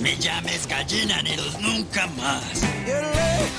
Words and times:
Me 0.00 0.16
llames 0.16 0.66
gallina, 0.68 1.22
Neros, 1.22 1.58
nunca 1.60 2.06
más. 2.16 2.62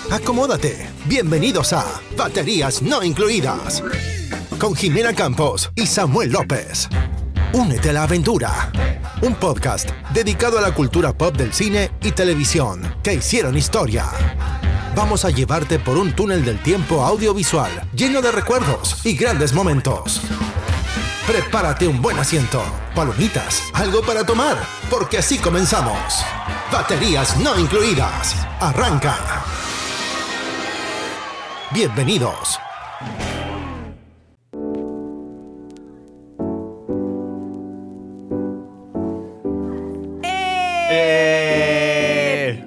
Acomódate. 0.09 0.90
Bienvenidos 1.05 1.73
a 1.73 1.86
Baterías 2.16 2.82
No 2.82 3.04
Incluidas. 3.04 3.84
Con 4.58 4.73
Jimena 4.73 5.13
Campos 5.13 5.70
y 5.76 5.86
Samuel 5.86 6.32
López. 6.32 6.88
Únete 7.52 7.90
a 7.90 7.94
la 7.94 8.04
aventura. 8.04 8.72
Un 9.22 9.36
podcast 9.36 9.90
dedicado 10.13 10.58
a 10.60 10.62
la 10.62 10.73
cultura 10.73 11.12
pop 11.12 11.36
del 11.36 11.54
cine 11.54 11.91
y 12.02 12.12
televisión 12.12 12.96
que 13.04 13.16
hicieron 13.16 13.58
historia. 13.58 14.05
Vamos 14.96 15.26
a 15.26 15.32
llevarte 15.32 15.77
por 15.77 15.98
un 15.98 16.13
túnel 16.13 16.46
del 16.46 16.62
tiempo 16.63 17.04
audiovisual 17.04 17.70
lleno 17.94 18.21
de 18.21 18.32
recuerdos 18.32 19.05
y 19.05 19.16
grandes 19.16 19.52
momentos. 19.52 20.21
Prepárate 21.30 21.88
un 21.88 22.02
buen 22.02 22.18
asiento, 22.18 22.60
palomitas, 22.96 23.62
algo 23.74 24.02
para 24.02 24.26
tomar, 24.26 24.58
porque 24.90 25.20
así 25.20 25.38
comenzamos. 25.38 26.26
Baterías 26.72 27.36
no 27.40 27.59
incluidas. 27.59 28.36
Arranca. 28.59 29.18
Bienvenidos. 31.74 32.60
¡Eh! 40.91 42.63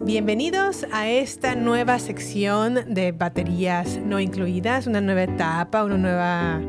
Bienvenidos 0.00 0.86
a 0.90 1.08
esta 1.10 1.54
nueva 1.54 1.98
sección 1.98 2.94
de 2.94 3.12
baterías 3.12 3.98
no 3.98 4.20
incluidas, 4.20 4.86
una 4.86 5.02
nueva 5.02 5.24
etapa, 5.24 5.84
una 5.84 5.98
nueva... 5.98 6.60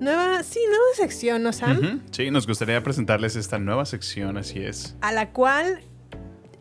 Nueva, 0.00 0.42
sí, 0.44 0.60
nueva 0.66 0.84
sección, 0.96 1.42
¿no, 1.42 1.52
Sam? 1.52 2.00
Sí, 2.10 2.30
nos 2.30 2.46
gustaría 2.46 2.82
presentarles 2.82 3.36
esta 3.36 3.58
nueva 3.58 3.84
sección, 3.84 4.38
así 4.38 4.60
es. 4.60 4.96
A 5.02 5.12
la 5.12 5.28
cual 5.28 5.82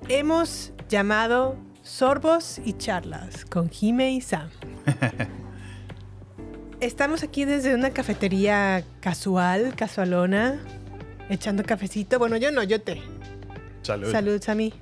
hemos 0.10 0.74
llamado 0.90 1.56
Sorbos 1.84 2.60
y 2.66 2.74
Charlas 2.74 3.46
con 3.46 3.70
Jime 3.70 4.12
y 4.12 4.22
Sam. 4.22 4.50
Estamos 6.82 7.22
aquí 7.24 7.46
desde 7.46 7.76
una 7.76 7.92
cafetería 7.92 8.84
casual, 9.02 9.76
casualona, 9.76 10.60
echando 11.30 11.64
cafecito. 11.64 12.18
Bueno, 12.18 12.38
yo 12.38 12.52
no, 12.52 12.64
yo 12.64 12.82
té. 12.82 13.02
Salud. 13.84 14.12
Salud, 14.12 14.42
Sammy. 14.42 14.74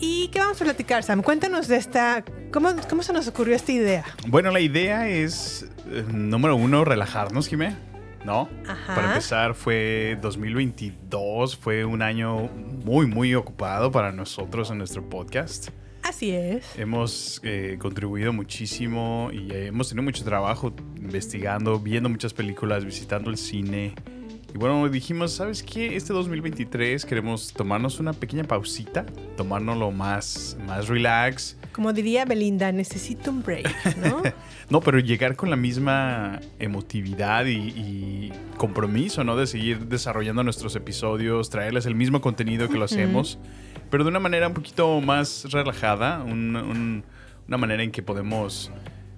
¿Y 0.00 0.28
qué 0.28 0.40
vamos 0.40 0.60
a 0.60 0.64
platicar, 0.64 1.02
Sam? 1.02 1.22
Cuéntanos 1.22 1.68
de 1.68 1.76
esta... 1.76 2.24
¿Cómo, 2.52 2.70
cómo 2.88 3.02
se 3.02 3.12
nos 3.12 3.28
ocurrió 3.28 3.54
esta 3.54 3.72
idea? 3.72 4.04
Bueno, 4.26 4.50
la 4.50 4.60
idea 4.60 5.08
es, 5.08 5.66
eh, 5.90 6.04
número 6.08 6.56
uno, 6.56 6.84
relajarnos, 6.84 7.48
Jimé. 7.48 7.76
¿No? 8.28 8.46
Ajá. 8.66 8.94
Para 8.94 9.08
empezar, 9.08 9.54
fue 9.54 10.18
2022, 10.20 11.56
fue 11.56 11.86
un 11.86 12.02
año 12.02 12.50
muy, 12.84 13.06
muy 13.06 13.34
ocupado 13.34 13.90
para 13.90 14.12
nosotros 14.12 14.70
en 14.70 14.76
nuestro 14.76 15.08
podcast. 15.08 15.70
Así 16.02 16.32
es. 16.32 16.78
Hemos 16.78 17.40
eh, 17.42 17.78
contribuido 17.80 18.34
muchísimo 18.34 19.30
y 19.32 19.50
hemos 19.50 19.88
tenido 19.88 20.02
mucho 20.02 20.24
trabajo 20.24 20.74
investigando, 20.98 21.80
viendo 21.80 22.10
muchas 22.10 22.34
películas, 22.34 22.84
visitando 22.84 23.30
el 23.30 23.38
cine. 23.38 23.94
Y 24.54 24.58
bueno, 24.58 24.88
dijimos, 24.88 25.32
¿sabes 25.32 25.62
qué? 25.62 25.94
Este 25.94 26.12
2023 26.14 27.04
queremos 27.04 27.52
tomarnos 27.52 28.00
una 28.00 28.14
pequeña 28.14 28.44
pausita, 28.44 29.04
tomárnoslo 29.36 29.90
más, 29.90 30.56
más 30.66 30.88
relax. 30.88 31.56
Como 31.72 31.92
diría 31.92 32.24
Belinda, 32.24 32.72
necesito 32.72 33.30
un 33.30 33.42
break, 33.42 33.96
¿no? 33.98 34.22
No, 34.70 34.82
pero 34.82 34.98
llegar 34.98 35.34
con 35.34 35.48
la 35.48 35.56
misma 35.56 36.40
emotividad 36.58 37.46
y, 37.46 37.54
y 37.56 38.32
compromiso, 38.58 39.24
¿no? 39.24 39.34
De 39.34 39.46
seguir 39.46 39.86
desarrollando 39.86 40.42
nuestros 40.44 40.76
episodios, 40.76 41.48
traerles 41.48 41.86
el 41.86 41.94
mismo 41.94 42.20
contenido 42.20 42.68
que 42.68 42.76
lo 42.76 42.84
hacemos, 42.84 43.38
pero 43.90 44.04
de 44.04 44.10
una 44.10 44.20
manera 44.20 44.46
un 44.48 44.52
poquito 44.52 45.00
más 45.00 45.46
relajada, 45.52 46.22
un- 46.22 46.54
un- 46.54 47.04
una 47.46 47.56
manera 47.56 47.82
en 47.82 47.90
que 47.90 48.02
podemos 48.02 48.70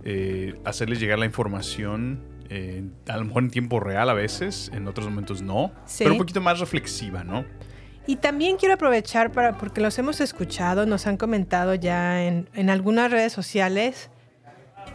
eh, 0.04 0.54
hacerles 0.64 1.00
llegar 1.00 1.18
la 1.18 1.26
información, 1.26 2.20
eh, 2.50 2.82
a 3.08 3.16
lo 3.16 3.24
mejor 3.24 3.44
en 3.44 3.50
tiempo 3.50 3.80
real 3.80 4.10
a 4.10 4.14
veces, 4.14 4.70
en 4.74 4.86
otros 4.88 5.06
momentos 5.06 5.40
no, 5.40 5.72
Sí. 5.86 6.04
pero 6.04 6.12
un 6.12 6.18
poquito 6.18 6.40
más 6.40 6.58
reflexiva, 6.60 7.24
¿no? 7.24 7.44
Y 8.06 8.16
también 8.16 8.56
quiero 8.56 8.74
aprovechar 8.74 9.30
para, 9.30 9.56
porque 9.56 9.80
los 9.80 9.96
hemos 9.98 10.20
escuchado, 10.20 10.84
nos 10.84 11.06
han 11.06 11.16
comentado 11.16 11.74
ya 11.74 12.24
en, 12.24 12.48
en 12.54 12.68
algunas 12.68 13.10
redes 13.10 13.32
sociales, 13.32 14.10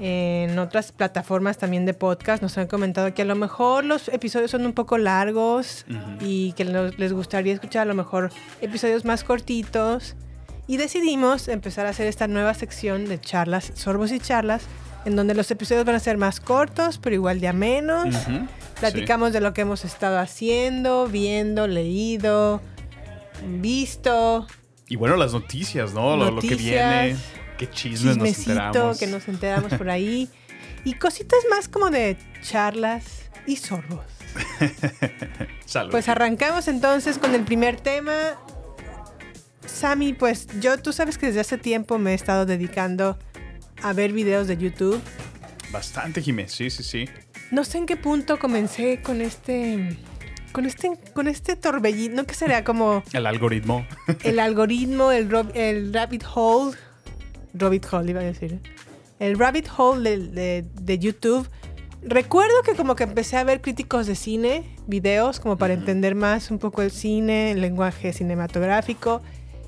en 0.01 0.59
otras 0.59 0.91
plataformas 0.91 1.57
también 1.57 1.85
de 1.85 1.93
podcast, 1.93 2.43
nos 2.43 2.57
han 2.57 2.67
comentado 2.67 3.13
que 3.13 3.21
a 3.21 3.25
lo 3.25 3.35
mejor 3.35 3.85
los 3.85 4.09
episodios 4.09 4.51
son 4.51 4.65
un 4.65 4.73
poco 4.73 4.97
largos 4.97 5.85
y 6.19 6.51
que 6.53 6.65
los- 6.65 6.97
les 6.99 7.13
gustaría 7.13 7.53
escuchar 7.53 7.83
a 7.83 7.85
lo 7.85 7.93
mejor 7.95 8.31
episodios 8.61 9.05
más 9.05 9.23
cortitos. 9.23 10.15
Y 10.67 10.77
decidimos 10.77 11.47
empezar 11.47 11.85
a 11.85 11.89
hacer 11.89 12.07
esta 12.07 12.27
nueva 12.27 12.55
sección 12.55 13.05
de 13.05 13.21
charlas, 13.21 13.71
sorbos 13.75 14.11
y 14.11 14.19
charlas, 14.19 14.63
en 15.05 15.15
donde 15.15 15.33
los 15.35 15.49
episodios 15.51 15.85
van 15.85 15.95
a 15.95 15.99
ser 15.99 16.17
más 16.17 16.39
cortos, 16.39 16.97
pero 16.97 17.15
igual 17.15 17.39
de 17.39 17.47
amenos. 17.47 18.13
Ujú, 18.15 18.47
Platicamos 18.79 19.31
de 19.33 19.39
lo 19.39 19.53
que 19.53 19.61
hemos 19.61 19.85
estado 19.85 20.19
haciendo, 20.19 21.07
viendo, 21.07 21.67
leído, 21.67 22.61
visto, 23.47 24.47
Y 24.87 24.95
bueno, 24.97 25.15
las 25.15 25.33
noticias, 25.33 25.93
¿no? 25.93 26.17
Lo, 26.17 26.31
lo 26.31 26.41
que 26.41 26.49
Noticias, 26.51 27.03
viene, 27.05 27.17
qué 27.57 27.69
chismes 27.69 28.17
nos 28.17 28.37
enteramos. 28.37 28.99
que 28.99 29.07
nos 29.07 29.27
enteramos 29.27 29.73
por 29.73 29.89
ahí 29.89 30.29
y 30.83 30.93
cositas 30.93 31.39
más 31.49 31.67
como 31.67 31.89
de 31.89 32.17
charlas 32.41 33.05
y 33.47 33.55
sorbos. 33.55 34.03
Salud. 35.65 35.91
Pues 35.91 36.09
arrancamos 36.09 36.67
entonces 36.67 37.17
con 37.17 37.33
el 37.33 37.43
primer 37.43 37.79
tema. 37.79 38.13
Sammy, 39.65 40.13
pues 40.13 40.47
yo, 40.59 40.77
tú 40.77 40.93
sabes 40.93 41.17
que 41.17 41.27
desde 41.27 41.39
hace 41.41 41.57
tiempo 41.57 41.97
me 41.97 42.11
he 42.11 42.13
estado 42.13 42.45
dedicando 42.45 43.17
a 43.81 43.93
ver 43.93 44.11
videos 44.13 44.47
de 44.47 44.57
YouTube. 44.57 45.01
Bastante, 45.71 46.21
Jiménez, 46.21 46.51
sí, 46.53 46.69
sí, 46.69 46.83
sí. 46.83 47.09
No 47.51 47.63
sé 47.63 47.77
en 47.77 47.85
qué 47.85 47.97
punto 47.97 48.39
comencé 48.39 49.01
con 49.01 49.21
este, 49.21 49.97
con 50.51 50.65
este, 50.65 50.91
con 51.13 51.27
este 51.27 51.55
torbellino, 51.55 52.15
¿no? 52.17 52.25
que 52.25 52.33
sería 52.33 52.63
como 52.63 53.03
El 53.13 53.25
algoritmo. 53.27 53.85
el 54.23 54.39
algoritmo, 54.39 55.11
el, 55.11 55.29
rob- 55.29 55.51
el 55.53 55.93
rabbit 55.93 56.23
hole, 56.33 56.75
rabbit 57.53 57.85
hole 57.91 58.11
iba 58.11 58.21
a 58.21 58.23
decir, 58.23 58.59
el 59.19 59.37
rabbit 59.37 59.67
hole 59.77 60.09
de, 60.09 60.27
de- 60.27 60.65
de 60.81 60.99
YouTube. 60.99 61.47
Recuerdo 62.07 62.53
que 62.63 62.73
como 62.75 62.95
que 62.95 63.03
empecé 63.03 63.35
a 63.37 63.43
ver 63.43 63.61
críticos 63.61 64.05
de 64.05 64.15
cine, 64.15 64.75
videos, 64.85 65.39
como 65.39 65.57
para 65.57 65.73
entender 65.73 66.13
más 66.13 66.51
un 66.51 66.59
poco 66.59 66.83
el 66.83 66.91
cine, 66.91 67.51
el 67.51 67.61
lenguaje 67.61 68.13
cinematográfico. 68.13 69.23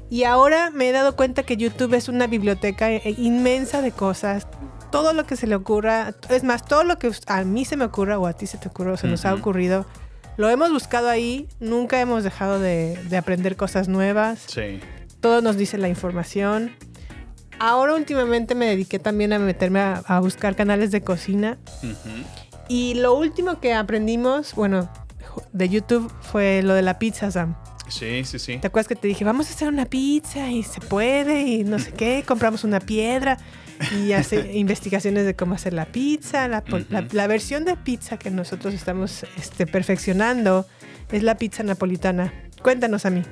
Y 0.09 0.23
ahora 0.23 0.69
me 0.71 0.89
he 0.89 0.91
dado 0.91 1.15
cuenta 1.15 1.43
que 1.43 1.57
YouTube 1.57 1.93
es 1.93 2.07
una 2.07 2.27
biblioteca 2.27 2.91
eh, 2.91 3.15
inmensa 3.17 3.81
de 3.81 3.91
cosas. 3.91 4.47
Todo 4.91 5.11
lo 5.13 5.25
que 5.25 5.35
se 5.35 5.47
le 5.47 5.55
ocurra, 5.55 6.13
es 6.29 6.43
más, 6.43 6.65
todo 6.65 6.83
lo 6.85 6.97
que 6.97 7.11
a 7.27 7.43
mí 7.43 7.65
se 7.65 7.75
me 7.75 7.83
ocurra 7.85 8.17
o 8.17 8.25
a 8.25 8.33
ti 8.33 8.47
se 8.47 8.57
te 8.57 8.69
ocurra 8.69 8.93
o 8.93 8.97
se 8.97 9.07
nos 9.07 9.25
ha 9.25 9.33
ocurrido, 9.33 9.85
lo 10.37 10.49
hemos 10.49 10.71
buscado 10.71 11.09
ahí. 11.09 11.49
Nunca 11.59 11.99
hemos 11.99 12.23
dejado 12.23 12.59
de, 12.59 12.97
de 13.09 13.17
aprender 13.17 13.57
cosas 13.57 13.89
nuevas 13.89 14.39
Sí. 14.47 14.79
todo 15.19 15.41
nos 15.41 15.57
dice 15.57 15.77
la 15.77 15.89
información. 15.89 16.71
Ahora 17.59 17.95
últimamente 17.95 18.55
me 18.55 18.67
dediqué 18.67 18.99
también 18.99 19.33
a 19.33 19.39
meterme 19.39 19.79
a, 19.81 20.03
a 20.07 20.19
buscar 20.21 20.55
canales 20.55 20.91
de 20.91 21.01
cocina. 21.01 21.57
Y 22.69 22.93
lo 22.93 23.13
último 23.15 23.59
que 23.59 23.73
aprendimos, 23.73 24.53
bueno, 24.55 24.89
de 25.51 25.67
YouTube 25.69 26.09
fue 26.21 26.61
lo 26.63 26.73
de 26.75 26.81
la 26.81 26.97
pizza, 26.99 27.29
Sam. 27.31 27.55
Sí, 27.87 28.23
sí, 28.25 28.39
sí. 28.39 28.57
¿Te 28.57 28.67
acuerdas 28.67 28.87
que 28.87 28.95
te 28.95 29.07
dije, 29.07 29.23
vamos 29.23 29.49
a 29.49 29.53
hacer 29.53 29.67
una 29.67 29.85
pizza 29.85 30.49
y 30.49 30.63
se 30.63 30.81
puede 30.81 31.41
y 31.41 31.63
no 31.63 31.79
sé 31.79 31.91
qué? 31.93 32.23
Compramos 32.25 32.63
una 32.63 32.79
piedra 32.79 33.37
y 33.97 34.13
hace 34.13 34.53
investigaciones 34.57 35.25
de 35.25 35.35
cómo 35.35 35.55
hacer 35.55 35.73
la 35.73 35.85
pizza. 35.85 36.47
La, 36.47 37.27
versión 37.27 37.65
de 37.65 37.75
pizza 37.77 38.17
que 38.17 38.31
nosotros 38.31 38.73
estamos 38.73 39.23
este, 39.37 39.65
perfeccionando 39.65 40.65
es 41.11 41.23
la 41.23 41.37
pizza 41.37 41.63
napolitana. 41.63 42.33
Cuéntanos 42.61 43.05
a 43.05 43.09
mí. 43.09 43.23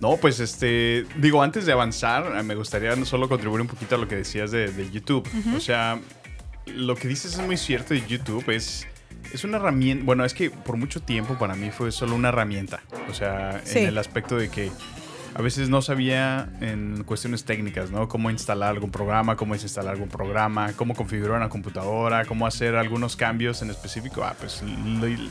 No, 0.00 0.16
pues 0.16 0.40
este, 0.40 1.06
digo, 1.18 1.42
antes 1.42 1.64
de 1.64 1.72
avanzar, 1.72 2.36
eh, 2.36 2.42
me 2.42 2.56
gustaría 2.56 2.96
no 2.96 3.04
solo 3.04 3.28
contribuir 3.28 3.60
un 3.60 3.68
poquito 3.68 3.94
a 3.94 3.98
lo 3.98 4.08
que 4.08 4.16
decías 4.16 4.50
de, 4.50 4.72
de 4.72 4.90
YouTube. 4.90 5.28
O 5.56 5.60
sea, 5.60 6.00
lo 6.66 6.96
que 6.96 7.06
dices 7.06 7.34
es 7.34 7.40
muy 7.40 7.56
cierto 7.56 7.94
de 7.94 8.04
YouTube, 8.06 8.50
es 8.50 8.86
Es 9.32 9.44
una 9.44 9.56
herramienta. 9.56 10.04
Bueno, 10.04 10.24
es 10.24 10.34
que 10.34 10.50
por 10.50 10.76
mucho 10.76 11.00
tiempo 11.00 11.38
para 11.38 11.54
mí 11.54 11.70
fue 11.70 11.90
solo 11.92 12.14
una 12.14 12.28
herramienta. 12.28 12.80
O 13.10 13.14
sea, 13.14 13.60
Sí. 13.64 13.78
en 13.80 13.86
el 13.86 13.98
aspecto 13.98 14.36
de 14.36 14.48
que 14.50 14.70
a 15.34 15.40
veces 15.40 15.70
no 15.70 15.80
sabía 15.80 16.50
en 16.60 17.04
cuestiones 17.04 17.44
técnicas, 17.44 17.90
¿no? 17.90 18.08
Cómo 18.08 18.30
instalar 18.30 18.68
algún 18.70 18.90
programa, 18.90 19.36
cómo 19.36 19.54
desinstalar 19.54 19.94
algún 19.94 20.08
programa, 20.10 20.72
cómo 20.74 20.94
configurar 20.94 21.38
una 21.38 21.48
computadora, 21.48 22.26
cómo 22.26 22.46
hacer 22.46 22.76
algunos 22.76 23.16
cambios 23.16 23.62
en 23.62 23.70
específico. 23.70 24.22
Ah, 24.24 24.34
pues 24.38 24.62
el 24.62 25.30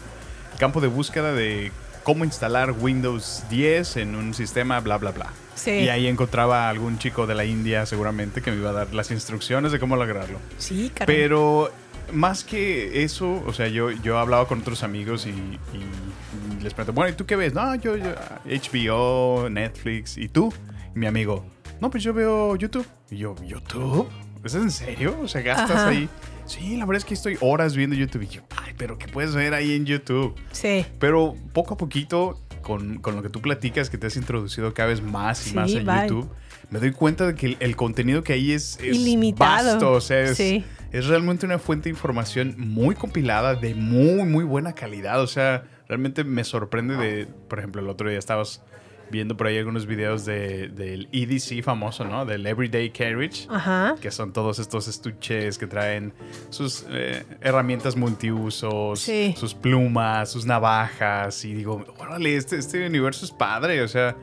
campo 0.58 0.82
de 0.82 0.88
búsqueda 0.88 1.34
de 1.34 1.72
cómo 2.04 2.26
instalar 2.26 2.72
Windows 2.72 3.44
10 3.52 3.98
en 3.98 4.16
un 4.16 4.34
sistema, 4.34 4.80
bla, 4.80 4.98
bla, 4.98 5.12
bla. 5.12 5.28
Sí. 5.54 5.70
Y 5.72 5.90
ahí 5.90 6.08
encontraba 6.08 6.66
a 6.66 6.70
algún 6.70 6.98
chico 6.98 7.28
de 7.28 7.36
la 7.36 7.46
India 7.46 7.86
seguramente 7.86 8.42
que 8.42 8.50
me 8.50 8.58
iba 8.58 8.72
a 8.72 8.74
dar 8.74 8.94
las 8.96 9.12
instrucciones 9.12 9.72
de 9.72 9.80
cómo 9.80 9.96
lograrlo. 9.96 10.40
Sí, 10.58 10.92
caray. 10.96 11.16
Pero 11.16 11.72
más 12.14 12.44
que 12.44 13.04
eso, 13.04 13.44
o 13.46 13.54
sea, 13.54 13.68
yo, 13.68 13.92
yo 13.92 14.18
hablaba 14.20 14.48
con 14.48 14.62
otros 14.62 14.84
amigos 14.84 15.26
y, 15.28 15.30
y 15.30 16.64
les 16.64 16.74
pregunté, 16.74 16.92
bueno, 16.96 17.12
¿y 17.14 17.16
tú 17.16 17.26
qué 17.26 17.36
ves? 17.36 17.54
No, 17.54 17.74
yo, 17.76 17.96
yo, 17.98 18.12
HBO, 18.46 19.50
Netflix, 19.50 20.18
¿y 20.18 20.28
tú? 20.30 20.54
Y 20.96 21.00
mi 21.00 21.06
amigo, 21.08 21.46
no, 21.80 21.90
pues 21.90 22.04
yo 22.04 22.14
veo 22.14 22.56
YouTube. 22.56 22.86
Y 23.10 23.18
yo, 23.18 23.36
¿YouTube? 23.46 24.08
¿Es 24.44 24.56
en 24.56 24.72
serio? 24.72 25.18
O 25.22 25.28
sea, 25.28 25.42
gastas 25.42 25.72
Ajá. 25.72 25.88
ahí. 25.90 26.10
Sí, 26.46 26.76
la 26.76 26.86
verdad 26.86 26.98
es 26.98 27.06
que 27.06 27.14
estoy 27.14 27.38
horas 27.42 27.76
viendo 27.76 27.96
YouTube. 27.96 28.24
Y 28.24 28.28
yo, 28.28 28.42
ay, 28.58 28.74
pero 28.78 28.98
¿qué 28.98 29.08
puedes 29.08 29.36
ver 29.36 29.54
ahí 29.54 29.74
en 29.76 29.86
YouTube? 29.86 30.36
Sí. 30.52 30.86
Pero 31.00 31.36
poco 31.54 31.76
a 31.76 31.78
poquito, 31.78 32.40
con, 32.62 32.98
con 33.00 33.16
lo 33.16 33.22
que 33.22 33.30
tú 33.30 33.40
platicas, 33.42 33.90
que 33.90 33.98
te 33.98 34.08
has 34.08 34.16
introducido 34.18 34.74
cada 34.74 34.90
vez 34.90 35.02
más 35.02 35.46
y 35.48 35.50
Sí, 35.52 35.56
más 35.56 35.72
en 35.74 35.86
bye. 35.86 36.02
YouTube, 36.08 36.30
me 36.72 36.80
doy 36.80 36.92
cuenta 36.92 37.28
de 37.28 37.36
que 37.36 37.46
el, 37.48 37.58
el 37.60 37.76
contenido 37.76 38.24
que 38.24 38.34
hay 38.34 38.52
es, 38.52 38.78
es 38.82 38.98
Ilimitado. 38.98 39.72
vasto. 39.74 39.92
O 39.92 40.02
sea, 40.02 40.22
es, 40.22 40.38
Sí. 40.38 40.66
Es 40.92 41.08
realmente 41.08 41.46
una 41.46 41.60
fuente 41.60 41.86
de 41.86 41.92
información 41.92 42.56
muy 42.58 42.96
compilada, 42.96 43.56
de 43.56 43.74
muy, 43.76 44.24
muy 44.26 44.44
buena 44.44 44.74
calidad. 44.74 45.22
O 45.22 45.28
sea, 45.28 45.64
realmente 45.88 46.24
me 46.24 46.44
sorprende 46.44 46.96
de, 46.98 47.28
por 47.48 47.60
ejemplo, 47.60 47.82
el 47.82 47.90
otro 47.90 48.10
día 48.10 48.20
estabas 48.20 48.64
viendo 49.10 49.36
por 49.36 49.48
ahí 49.48 49.58
algunos 49.58 49.88
videos 49.88 50.24
de, 50.24 50.70
del 50.70 51.10
EDC 51.12 51.62
famoso, 51.64 52.06
¿no? 52.06 52.26
Del 52.26 52.46
Everyday 52.48 52.92
Carriage 52.92 53.46
Ajá. 53.50 53.96
que 54.02 54.10
son 54.10 54.32
todos 54.32 54.58
estos 54.58 54.88
estuches 54.88 55.58
que 55.58 55.68
traen 55.68 56.14
sus 56.50 56.86
eh, 56.90 57.26
herramientas 57.42 57.98
multiusos, 57.98 59.02
Sí. 59.02 59.36
sus 59.38 59.54
plumas, 59.54 60.32
sus 60.32 60.46
navajas. 60.46 61.44
Y 61.44 61.54
digo, 61.54 61.84
órale, 62.00 62.38
este, 62.38 62.58
este 62.58 62.86
universo 62.88 63.26
es 63.26 63.32
padre. 63.32 63.82
O 63.82 63.88
sea, 63.90 64.16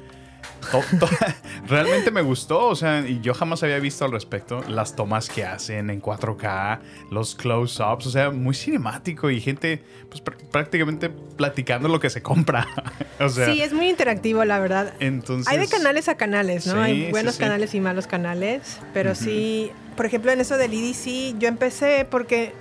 to- 0.71 0.99
to- 0.99 1.09
realmente 1.69 2.11
me 2.11 2.23
gustó. 2.23 2.67
O 2.69 2.75
sea, 2.77 3.01
y 3.07 3.21
yo 3.21 3.35
jamás 3.35 3.63
había 3.63 3.79
visto 3.79 4.05
al 4.05 4.13
respecto 4.13 4.63
las 4.69 4.95
tomas 4.97 5.29
que 5.29 5.45
hacen 5.45 5.91
en 5.91 6.01
4K, 6.03 6.81
los 7.11 7.35
close-ups. 7.35 8.07
O 8.07 8.11
sea, 8.11 8.31
muy 8.31 8.55
cinemático 8.55 9.31
y 9.31 9.41
gente, 9.41 9.83
pues 10.11 10.23
pr- 10.25 10.37
prácticamente 10.51 11.09
platicando 11.11 11.89
lo 11.89 12.01
que 12.01 12.11
se 12.11 12.23
compra. 12.23 12.67
o 13.21 13.29
sea, 13.29 13.47
sí, 13.53 13.61
es 13.63 13.73
muy 13.73 13.89
interactivo, 13.89 14.45
la 14.45 14.59
verdad. 14.59 14.93
entonces. 15.01 15.49
Hay 15.53 15.59
de 15.59 15.69
canales 15.69 16.09
a 16.09 16.17
canales, 16.17 16.67
¿no? 16.67 16.75
Sí, 16.75 16.79
Hay 16.81 17.11
buenos 17.11 17.35
sí. 17.37 17.41
canales 17.41 17.75
y 17.75 17.81
malos 17.81 18.07
canales, 18.07 18.79
pero 18.93 19.15
sí, 19.15 19.71
por 19.97 20.07
ejemplo, 20.07 20.31
en 20.33 20.41
eso 20.41 20.57
del 20.57 20.73
EDC, 20.73 21.39
yo 21.39 21.49
empecé 21.49 22.07
porque 22.09 22.53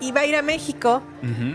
iba 0.00 0.22
a 0.22 0.26
ir 0.26 0.34
a 0.36 0.42
México 0.42 1.02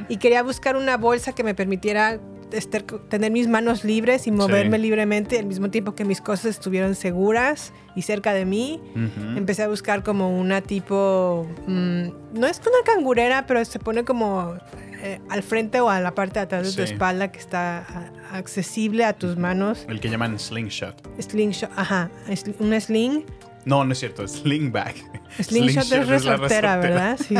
y 0.08 0.18
quería 0.18 0.42
buscar 0.42 0.78
una 0.78 0.96
bolsa 0.98 1.34
que 1.34 1.44
me 1.44 1.54
permitiera 1.54 2.18
estar- 2.52 2.84
tener 3.10 3.32
mis 3.32 3.48
manos 3.48 3.84
libres 3.84 4.28
y 4.28 4.32
moverme 4.32 4.78
Sí. 4.78 4.84
libremente 4.84 5.40
al 5.40 5.46
mismo 5.46 5.70
tiempo 5.70 5.96
que 5.96 6.06
mis 6.06 6.22
cosas 6.22 6.46
estuvieran 6.48 6.96
seguras 6.96 7.74
y 7.96 8.02
cerca 8.04 8.34
de 8.34 8.46
mí. 8.46 8.82
Ujú. 8.96 9.38
Empecé 9.38 9.64
a 9.64 9.68
buscar 9.68 10.04
como 10.04 10.38
una 10.40 10.62
tipo, 10.62 11.48
mm, 11.68 12.08
no 12.40 12.48
es 12.48 12.60
una 12.62 12.84
cangurera, 12.86 13.46
pero 13.48 13.64
se 13.66 13.80
pone 13.80 14.04
como 14.06 14.56
eh, 15.04 15.22
al 15.30 15.44
frente 15.44 15.80
o 15.80 15.90
a 15.92 16.00
la 16.00 16.16
parte 16.16 16.40
de 16.40 16.46
atrás 16.46 16.64
de 16.64 16.70
tu 16.82 16.88
Sí. 16.88 16.94
espalda 16.94 17.32
que 17.32 17.38
está 17.38 18.12
accesible 18.34 19.06
a 19.06 19.14
tus 19.14 19.38
manos. 19.38 19.86
El 19.88 20.00
que 20.00 20.10
llaman 20.10 20.40
slingshot. 20.40 20.96
Slingshot, 21.22 21.70
ajá, 21.76 22.10
es 22.28 22.44
un 22.60 22.80
sling. 22.82 23.24
No, 23.68 23.84
no 23.84 23.92
es 23.92 24.00
cierto, 24.00 24.24
es 24.24 24.32
slingback. 24.32 24.96
Slingshot, 25.42 25.84
es 25.84 25.90
la 25.92 25.98
resortera, 26.06 26.38
resortera. 26.38 26.78
¿verdad? 26.78 27.20
Sí. 27.28 27.36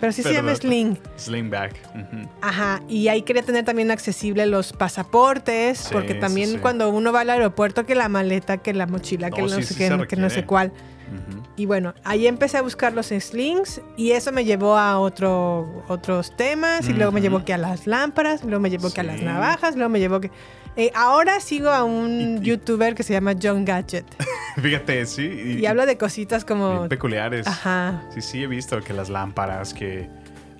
Pero 0.00 0.12
sí 0.12 0.24
se 0.24 0.32
llama 0.32 0.48
Perdón. 0.54 0.60
sling. 0.60 0.98
Slingback. 1.16 1.74
ujú. 1.94 2.28
Ajá, 2.40 2.82
y 2.88 3.06
ahí 3.06 3.22
quería 3.22 3.42
tener 3.44 3.64
también 3.64 3.92
accesible 3.92 4.44
los 4.46 4.72
pasaportes, 4.72 5.78
Sí, 5.78 5.88
porque 5.92 6.14
también 6.14 6.50
sí. 6.50 6.58
cuando 6.58 6.90
uno 6.90 7.12
va 7.12 7.20
al 7.20 7.30
aeropuerto, 7.30 7.86
que 7.86 7.94
la 7.94 8.08
maleta, 8.08 8.58
que 8.58 8.74
la 8.74 8.86
mochila, 8.86 9.30
que 9.30 9.40
No, 9.40 9.48
sé 9.48 9.74
qué, 9.76 10.06
que 10.08 10.16
no 10.16 10.28
sé 10.30 10.44
cuál. 10.44 10.72
Ujú. 11.14 11.37
Y 11.58 11.66
bueno, 11.66 11.92
ahí 12.04 12.26
empecé 12.28 12.56
a 12.56 12.62
buscar 12.62 12.92
los 12.92 13.08
slings 13.08 13.80
y 13.96 14.12
eso 14.12 14.30
me 14.32 14.44
llevó 14.44 14.76
a 14.78 14.98
otro, 15.00 15.84
otros 15.88 16.34
temas 16.36 16.88
y 16.88 16.92
luego 16.92 17.10
me 17.10 17.20
llevó 17.20 17.44
que 17.44 17.52
a 17.52 17.58
las 17.58 17.86
lámparas, 17.88 18.44
luego 18.44 18.60
me 18.60 18.70
llevó 18.70 18.92
que 18.92 19.00
a 19.00 19.02
las 19.04 19.18
Sí. 19.18 19.24
navajas, 19.24 19.74
luego 19.74 19.90
me 19.90 19.98
llevó 19.98 20.20
que... 20.20 20.30
Eh, 20.76 20.92
ahora 20.94 21.40
sigo 21.40 21.70
a 21.70 21.82
un 21.82 22.08
Y- 22.10 22.36
y- 22.36 22.40
youtuber 22.42 22.94
que 22.94 23.02
se 23.02 23.12
llama 23.12 23.34
John 23.42 23.64
Gadget 23.64 24.04
Fíjate, 24.62 25.04
sí. 25.06 25.56
y 25.60 25.66
habla 25.66 25.84
de 25.86 25.98
cositas 25.98 26.44
como... 26.44 26.88
peculiares. 26.88 27.48
Ajá. 27.48 28.04
Sí, 28.14 28.20
sí, 28.22 28.42
he 28.44 28.46
visto 28.46 28.80
que 28.80 28.92
las 28.92 29.08
lámparas, 29.10 29.74
que 29.74 30.08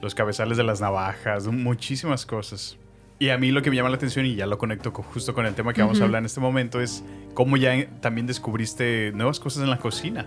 los 0.03 0.17
cabezales 0.17 0.56
de 0.56 0.65
las 0.65 0.81
navajas, 0.81 1.47
muchísimas 1.47 2.27
cosas. 2.27 2.77
Y 3.21 3.29
a 3.31 3.39
mí 3.39 3.53
lo 3.53 3.62
que 3.62 3.71
me 3.71 3.77
llama 3.77 3.89
la 3.91 3.97
atención, 3.97 4.27
y 4.27 4.35
ya 4.35 4.47
lo 4.47 4.59
conecto 4.59 4.93
co- 4.93 5.05
justo 5.05 5.33
con 5.35 5.47
el 5.47 5.55
tema 5.55 5.73
que 5.73 5.81
vamos 5.83 5.99
a 5.99 6.01
Ujú. 6.01 6.05
hablar 6.06 6.21
en 6.23 6.27
este 6.27 6.41
momento, 6.41 6.81
es 6.81 7.05
cómo 7.35 7.56
ya 7.56 7.75
en- 7.75 8.01
también 8.01 8.27
descubriste 8.27 9.12
nuevas 9.15 9.39
cosas 9.39 9.62
en 9.62 9.71
la 9.71 9.79
cocina. 9.79 10.27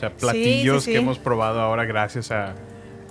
O 0.00 0.08
sea, 0.08 0.16
platillos 0.16 0.84
sí. 0.84 0.92
que 0.92 0.98
hemos 0.98 1.18
probado 1.18 1.60
ahora 1.60 1.84
gracias 1.84 2.30
a 2.30 2.54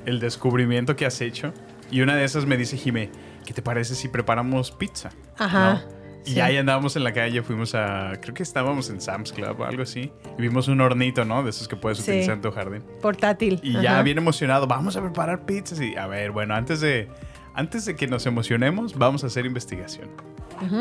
el 0.08 0.20
descubrimiento 0.20 0.96
que 0.96 1.06
has 1.06 1.22
hecho. 1.22 1.54
Y 1.92 2.02
una 2.02 2.16
de 2.16 2.24
esas 2.24 2.48
me 2.48 2.58
dice 2.58 2.78
Jimé, 2.78 3.12
¿qué 3.46 3.54
te 3.54 3.62
parece 3.62 3.94
si 3.94 4.08
preparamos 4.08 4.72
pizza? 4.72 5.12
Ajá. 5.38 5.74
¿No? 5.74 6.00
Y 6.26 6.40
ahí 6.40 6.58
andábamos 6.58 6.96
en 6.96 7.04
la 7.04 7.14
calle, 7.14 7.44
fuimos 7.44 7.76
a, 7.76 8.14
creo 8.20 8.34
que 8.34 8.42
estábamos 8.42 8.90
en 8.90 9.02
Sam's 9.02 9.32
Club 9.32 9.60
o 9.60 9.66
algo 9.66 9.84
así. 9.84 10.12
Y 10.38 10.42
vimos 10.42 10.68
un 10.68 10.82
hornito, 10.82 11.26
¿no? 11.26 11.44
De 11.44 11.52
esos 11.52 11.68
que 11.68 11.76
puedes 11.76 12.00
utilizar 12.00 12.34
en 12.34 12.42
tu 12.42 12.52
jardín. 12.52 12.84
Portátil. 13.04 13.60
Y 13.62 13.74
Ajá. 13.74 13.84
ya 13.84 14.02
bien 14.02 14.18
emocionado, 14.18 14.66
vamos 14.66 14.98
a 14.98 15.02
preparar 15.02 15.46
pizzas. 15.46 15.80
Y 15.80 15.96
a 15.96 16.08
ver, 16.08 16.32
bueno, 16.32 16.56
antes 16.56 16.82
de, 16.82 17.08
antes 17.54 17.86
de 17.86 17.96
que 17.96 18.08
nos 18.08 18.26
emocionemos, 18.26 18.98
vamos 18.98 19.24
a 19.24 19.28
hacer 19.28 19.46
investigación. 19.46 20.10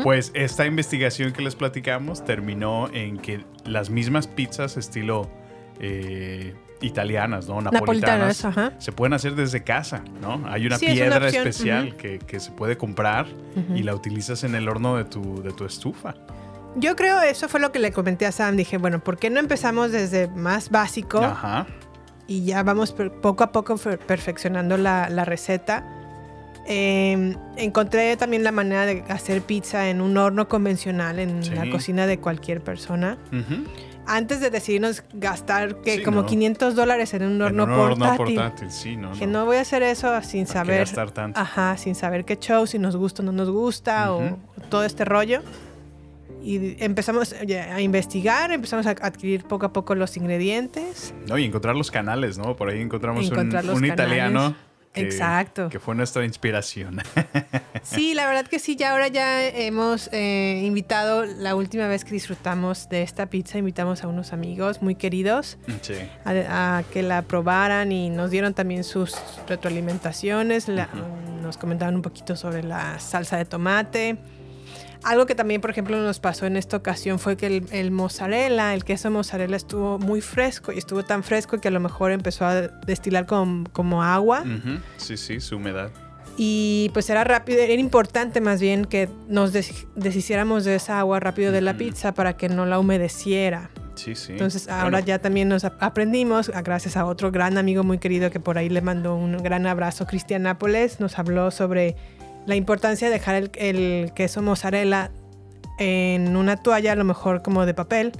Pues 0.03 0.31
esta 0.33 0.65
investigación 0.65 1.33
que 1.33 1.41
les 1.41 1.55
platicamos 1.55 2.25
terminó 2.25 2.89
en 2.91 3.17
que 3.17 3.45
las 3.63 3.89
mismas 3.89 4.27
pizzas 4.27 4.75
estilo 4.75 5.29
eh, 5.79 6.53
italianas, 6.81 7.47
¿no? 7.47 7.61
Napolitanas, 7.61 8.43
Napolitanas, 8.43 8.45
ajá. 8.45 8.73
se 8.79 8.91
pueden 8.91 9.13
hacer 9.13 9.35
desde 9.35 9.63
casa, 9.63 10.01
¿no? 10.21 10.41
Hay 10.47 10.65
una 10.65 10.77
Sí, 10.77 10.85
es 10.85 10.91
una 10.93 11.19
piedra 11.19 11.27
especial 11.27 11.95
que, 11.97 12.19
que 12.19 12.39
se 12.39 12.51
puede 12.51 12.77
comprar 12.77 13.25
y 13.75 13.83
la 13.83 13.93
utilizas 13.95 14.43
en 14.43 14.55
el 14.55 14.67
horno 14.69 14.95
de 14.97 15.03
tu, 15.05 15.41
de 15.43 15.51
tu 15.51 15.65
estufa. 15.65 16.15
Yo 16.75 16.95
creo 16.95 17.21
eso 17.21 17.49
fue 17.49 17.59
lo 17.59 17.71
que 17.71 17.79
le 17.79 17.91
comenté 17.91 18.25
a 18.27 18.31
Sam. 18.31 18.55
Dije, 18.55 18.77
bueno, 18.77 18.99
¿por 18.99 19.17
qué 19.17 19.29
no 19.29 19.39
empezamos 19.39 19.91
desde 19.91 20.27
más 20.29 20.69
básico 20.69 21.19
Ajá. 21.23 21.65
y 22.27 22.45
ya 22.45 22.61
vamos 22.63 22.93
poco 23.21 23.43
a 23.43 23.51
poco 23.51 23.75
perfeccionando 23.77 24.77
la, 24.77 25.09
la 25.09 25.25
receta? 25.25 25.83
Eh, 26.67 27.35
encontré 27.57 28.15
también 28.17 28.43
la 28.43 28.51
manera 28.51 28.85
de 28.85 29.03
hacer 29.09 29.41
pizza 29.41 29.89
en 29.89 30.01
un 30.01 30.15
horno 30.17 30.47
convencional 30.47 31.17
en 31.19 31.43
Sí. 31.43 31.55
la 31.55 31.69
cocina 31.69 32.05
de 32.05 32.19
cualquier 32.19 32.61
persona. 32.61 33.17
Ujú. 33.33 33.63
Antes 34.11 34.41
de 34.41 34.49
decidirnos 34.49 35.03
gastar 35.13 35.81
que 35.81 35.97
Sí, 35.97 36.03
como 36.03 36.21
no. 36.21 36.25
500 36.27 36.73
dólares 36.75 37.13
en 37.13 37.23
un 37.23 37.41
horno 37.41 37.63
en 37.65 37.69
un 37.69 37.79
horno 37.79 38.05
portátil. 38.17 38.35
portátil, 38.35 38.71
sí, 38.71 38.95
no, 38.95 39.11
Que 39.13 39.27
no. 39.27 39.39
no 39.41 39.45
voy 39.45 39.57
a 39.57 39.61
hacer 39.61 39.83
eso 39.83 40.19
sin 40.23 40.47
saber. 40.47 40.79
gastar 40.79 41.11
tanto? 41.11 41.39
Ajá, 41.39 41.77
sin 41.77 41.93
saber 41.93 42.25
qué 42.25 42.35
show, 42.37 42.65
si 42.65 42.79
nos 42.79 42.95
gusta 42.95 43.21
o 43.21 43.25
no 43.25 43.31
nos 43.31 43.49
gusta, 43.51 44.11
Ujú. 44.13 44.37
o 44.57 44.61
todo 44.69 44.83
este 44.83 45.05
rollo. 45.05 45.41
Y 46.41 46.81
empezamos 46.83 47.33
a 47.33 47.81
investigar, 47.81 48.51
empezamos 48.51 48.85
a 48.87 48.91
adquirir 48.91 49.43
poco 49.43 49.65
a 49.67 49.73
poco 49.73 49.93
los 49.93 50.15
ingredientes. 50.17 51.13
No, 51.27 51.37
y 51.37 51.43
encontrar 51.45 51.75
los 51.75 51.91
canales, 51.91 52.37
¿no? 52.37 52.55
Por 52.55 52.69
ahí 52.69 52.79
encontramos 52.81 53.27
un, 53.27 53.33
Encontrar 53.33 53.65
un 53.69 53.85
italiano. 53.85 54.55
Que, 54.93 55.01
Exacto. 55.01 55.69
Que 55.69 55.79
fue 55.79 55.93
nuestra 55.95 56.25
inspiración. 56.25 56.99
Sí, 57.81 58.13
la 58.13 58.27
verdad 58.27 58.45
que 58.45 58.59
sí, 58.59 58.75
ya 58.75 58.91
ahora 58.91 59.07
ya 59.07 59.47
hemos 59.47 60.09
eh, 60.11 60.61
invitado, 60.65 61.25
la 61.25 61.55
última 61.55 61.87
vez 61.87 62.03
que 62.03 62.11
disfrutamos 62.11 62.89
de 62.89 63.03
esta 63.03 63.27
pizza, 63.27 63.57
invitamos 63.57 64.03
a 64.03 64.07
unos 64.07 64.33
amigos 64.33 64.81
muy 64.81 64.95
queridos 64.95 65.57
sí. 65.81 65.93
a, 66.25 66.77
a 66.79 66.83
que 66.83 67.01
la 67.03 67.21
probaran 67.21 67.91
y 67.93 68.09
nos 68.09 68.31
dieron 68.31 68.53
también 68.53 68.83
sus 68.83 69.15
retroalimentaciones, 69.47 70.67
la- 70.67 70.89
nos 71.41 71.57
comentaron 71.57 71.95
un 71.95 72.01
poquito 72.01 72.35
sobre 72.35 72.63
la 72.63 72.99
salsa 72.99 73.37
de 73.37 73.45
tomate. 73.45 74.17
Algo 75.03 75.25
que 75.25 75.33
también, 75.33 75.61
por 75.61 75.69
ejemplo, 75.69 75.97
nos 75.97 76.19
pasó 76.19 76.45
en 76.45 76.57
esta 76.57 76.75
ocasión 76.77 77.19
fue 77.19 77.37
que 77.37 77.47
el, 77.47 77.65
el 77.71 77.89
mozzarella, 77.91 78.73
el 78.73 78.83
queso 78.83 79.09
mozzarella 79.09 79.55
estuvo 79.55 79.97
muy 79.97 80.19
fresco 80.21 80.73
y 80.73 80.77
estuvo 80.77 81.03
tan 81.05 81.23
fresco 81.23 81.59
que 81.61 81.69
a 81.69 81.71
lo 81.71 81.79
mejor 81.79 82.11
empezó 82.11 82.45
a 82.45 82.55
destilar 82.85 83.25
como, 83.25 83.63
como 83.71 84.03
agua. 84.03 84.41
Ujú. 84.41 84.79
Sí, 84.97 85.15
sí, 85.15 85.39
su 85.39 85.55
humedad. 85.55 85.89
Y 86.37 86.89
pues 86.93 87.09
era 87.09 87.23
rápido, 87.23 87.59
era 87.61 87.73
importante 87.73 88.39
más 88.41 88.59
bien 88.61 88.85
que 88.85 89.09
nos 89.27 89.51
des- 89.53 89.87
deshiciéramos 89.95 90.63
de 90.65 90.75
esa 90.75 90.99
agua 90.99 91.19
rápido 91.19 91.51
de 91.51 91.61
la 91.61 91.75
pizza 91.77 92.13
para 92.13 92.35
que 92.37 92.47
no 92.49 92.65
la 92.65 92.79
humedeciera. 92.79 93.69
Sí, 93.95 94.15
sí. 94.15 94.31
Entonces 94.33 94.65
Bueno, 94.67 94.81
ahora 94.81 94.99
ya 95.01 95.19
también 95.19 95.49
nos 95.49 95.65
ap- 95.65 95.81
aprendimos, 95.83 96.49
a- 96.49 96.61
gracias 96.61 96.95
a 96.95 97.05
otro 97.05 97.31
gran 97.31 97.57
amigo 97.57 97.83
muy 97.83 97.97
querido 97.99 98.31
que 98.31 98.39
por 98.39 98.57
ahí 98.57 98.69
le 98.69 98.81
mandó 98.81 99.15
un 99.15 99.35
gran 99.43 99.65
abrazo, 99.67 100.05
Cristian 100.07 100.43
Nápoles, 100.43 101.01
nos 101.01 101.19
habló 101.19 101.51
sobre 101.51 101.97
la 102.49 102.55
importancia 102.55 103.07
de 103.07 103.13
dejar 103.13 103.35
el, 103.35 103.51
el 103.55 104.11
queso 104.13 104.41
mozzarella 104.41 105.11
en 105.77 106.35
una 106.35 106.57
toalla, 106.57 106.91
a 106.91 106.95
lo 106.95 107.05
mejor 107.05 107.41
como 107.41 107.65
de 107.65 107.73
papel, 107.73 108.11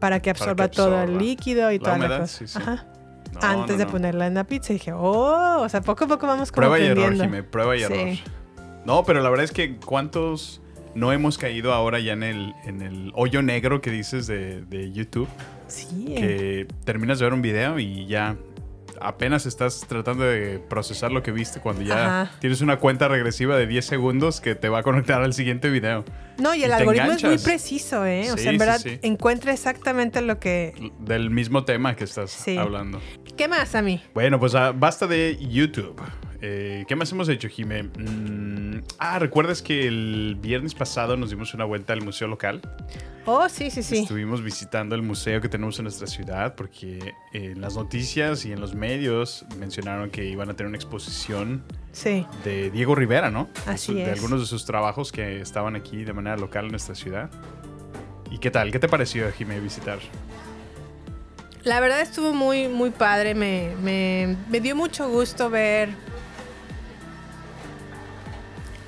para 0.00 0.20
que 0.20 0.34
Para 0.34 0.50
absorba, 0.50 0.68
todo 0.68 1.02
el 1.02 1.16
líquido 1.18 1.70
y 1.72 1.78
La 1.78 1.84
toda 1.84 1.98
la 1.98 2.04
humedad, 2.06 2.20
cosa. 2.20 2.38
sí, 2.38 2.46
sí. 2.48 2.58
Ajá. 2.58 2.86
no, 3.32 3.40
Antes 3.42 3.76
no, 3.76 3.78
de 3.78 3.84
no. 3.86 3.90
ponerla 3.90 4.26
en 4.26 4.34
la 4.34 4.44
pizza 4.44 4.72
dije, 4.74 4.92
oh, 4.92 5.60
o 5.62 5.68
sea, 5.68 5.80
poco 5.80 6.04
a 6.04 6.08
poco 6.08 6.26
vamos 6.26 6.52
como 6.52 6.68
Prueba 6.68 6.78
y 6.78 6.86
error. 6.88 7.14
Jimé, 7.14 7.42
prueba 7.42 7.74
y 7.76 7.78
Sí. 7.78 7.84
error. 7.84 8.18
No, 8.84 9.04
pero 9.04 9.20
la 9.22 9.30
verdad 9.30 9.44
es 9.44 9.52
que 9.52 9.76
cuántos 9.76 10.60
no 10.94 11.12
hemos 11.12 11.38
caído 11.38 11.72
ahora 11.72 11.98
ya 12.00 12.12
en 12.12 12.22
el, 12.22 12.54
en 12.64 12.82
el 12.82 13.12
hoyo 13.14 13.40
negro 13.42 13.80
que 13.80 13.90
dices 13.90 14.26
de, 14.26 14.62
de 14.62 14.92
YouTube, 14.92 15.28
Sí. 15.68 16.14
que 16.16 16.66
terminas 16.84 17.18
de 17.18 17.24
ver 17.24 17.34
un 17.34 17.42
video 17.42 17.78
y 17.78 18.06
ya 18.06 18.36
apenas 19.00 19.46
estás 19.46 19.80
tratando 19.88 20.24
de 20.24 20.58
procesar 20.58 21.12
lo 21.12 21.22
que 21.22 21.32
viste 21.32 21.60
cuando 21.60 21.82
ya 21.82 22.22
Ajá. 22.22 22.32
tienes 22.40 22.60
una 22.60 22.78
cuenta 22.78 23.08
regresiva 23.08 23.56
de 23.56 23.66
10 23.66 23.84
segundos 23.84 24.40
que 24.40 24.54
te 24.54 24.68
va 24.68 24.78
a 24.80 24.82
conectar 24.82 25.22
al 25.22 25.32
siguiente 25.34 25.70
video. 25.70 26.04
No, 26.38 26.54
y 26.54 26.64
el 26.64 26.70
y 26.70 26.72
algoritmo 26.72 27.12
es 27.12 27.24
muy 27.24 27.38
preciso, 27.38 28.04
¿eh? 28.04 28.30
o 28.32 28.36
sea, 28.36 28.52
en 28.52 28.58
verdad 28.58 28.78
sí. 28.78 28.98
encuentra 29.02 29.52
exactamente 29.52 30.20
lo 30.20 30.38
que... 30.38 30.74
Del 30.98 31.30
mismo 31.30 31.64
tema 31.64 31.96
que 31.96 32.04
estás 32.04 32.30
Sí. 32.30 32.56
hablando. 32.58 33.00
¿Qué 33.36 33.48
más 33.48 33.74
a 33.74 33.82
mí? 33.82 34.02
Bueno, 34.14 34.38
pues 34.38 34.54
ah, 34.54 34.72
basta 34.74 35.06
de 35.06 35.36
YouTube. 35.40 36.00
Eh, 36.42 36.84
¿Qué 36.86 36.96
más 36.96 37.10
hemos 37.12 37.28
hecho, 37.28 37.48
Jimé? 37.48 37.84
Mm, 37.84 38.82
ah, 38.98 39.18
¿recuerdas 39.18 39.62
que 39.62 39.86
el 39.86 40.36
viernes 40.40 40.74
pasado 40.74 41.16
nos 41.16 41.30
dimos 41.30 41.54
una 41.54 41.64
vuelta 41.64 41.92
al 41.92 42.02
museo 42.02 42.28
local? 42.28 42.60
Oh, 43.24 43.48
sí, 43.48 43.70
sí, 43.70 43.82
sí. 43.82 43.98
Estuvimos 43.98 44.42
visitando 44.42 44.94
el 44.94 45.02
museo 45.02 45.40
que 45.40 45.48
tenemos 45.48 45.78
en 45.78 45.84
nuestra 45.84 46.06
ciudad 46.06 46.54
porque 46.54 47.14
en 47.32 47.60
las 47.60 47.74
noticias 47.74 48.44
y 48.44 48.52
en 48.52 48.60
los 48.60 48.74
medios 48.74 49.44
mencionaron 49.58 50.10
que 50.10 50.24
iban 50.24 50.48
a 50.50 50.54
tener 50.54 50.68
una 50.68 50.76
exposición 50.76 51.64
Sí. 51.92 52.24
de 52.44 52.70
Diego 52.70 52.94
Rivera, 52.94 53.30
¿no? 53.30 53.48
Así 53.66 53.94
de, 53.94 54.00
su- 54.00 54.06
de 54.06 54.12
es. 54.12 54.18
algunos 54.18 54.40
de 54.40 54.46
sus 54.46 54.64
trabajos 54.64 55.10
que 55.10 55.40
estaban 55.40 55.74
aquí 55.74 56.04
de 56.04 56.12
manera 56.12 56.36
local 56.36 56.66
en 56.66 56.70
nuestra 56.72 56.94
ciudad. 56.94 57.30
¿Y 58.30 58.38
qué 58.38 58.50
tal? 58.50 58.70
¿Qué 58.70 58.78
te 58.78 58.88
pareció, 58.88 59.30
Jimé, 59.32 59.58
visitar? 59.58 59.98
La 61.64 61.80
verdad 61.80 62.00
estuvo 62.02 62.32
muy, 62.32 62.68
muy 62.68 62.90
padre. 62.90 63.34
Me, 63.34 63.72
me- 63.82 64.36
me 64.48 64.60
dio 64.60 64.76
mucho 64.76 65.08
gusto 65.08 65.50
ver 65.50 65.88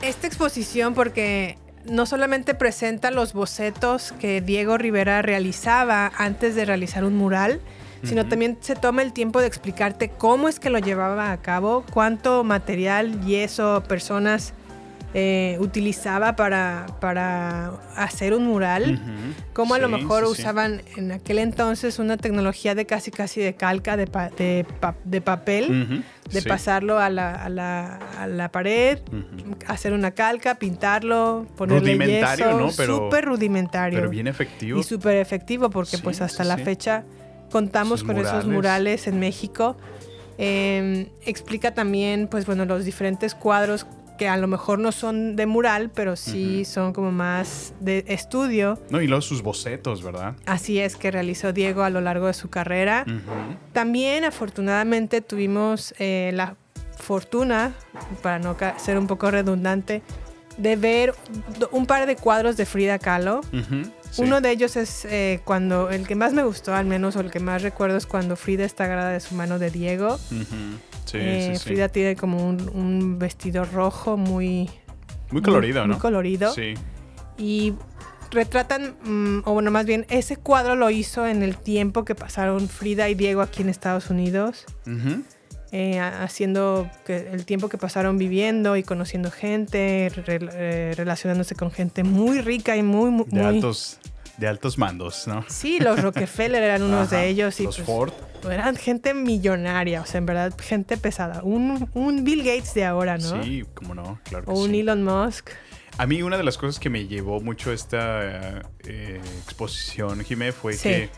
esta 0.03 0.27
exposición 0.27 0.95
porque 0.95 1.59
no 1.85 2.07
solamente 2.07 2.55
presenta 2.55 3.11
los 3.11 3.33
bocetos 3.33 4.13
que 4.21 4.41
Diego 4.41 4.79
Rivera 4.79 5.23
realizaba 5.23 6.13
antes 6.17 6.55
de 6.55 6.65
realizar 6.65 7.05
un 7.05 7.17
mural, 7.17 7.61
sino 8.05 8.27
también 8.29 8.59
se 8.61 8.77
toma 8.77 9.03
el 9.03 9.13
tiempo 9.13 9.41
de 9.41 9.49
explicarte 9.49 10.09
cómo 10.09 10.49
es 10.49 10.61
que 10.61 10.71
lo 10.71 10.79
llevaba 10.79 11.33
a 11.33 11.43
cabo, 11.43 11.85
cuánto 11.93 12.45
material, 12.45 13.25
yeso, 13.25 13.83
personas 13.89 14.55
eh, 15.15 15.57
utilizaba 15.61 16.37
para, 16.37 16.85
para 17.01 17.69
hacer 17.97 18.35
un 18.35 18.45
mural. 18.47 19.01
Cómo 19.55 19.75
a 19.75 19.79
lo 19.79 19.89
mejor 19.89 20.27
sí, 20.29 20.35
sí. 20.35 20.43
usaban 20.43 20.83
en 20.97 21.13
aquel 21.13 21.39
entonces 21.39 21.99
una 21.99 22.17
tecnología 22.19 22.75
de 22.75 22.85
casi 22.85 23.11
casi 23.11 23.41
de 23.41 23.55
calca 23.55 23.97
de, 23.97 24.07
pa- 24.07 24.29
de, 24.31 24.67
pa- 24.81 24.97
de 25.05 25.21
papel, 25.23 26.05
de 26.31 26.43
pasarlo 26.43 26.99
a 26.99 27.09
la, 27.09 27.35
a 27.35 27.49
la- 27.49 27.97
a 28.19 28.27
la 28.27 28.51
pared, 28.53 28.99
hacer 29.67 29.95
una 29.95 30.11
calca, 30.11 30.57
pintarlo, 30.57 31.47
ponerle 31.57 31.81
Rudimentario, 31.95 32.45
yeso, 32.47 32.59
¿no? 32.61 32.71
Pero- 32.77 32.97
súper 32.99 33.25
rudimentario 33.25 33.99
Pero 33.99 34.11
bien 34.11 34.27
efectivo. 34.27 34.79
y 34.79 34.83
súper 34.83 35.17
efectivo 35.17 35.71
porque 35.71 35.97
pues 35.99 36.21
hasta 36.21 36.45
la 36.45 36.59
fecha 36.59 37.05
contamos 37.51 38.05
con 38.05 38.19
esos 38.19 38.45
murales. 38.45 38.47
murales 38.55 39.07
en 39.07 39.19
México. 39.21 39.77
Eh, 40.41 41.09
explica 41.25 41.75
también 41.75 42.29
pues 42.31 42.47
bueno 42.47 42.65
los 42.65 42.85
diferentes 42.85 43.35
cuadros 43.35 43.87
que 44.19 44.29
a 44.29 44.37
lo 44.37 44.49
mejor 44.49 44.79
no 44.79 44.93
son 44.93 45.37
de 45.37 45.47
mural, 45.47 45.91
pero 45.95 46.17
sí 46.17 46.65
son 46.65 46.93
como 46.93 47.13
más 47.13 47.73
de 47.81 48.05
estudio. 48.09 48.79
No, 48.91 49.01
y 49.01 49.07
luego 49.07 49.23
sus 49.23 49.43
bocetos, 49.43 50.03
¿verdad? 50.03 50.35
Así 50.45 50.79
es 50.79 50.97
que 50.97 51.11
realizó 51.11 51.55
Diego 51.55 51.83
a 51.83 51.91
lo 51.91 52.03
largo 52.03 52.27
de 52.27 52.35
su 52.35 52.51
carrera. 52.51 53.07
También 53.73 54.25
afortunadamente 54.25 55.23
tuvimos 55.23 55.95
eh, 55.99 56.33
la 56.35 56.57
fortuna, 56.97 57.73
para 58.23 58.39
no 58.39 58.57
ser 58.77 58.99
un 58.99 59.07
poco 59.07 59.31
redundante, 59.31 60.03
de 60.59 60.77
ver 60.77 61.15
un 61.71 61.87
par 61.87 62.07
de 62.07 62.17
cuadros 62.17 62.57
de 62.57 62.67
Frida 62.67 62.99
Kahlo. 62.99 63.41
Sí. 64.11 64.23
Uno 64.23 64.41
de 64.41 64.51
ellos 64.51 64.77
es 64.77 65.05
eh, 65.05 65.41
cuando, 65.45 65.91
el 65.91 66.07
que 66.07 66.15
más 66.15 66.33
me 66.33 66.43
gustó 66.43 66.75
al 66.75 66.87
menos, 66.87 67.15
o 67.17 67.21
el 67.21 67.31
que 67.31 67.41
más 67.41 67.63
recuerdo 67.63 67.97
es 67.97 68.07
cuando 68.07 68.37
Frida 68.37 68.65
está 68.65 68.85
agarrada 68.85 69.11
de 69.11 69.21
su 69.21 69.35
mano 69.35 69.59
de 69.59 69.71
Diego. 69.71 70.19
Sí, 71.11 71.19
Eh, 71.21 71.51
sí, 71.55 71.59
sí. 71.59 71.65
Frida 71.71 71.89
tiene 71.89 72.17
como 72.17 72.47
un, 72.47 72.69
un 72.75 73.19
vestido 73.19 73.65
rojo 73.65 74.17
muy, 74.17 74.69
Muy 75.31 75.43
colorido, 75.43 75.87
muy 75.87 75.95
¿no? 75.97 75.99
colorido. 76.01 76.53
Sí. 76.53 76.75
y 77.39 77.75
retratan, 78.31 78.95
mm, 79.05 79.43
o 79.47 79.53
bueno, 79.55 79.71
más 79.71 79.87
bien, 79.87 80.05
ese 80.11 80.37
cuadro 80.37 80.75
lo 80.77 80.91
hizo 80.91 81.27
en 81.27 81.43
el 81.43 81.57
tiempo 81.57 82.05
que 82.05 82.15
pasaron 82.15 82.69
Frida 82.69 83.09
y 83.09 83.15
Diego 83.15 83.41
aquí 83.41 83.63
en 83.63 83.69
Estados 83.71 84.11
Unidos. 84.11 84.67
Eh, 85.71 85.99
ha- 85.99 86.23
haciendo 86.25 86.91
que 87.07 87.29
el 87.31 87.45
tiempo 87.45 87.69
que 87.69 87.77
pasaron 87.79 88.17
viviendo 88.19 88.77
y 88.77 88.83
conociendo 88.83 89.31
gente, 89.31 90.11
re- 90.27 90.41
eh, 90.53 90.95
relacionándose 90.97 91.55
con 91.55 91.71
gente 91.71 92.05
muy 92.05 92.41
rica 92.41 92.77
y 92.77 92.83
muy, 92.83 93.11
muy... 93.11 93.25
De 93.29 93.37
muy- 93.41 93.47
altos, 93.57 93.99
de 94.39 94.49
altos 94.49 94.79
mandos, 94.79 95.27
¿no? 95.27 95.45
Sí, 95.49 95.79
los 95.81 96.01
Rockefeller 96.03 96.63
eran 96.63 96.83
unos 96.83 97.09
Ajá. 97.09 97.17
de 97.19 97.29
ellos. 97.29 97.59
Y 97.61 97.65
Los 97.65 97.77
pues, 97.77 97.87
Ford. 97.87 98.13
Eran 98.51 98.77
gente 98.77 99.15
millonaria, 99.15 100.01
o 100.01 100.07
sea, 100.07 100.19
en 100.19 100.27
verdad, 100.27 100.55
gente 100.61 100.97
pesada. 100.97 101.43
Un, 101.43 101.89
un 101.95 102.23
Bill 102.25 102.45
Gates 102.45 102.73
de 102.75 102.85
ahora, 102.85 103.19
¿no? 103.19 103.43
Sí, 103.43 103.65
cómo 103.75 103.95
no, 103.95 104.21
claro 104.25 104.45
que 104.45 104.51
O 104.53 104.55
un 104.55 104.71
sí. 104.71 104.81
Elon 104.81 105.03
Musk. 105.03 105.51
A 105.99 106.07
mí 106.07 106.23
una 106.23 106.37
de 106.37 106.45
las 106.45 106.57
cosas 106.57 106.79
que 106.79 106.89
me 106.89 107.09
llevó 107.09 107.41
mucho 107.41 107.73
esta 107.73 108.61
eh, 108.85 109.21
exposición, 109.45 110.23
Jimé, 110.25 110.53
fue 110.53 110.75
Sí. 110.75 110.89
que 110.89 111.11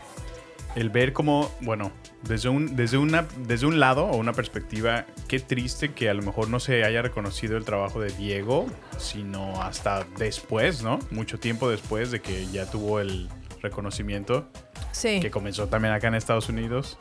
el 0.75 0.89
ver 0.89 1.13
cómo, 1.13 1.51
bueno, 1.61 1.91
desde 2.23 2.49
un, 2.49 2.75
desde, 2.75 2.97
una, 2.97 3.27
desde 3.45 3.65
un 3.65 3.79
lado 3.79 4.05
o 4.05 4.17
una 4.17 4.33
perspectiva, 4.33 5.05
qué 5.27 5.39
triste 5.39 5.91
que 5.93 6.09
a 6.09 6.13
lo 6.13 6.21
mejor 6.21 6.49
no 6.49 6.59
se 6.59 6.83
haya 6.83 7.01
reconocido 7.01 7.57
el 7.57 7.65
trabajo 7.65 7.99
de 7.99 8.11
Diego, 8.11 8.67
sino 8.97 9.61
hasta 9.61 10.05
después, 10.17 10.81
¿no? 10.83 10.99
Mucho 11.11 11.39
tiempo 11.39 11.69
después 11.69 12.11
de 12.11 12.21
que 12.21 12.47
ya 12.47 12.69
tuvo 12.69 12.99
el 12.99 13.27
reconocimiento 13.61 14.47
Sí. 14.91 15.19
que 15.19 15.29
comenzó 15.31 15.67
también 15.67 15.93
acá 15.93 16.07
en 16.07 16.15
Estados 16.15 16.49
Unidos. 16.49 16.97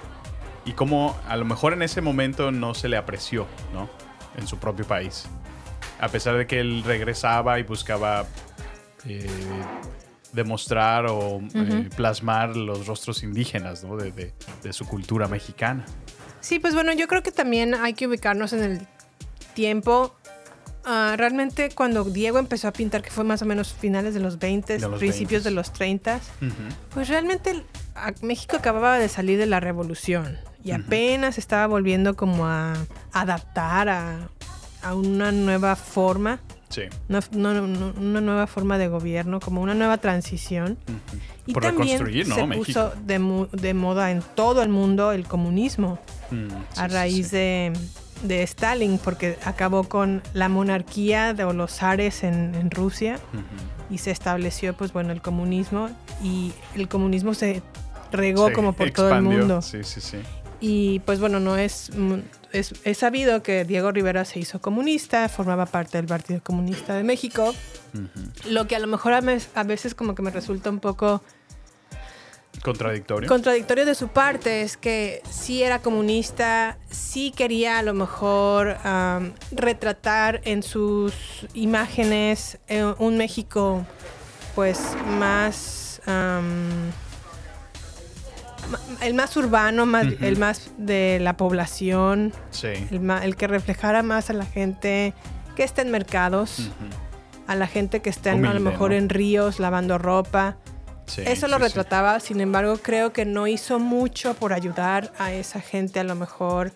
Y 0.64 0.72
cómo 0.72 1.16
a 1.28 1.36
lo 1.36 1.44
mejor 1.44 1.72
en 1.72 1.82
ese 1.82 2.00
momento 2.00 2.52
no 2.52 2.74
se 2.74 2.88
le 2.88 2.96
apreció, 2.96 3.46
¿no? 3.72 3.88
En 4.36 4.46
su 4.46 4.58
propio 4.58 4.84
país. 4.86 5.26
A 5.98 6.08
pesar 6.08 6.36
de 6.36 6.46
que 6.46 6.60
él 6.60 6.82
regresaba 6.84 7.58
y 7.58 7.62
buscaba 7.62 8.26
eh, 9.06 9.26
demostrar 10.32 11.06
o 11.06 11.40
eh, 11.54 11.88
plasmar 11.96 12.56
los 12.56 12.86
rostros 12.86 13.22
indígenas, 13.22 13.84
¿no? 13.84 13.96
De, 13.96 14.12
de- 14.12 14.32
de 14.62 14.72
su 14.72 14.86
cultura 14.86 15.26
mexicana. 15.28 15.84
Sí, 16.40 16.58
pues 16.58 16.74
bueno, 16.74 16.92
yo 16.92 17.06
creo 17.08 17.22
que 17.22 17.32
también 17.32 17.74
hay 17.74 17.94
que 17.94 18.06
ubicarnos 18.06 18.52
en 18.52 18.62
el 18.62 18.86
tiempo. 19.54 20.14
Ah, 20.84 21.14
realmente 21.18 21.68
cuando 21.74 22.04
Diego 22.04 22.38
empezó 22.38 22.68
a 22.68 22.72
pintar, 22.72 23.02
que 23.02 23.10
fue 23.10 23.22
más 23.24 23.42
o 23.42 23.44
menos 23.46 23.74
finales 23.74 24.14
de 24.14 24.20
los 24.20 24.38
20, 24.38 24.78
De 24.78 24.88
los 24.88 24.98
principios 24.98 25.42
20s. 25.42 25.44
de 25.44 25.50
los 25.50 25.72
30, 25.74 26.16
Ujú. 26.40 26.52
pues 26.94 27.08
realmente 27.08 27.62
México 28.22 28.56
acababa 28.56 28.98
de 28.98 29.08
salir 29.10 29.38
de 29.38 29.44
la 29.46 29.60
revolución 29.60 30.38
y 30.64 30.70
apenas 30.72 31.36
estaba 31.36 31.66
volviendo 31.66 32.16
como 32.16 32.46
a 32.46 32.74
adaptar 33.12 33.90
a, 33.90 34.30
a 34.82 34.94
una 34.94 35.32
nueva 35.32 35.76
forma, 35.76 36.40
Sí. 36.70 36.82
una, 37.08 37.20
no- 37.32 37.66
no- 37.66 37.92
una 38.00 38.20
nueva 38.20 38.46
forma 38.46 38.78
de 38.78 38.88
gobierno, 38.88 39.40
como 39.40 39.60
una 39.60 39.74
nueva 39.74 39.98
transición. 39.98 40.78
Y 41.46 41.52
Por 41.52 41.64
también 41.64 41.98
reconstruir, 41.98 42.28
¿no? 42.28 42.34
se 42.36 42.46
México. 42.46 42.64
puso 42.64 42.92
de, 43.04 43.46
de 43.60 43.74
moda 43.74 44.10
en 44.12 44.22
todo 44.34 44.62
el 44.62 44.68
mundo 44.68 45.12
el 45.12 45.26
comunismo 45.26 45.98
Mm, 46.30 46.46
sí, 46.48 46.54
a 46.80 46.86
raíz 46.86 47.26
sí. 47.26 47.36
De, 47.36 47.72
de 48.22 48.42
Stalin, 48.44 48.98
porque 48.98 49.36
acabó 49.44 49.82
con 49.82 50.22
la 50.32 50.48
monarquía 50.48 51.34
de 51.34 51.52
los 51.52 51.72
zares 51.72 52.22
en, 52.22 52.54
en 52.54 52.70
Rusia 52.70 53.18
y 53.90 53.98
se 53.98 54.12
estableció, 54.12 54.74
pues 54.74 54.92
bueno, 54.92 55.10
el 55.12 55.20
comunismo 55.22 55.88
y 56.22 56.52
el 56.76 56.86
comunismo 56.86 57.34
se 57.34 57.62
regó 58.12 58.52
como 58.52 58.74
por 58.74 58.92
todo 58.92 59.12
el 59.12 59.22
mundo. 59.22 59.60
Sí, 59.60 59.82
sí, 59.82 60.00
sí. 60.00 60.18
Y 60.60 60.98
pues 61.00 61.20
bueno, 61.20 61.40
no 61.40 61.56
es, 61.56 61.90
es, 62.52 62.74
es 62.84 62.98
sabido 62.98 63.42
que 63.42 63.64
Diego 63.64 63.92
Rivera 63.92 64.24
se 64.26 64.38
hizo 64.40 64.60
comunista, 64.60 65.28
formaba 65.30 65.64
parte 65.66 65.96
del 65.96 66.06
Partido 66.06 66.40
Comunista 66.42 66.94
de 66.94 67.02
México, 67.02 67.54
lo 68.48 68.66
que 68.68 68.76
a 68.76 68.78
lo 68.78 68.86
mejor 68.86 69.14
a, 69.14 69.20
mes- 69.22 69.48
a 69.54 69.62
veces 69.64 69.94
como 69.94 70.14
que 70.14 70.20
me 70.22 70.30
resulta 70.30 70.68
un 70.70 70.78
poco 70.80 71.22
Contradictorio. 72.62 73.28
contradictorio 73.28 73.86
de 73.86 73.94
su 73.94 74.08
parte 74.08 74.60
es 74.62 74.76
que 74.76 75.22
sí 75.30 75.62
era 75.62 75.78
comunista, 75.78 76.76
sí 76.90 77.32
quería 77.34 77.78
a 77.78 77.82
lo 77.82 77.94
mejor 77.94 78.76
retratar 79.52 80.42
en 80.44 80.62
sus 80.62 81.14
imágenes 81.54 82.58
eh, 82.68 82.84
un 82.98 83.16
México 83.16 83.86
pues 84.54 84.80
más 85.18 86.02
el 89.00 89.14
más 89.14 89.36
urbano, 89.36 89.86
más, 89.86 90.06
el 90.20 90.38
más 90.38 90.70
de 90.78 91.18
la 91.20 91.36
población, 91.36 92.32
Sí. 92.50 92.68
el, 93.22 93.36
que 93.36 93.46
reflejara 93.46 94.02
más 94.02 94.30
a 94.30 94.32
la 94.32 94.44
gente 94.46 95.14
que 95.56 95.64
está 95.64 95.82
en 95.82 95.90
mercados, 95.90 96.70
a 97.46 97.54
la 97.54 97.66
gente 97.66 98.00
que 98.00 98.10
está 98.10 98.32
en- 98.32 98.46
a 98.46 98.54
lo 98.54 98.60
mejor 98.60 98.90
¿no? 98.90 98.96
en 98.96 99.08
ríos 99.08 99.58
lavando 99.58 99.98
ropa. 99.98 100.56
Sí, 101.06 101.22
Eso 101.26 101.48
lo 101.48 101.56
sí. 101.56 101.62
retrataba, 101.64 102.20
sin 102.20 102.40
embargo, 102.40 102.76
creo 102.80 103.12
que 103.12 103.24
no 103.24 103.46
hizo 103.48 103.78
mucho 103.80 104.34
por 104.34 104.52
ayudar 104.52 105.12
a 105.18 105.32
esa 105.32 105.60
gente 105.60 105.98
a 105.98 106.04
lo 106.04 106.14
mejor 106.14 106.72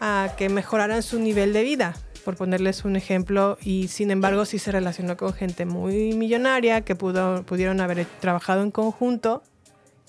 a 0.00 0.30
que 0.38 0.48
mejoraran 0.48 1.02
su 1.02 1.18
nivel 1.20 1.52
de 1.52 1.62
vida, 1.62 1.94
por 2.24 2.36
ponerles 2.36 2.86
un 2.86 2.96
ejemplo, 2.96 3.58
y 3.60 3.88
sin 3.88 4.10
embargo 4.10 4.46
sí 4.46 4.58
se 4.58 4.72
relacionó 4.72 5.18
con 5.18 5.34
gente 5.34 5.66
muy 5.66 6.14
millonaria 6.14 6.80
que 6.80 6.94
pudo, 6.94 7.42
pudieron 7.44 7.82
haber 7.82 8.06
trabajado 8.20 8.62
en 8.62 8.70
conjunto 8.70 9.42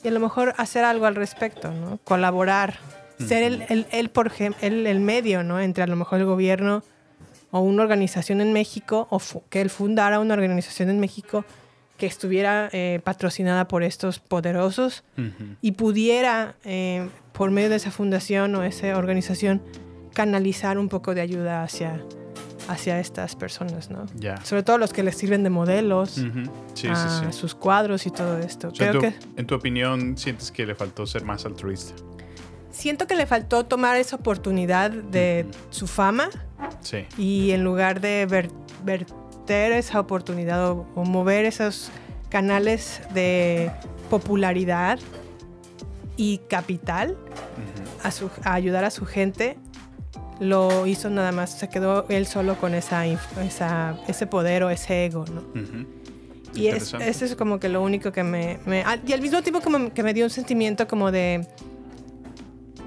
y 0.05 0.07
a 0.07 0.11
lo 0.11 0.19
mejor 0.19 0.53
hacer 0.57 0.83
algo 0.83 1.07
al 1.07 1.15
respecto, 1.15 1.71
¿no? 1.71 1.97
Colaborar, 2.03 2.77
ser 3.17 3.41
el, 3.41 3.65
el, 3.69 3.87
el, 3.91 4.09
por 4.09 4.31
el, 4.61 4.85
el 4.85 4.99
medio, 4.99 5.41
¿no? 5.41 5.59
Entre 5.59 5.83
a 5.83 5.87
lo 5.87 5.95
mejor 5.95 6.19
el 6.19 6.25
gobierno 6.25 6.83
o 7.49 7.61
una 7.61 7.81
organización 7.81 8.39
en 8.39 8.53
México, 8.53 9.07
o 9.09 9.19
que 9.49 9.61
él 9.61 9.71
fundara 9.71 10.19
una 10.19 10.35
organización 10.35 10.89
en 10.89 10.99
México 10.99 11.43
que 11.97 12.05
estuviera 12.05 12.69
eh, 12.71 12.99
patrocinada 13.03 13.67
por 13.67 13.81
estos 13.81 14.19
poderosos 14.19 15.03
y 15.61 15.71
pudiera, 15.71 16.55
eh, 16.65 17.09
por 17.31 17.51
medio 17.51 17.69
de 17.69 17.77
esa 17.77 17.89
fundación 17.89 18.53
o 18.55 18.63
esa 18.63 18.97
organización, 18.97 19.61
canalizar 20.13 20.77
un 20.77 20.89
poco 20.89 21.15
de 21.15 21.21
ayuda 21.21 21.63
hacia, 21.63 22.03
hacia 22.67 22.99
estas 22.99 23.35
personas, 23.35 23.89
¿no? 23.89 24.05
Ya. 24.15 24.37
Sobre 24.43 24.63
todo 24.63 24.77
los 24.77 24.91
que 24.93 25.03
les 25.03 25.15
sirven 25.15 25.43
de 25.43 25.49
modelos. 25.49 26.11
Sí, 26.73 26.87
a 26.87 26.95
sí, 26.95 27.25
sí. 27.25 27.33
sus 27.37 27.53
cuadros 27.55 28.05
y 28.05 28.11
todo 28.11 28.37
esto. 28.39 28.69
O 28.69 28.75
sea, 28.75 28.89
Creo 28.91 29.01
tú- 29.01 29.07
que 29.07 29.13
En 29.39 29.45
tu 29.47 29.55
opinión, 29.55 30.17
¿sientes 30.17 30.51
que 30.51 30.65
le 30.65 30.75
faltó 30.75 31.05
ser 31.05 31.23
más 31.23 31.45
altruista? 31.45 31.93
siento 32.71 33.07
que 33.07 33.15
le 33.15 33.25
faltó 33.25 33.65
tomar 33.65 33.95
esa 33.95 34.17
oportunidad 34.17 34.91
de 34.91 35.45
su 35.69 35.87
fama 35.87 36.29
Sí. 36.81 37.05
y 37.17 37.51
en 37.51 37.63
lugar 37.63 38.01
de 38.01 38.25
ver- 38.25 38.49
verter 38.83 39.71
esa 39.71 39.97
oportunidad 40.01 40.71
o, 40.71 40.85
o 40.93 41.05
mover 41.05 41.45
esos 41.45 41.89
canales 42.29 43.01
de 43.13 43.71
popularidad 44.09 44.99
y 46.17 46.39
capital 46.49 47.17
a, 48.03 48.11
su- 48.11 48.29
a 48.43 48.53
ayudar 48.53 48.83
a 48.83 48.89
su 48.91 49.05
gente, 49.05 49.57
lo 50.39 50.85
hizo 50.87 51.09
nada 51.09 51.31
más, 51.31 51.51
se 51.57 51.69
quedó 51.69 52.05
él 52.09 52.27
solo 52.27 52.55
con 52.57 52.73
esa, 52.75 53.05
esa- 53.05 53.97
ese 54.07 54.27
poder 54.27 54.63
o 54.63 54.69
ese 54.69 55.05
ego, 55.05 55.25
¿no? 55.33 55.41
Y 56.53 56.67
es, 56.67 56.93
eso 56.93 57.25
es 57.25 57.35
como 57.35 57.59
que 57.59 57.67
lo 57.69 57.81
único 57.81 58.11
que 58.11 58.23
me, 58.23 58.59
me- 58.65 58.83
ah, 58.85 58.97
Y 59.05 59.11
al 59.13 59.21
mismo 59.21 59.41
tiempo 59.41 59.61
como 59.61 59.93
que 59.93 60.03
me 60.03 60.13
dio 60.13 60.23
un 60.25 60.29
sentimiento 60.29 60.87
como 60.87 61.11
de... 61.11 61.45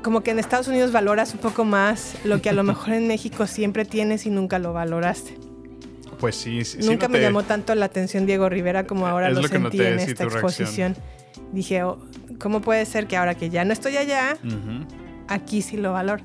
Como 0.03 0.23
que 0.23 0.31
en 0.31 0.39
Estados 0.39 0.69
Unidos 0.69 0.93
valoras 0.93 1.35
un 1.35 1.41
poco 1.41 1.65
más 1.65 2.15
lo 2.25 2.41
que 2.41 2.49
a 2.49 2.53
lo 2.53 2.63
mejor 2.65 2.95
en 2.95 3.07
México 3.09 3.47
siempre 3.47 3.85
tienes 3.85 4.25
y 4.27 4.31
nunca 4.31 4.59
lo 4.59 4.73
valoraste. 4.73 5.37
Pues 6.19 6.35
sí, 6.37 6.65
sí. 6.65 6.83
sí 6.83 6.89
nunca 6.89 7.09
me 7.09 7.21
llamó 7.21 7.43
tanto 7.45 7.75
la 7.75 7.85
atención 7.87 8.25
Diego 8.27 8.49
Rivera 8.49 8.85
como 8.87 9.07
ahora 9.07 9.29
Es 9.29 9.35
lo, 9.37 9.47
sentí 9.47 9.81
en 9.83 9.99
esta 9.99 10.25
reacción. 10.25 10.45
exposición. 10.45 10.97
Dije, 11.53 11.83
oh, 11.83 11.99
¿cómo 12.41 12.61
puede 12.61 12.85
ser 12.87 13.07
que 13.07 13.17
ahora 13.17 13.35
que 13.35 13.51
ya 13.51 13.65
no 13.65 13.73
estoy 13.73 13.97
allá, 13.97 14.37
aquí 15.29 15.63
sí 15.63 15.77
lo 15.77 15.93
valoro? 15.93 16.25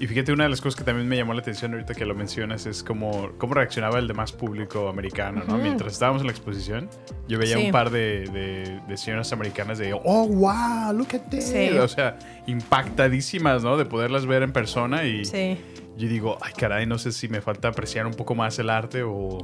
Y 0.00 0.06
fíjate, 0.06 0.32
una 0.32 0.44
de 0.44 0.50
las 0.50 0.60
cosas 0.60 0.78
que 0.78 0.84
también 0.84 1.08
me 1.08 1.16
llamó 1.16 1.34
la 1.34 1.40
atención 1.40 1.72
ahorita 1.72 1.92
que 1.94 2.04
lo 2.06 2.14
mencionas 2.14 2.66
es 2.66 2.84
cómo, 2.84 3.30
cómo 3.36 3.54
reaccionaba 3.54 3.98
el 3.98 4.06
demás 4.06 4.30
público 4.32 4.88
americano, 4.88 5.42
¿no? 5.46 5.54
Ujú. 5.54 5.62
Mientras 5.62 5.92
estábamos 5.92 6.20
en 6.22 6.26
la 6.28 6.32
exposición, 6.32 6.88
yo 7.26 7.36
veía 7.38 7.56
Sí. 7.56 7.64
un 7.66 7.72
par 7.72 7.90
de, 7.90 8.26
de- 8.32 8.80
de 8.86 8.96
señoras 8.96 9.32
americanas 9.32 9.78
de, 9.78 9.92
oh, 9.94 10.28
wow, 10.28 10.92
look 10.92 11.08
at 11.14 11.28
this. 11.30 11.46
Sí. 11.48 11.70
O 11.70 11.88
sea, 11.88 12.16
impactadísimas, 12.46 13.62
¿no? 13.64 13.76
De 13.76 13.84
poderlas 13.84 14.26
ver 14.26 14.42
en 14.42 14.52
persona 14.52 15.04
y 15.04 15.24
Sí. 15.24 15.58
yo 15.96 16.08
digo, 16.08 16.38
ay, 16.42 16.52
caray, 16.56 16.86
no 16.86 16.98
sé 16.98 17.10
si 17.12 17.28
me 17.28 17.40
falta 17.40 17.68
apreciar 17.68 18.06
un 18.06 18.14
poco 18.14 18.34
más 18.34 18.58
el 18.58 18.70
arte 18.70 19.02
o... 19.04 19.38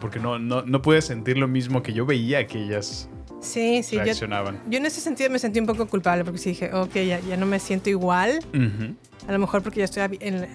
Porque 0.00 0.18
no, 0.18 0.38
no, 0.38 0.62
no 0.62 0.80
pude 0.80 1.02
sentir 1.02 1.36
lo 1.36 1.46
mismo 1.46 1.82
que 1.82 1.92
yo 1.92 2.06
veía 2.06 2.46
que 2.46 2.58
ellas 2.64 3.10
Sí, 3.42 3.82
sí. 3.82 3.96
Yo, 3.96 4.02
reaccionaban. 4.04 4.60
yo 4.66 4.78
en 4.78 4.86
ese 4.86 5.00
sentido 5.02 5.28
me 5.30 5.38
sentí 5.38 5.60
un 5.60 5.66
poco 5.66 5.86
culpable 5.86 6.24
porque 6.24 6.38
sí 6.38 6.50
dije, 6.50 6.72
ok, 6.72 6.94
ya, 6.94 7.20
ya 7.20 7.36
no 7.36 7.44
me 7.44 7.58
siento 7.58 7.90
igual. 7.90 8.38
Ujú. 8.54 8.94
A 9.30 9.32
lo 9.32 9.38
mejor 9.38 9.62
porque 9.62 9.78
ya 9.78 9.84
estoy 9.84 10.02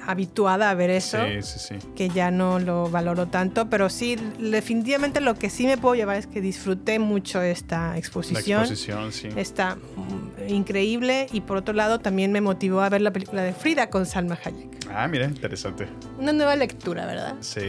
habituada 0.05 0.69
a 0.69 0.73
ver 0.73 0.89
eso, 0.89 1.17
Sí, 1.25 1.41
sí, 1.43 1.59
sí. 1.59 1.75
que 1.95 2.09
ya 2.09 2.29
no 2.29 2.59
lo 2.59 2.89
valoro 2.89 3.27
tanto. 3.27 3.69
Pero 3.69 3.89
sí, 3.89 4.17
definitivamente 4.37 5.21
lo 5.21 5.35
que 5.35 5.49
sí 5.49 5.65
me 5.65 5.77
puedo 5.77 5.95
llevar 5.95 6.17
es 6.17 6.27
que 6.27 6.41
disfruté 6.41 6.99
mucho 6.99 7.41
esta 7.41 7.91
La 7.91 7.97
exposición. 7.97 8.59
exposición, 8.63 9.13
sí. 9.13 9.29
Está 9.37 9.75
mm, 9.77 10.49
increíble 10.49 11.27
y 11.31 11.39
por 11.39 11.55
otro 11.55 11.73
lado 11.73 11.99
también 11.99 12.33
me 12.33 12.41
motivó 12.41 12.81
a 12.81 12.89
ver 12.89 12.99
la 12.99 13.13
película 13.13 13.43
de 13.43 13.53
Frida 13.53 13.89
con 13.89 14.05
Salma 14.05 14.37
Hayek. 14.43 14.89
Ah, 14.93 15.07
mira, 15.07 15.23
interesante. 15.25 15.87
Una 16.19 16.33
nueva 16.33 16.57
lectura, 16.57 17.05
¿verdad? 17.05 17.35
Sí. 17.39 17.61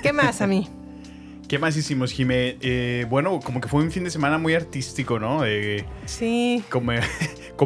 ¿Qué 0.00 0.12
más 0.12 0.42
a 0.42 0.46
mí? 0.46 0.68
¿Qué 1.48 1.58
más 1.58 1.76
hicimos, 1.76 2.12
Jimé? 2.12 2.56
Eh, 2.60 3.04
bueno, 3.10 3.40
como 3.40 3.60
que 3.60 3.66
fue 3.66 3.82
un 3.82 3.90
fin 3.90 4.04
de 4.04 4.10
semana 4.10 4.38
muy 4.38 4.54
artístico, 4.54 5.18
¿no? 5.18 5.44
Eh, 5.44 5.84
Sí, 6.06 6.62
come- 6.70 7.00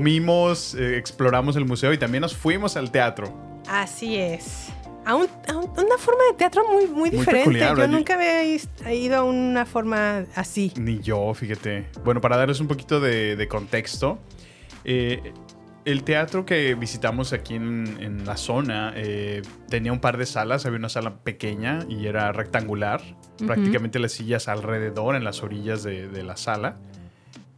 comimos, 0.00 0.74
eh, 0.74 0.98
exploramos 0.98 1.56
el 1.56 1.64
museo 1.64 1.90
y 1.90 1.96
también 1.96 2.20
nos 2.20 2.37
fuimos 2.37 2.76
al 2.76 2.90
teatro. 2.90 3.32
así 3.66 4.16
es. 4.16 4.68
A, 5.06 5.14
un- 5.14 5.28
a 5.48 5.56
un- 5.56 5.70
una 5.70 5.96
forma 5.98 6.20
de 6.30 6.37
teatro 6.37 6.64
muy, 6.70 6.87
muy 6.87 7.09
diferente. 7.11 7.38
peculiar, 7.44 7.76
Yo 7.78 7.88
nunca 7.88 8.14
había 8.14 8.44
ido 8.92 9.16
a 9.16 9.22
una 9.24 9.64
forma 9.64 10.24
así. 10.35 10.70
Ni 10.76 10.98
yo, 11.00 11.32
fíjate. 11.32 11.87
Bueno, 12.04 12.20
para 12.20 12.37
darles 12.37 12.61
un 12.61 12.66
poquito 12.68 13.00
de, 13.00 13.37
de 13.37 13.48
contexto, 13.48 14.18
eh, 14.85 15.32
el 15.87 16.02
teatro 16.02 16.44
que 16.44 16.74
visitamos 16.74 17.32
aquí 17.32 17.54
en, 17.54 17.96
en 18.00 18.26
la 18.26 18.37
zona 18.37 18.92
eh, 18.96 19.40
tenía 19.70 19.92
un 19.92 20.00
par 20.00 20.18
de 20.18 20.26
salas. 20.26 20.66
Había 20.66 20.78
una 20.80 20.88
sala 20.90 21.20
pequeña 21.20 21.78
y 21.88 22.06
era 22.06 22.32
rectangular. 22.32 23.00
Prácticamente 23.46 23.98
las 24.00 24.12
sillas 24.12 24.46
alrededor, 24.48 25.14
en 25.16 25.24
las 25.24 25.42
orillas 25.42 25.82
de, 25.85 26.09
de 26.09 26.22
la 26.24 26.37
sala. 26.37 26.76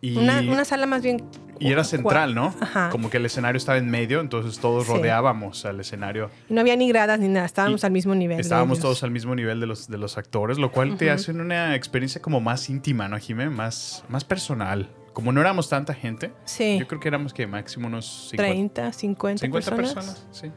Y, 0.01 0.17
Una, 0.17 0.41
una 0.41 0.65
sala 0.65 0.87
más 0.87 1.03
bien. 1.03 1.25
y 1.59 1.73
era 1.73 1.83
central, 1.83 2.35
¿no? 2.35 2.55
Ajá. 2.61 2.89
Como 2.91 3.11
que 3.11 3.17
el 3.17 3.27
escenario 3.27 3.57
estaba 3.57 3.79
en 3.79 3.91
medio, 3.91 4.21
entonces 4.21 4.61
todos 4.61 4.87
Sí. 4.87 4.93
rodeábamos 4.93 5.65
al 5.65 5.81
escenario. 5.81 6.31
Y 6.49 6.55
no 6.55 6.61
había 6.61 6.77
ni 6.77 6.87
gradas 6.89 7.19
ni 7.19 7.27
nada, 7.27 7.47
estábamos 7.47 7.83
Y 7.83 7.87
al 7.87 7.93
mismo 7.93 8.15
nivel. 8.15 8.39
Estábamos 8.39 8.79
todos 8.79 9.03
al 9.03 9.11
mismo 9.11 9.35
nivel 9.35 9.59
de 9.59 9.67
los, 9.67 9.89
de 9.89 9.99
los 9.99 10.17
actores, 10.17 10.59
lo 10.59 10.71
cual 10.71 10.97
te 10.97 11.11
hace 11.11 11.33
una 11.33 11.75
experiencia 11.75 12.23
como 12.23 12.41
más 12.41 12.71
íntima, 12.71 13.09
¿no, 13.09 13.19
Jimé? 13.19 13.51
Más, 13.51 14.05
más 14.09 14.25
personal. 14.25 14.89
Como 15.13 15.33
no 15.33 15.41
éramos 15.41 15.69
tanta 15.69 15.95
gente, 15.95 16.33
Sí, 16.45 16.79
yo 16.79 16.87
creo 16.87 17.01
que 17.01 17.09
éramos 17.09 17.35
que 17.35 17.49
máximo 17.49 17.89
unos 17.89 18.29
50, 18.31 18.37
30, 18.85 18.93
50, 18.93 19.41
50 19.41 19.71
personas. 19.77 19.95
personas. 19.95 20.27
Sí. 20.31 20.53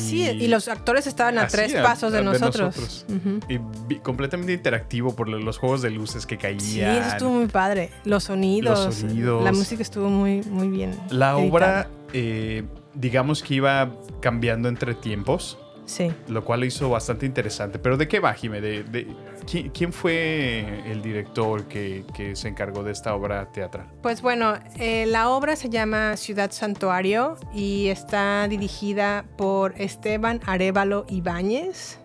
Sí, 0.00 0.22
y 0.22 0.48
los 0.48 0.68
actores 0.68 1.06
estaban 1.06 1.38
a 1.38 1.46
tres 1.46 1.72
pasos 1.74 2.12
de 2.12 2.18
a- 2.18 2.22
nosotros. 2.22 3.04
Ujú. 3.08 3.40
Y 3.88 3.96
completamente 3.96 4.52
interactivo 4.52 5.14
por 5.14 5.28
los 5.28 5.58
juegos 5.58 5.82
de 5.82 5.90
luces 5.90 6.26
que 6.26 6.38
caían. 6.38 6.60
Sí, 6.60 6.80
eso 6.80 7.08
estuvo 7.08 7.30
muy 7.30 7.46
padre. 7.46 7.90
Los 8.04 8.24
sonidos, 8.24 8.84
Los 8.86 8.94
sonidos. 8.96 9.44
la 9.44 9.52
música 9.52 9.82
estuvo 9.82 10.08
muy, 10.08 10.42
muy 10.42 10.68
bien. 10.68 10.92
La 11.10 11.32
editada. 11.38 11.44
obra, 11.50 11.88
eh, 12.12 12.64
digamos 12.94 13.42
que 13.42 13.54
iba 13.54 13.92
cambiando 14.20 14.68
entre 14.68 14.94
tiempos. 14.94 15.58
Sí. 15.86 16.10
lo 16.28 16.44
cual 16.44 16.60
lo 16.60 16.66
hizo 16.66 16.88
bastante 16.88 17.26
interesante. 17.26 17.78
Pero 17.78 17.96
¿de 17.96 18.08
qué 18.08 18.18
va, 18.20 18.32
Jime? 18.32 18.60
¿De, 18.60 18.82
de- 18.84 19.06
quién, 19.50 19.68
quién 19.70 19.92
fue 19.92 20.82
el 20.90 21.02
director 21.02 21.64
que, 21.64 22.04
que 22.14 22.34
se 22.36 22.48
encargó 22.48 22.82
de 22.82 22.92
esta 22.92 23.14
obra 23.14 23.50
teatral? 23.52 23.86
Pues 24.02 24.22
bueno, 24.22 24.54
eh, 24.78 25.04
la 25.06 25.28
obra 25.28 25.56
se 25.56 25.68
llama 25.68 26.16
Ciudad 26.16 26.50
Santuario 26.52 27.36
y 27.54 27.88
está 27.88 28.48
dirigida 28.48 29.26
por 29.36 29.74
Esteban 29.80 30.40
Arevalo 30.46 31.04
Ibáñez. 31.08 31.98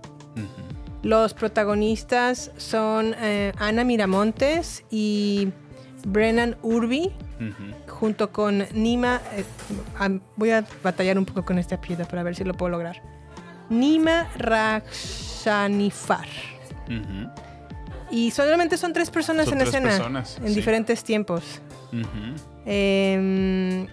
Los 1.02 1.34
protagonistas 1.34 2.52
son 2.58 3.16
eh, 3.20 3.54
Ana 3.58 3.86
Miramontes 3.86 4.84
y 4.92 5.50
Brennan 6.06 6.58
Urbi, 6.62 7.14
junto 7.88 8.32
con 8.34 8.66
Nima. 8.74 9.22
eh, 9.34 9.46
voy 10.36 10.52
a 10.52 10.66
batallar 10.84 11.18
un 11.18 11.26
poco 11.26 11.46
con 11.46 11.58
este 11.58 11.76
apellido 11.76 12.06
para 12.06 12.24
ver 12.24 12.36
si 12.36 12.44
lo 12.44 12.54
puedo 12.54 12.72
lograr. 12.72 13.02
Nima 13.70 14.30
Rakshanifar. 14.38 16.28
Ujú. 16.88 17.30
Y 18.12 18.32
solamente 18.32 18.78
son 18.78 18.94
tres 18.94 19.12
personas 19.12 19.46
Son 19.46 19.54
en 19.54 19.60
tres 19.60 19.70
escena, 19.70 19.90
personas, 19.90 20.38
en 20.40 20.50
sí. 20.50 20.56
diferentes 20.56 21.04
tiempos. 21.04 21.62
Eh, 22.66 23.88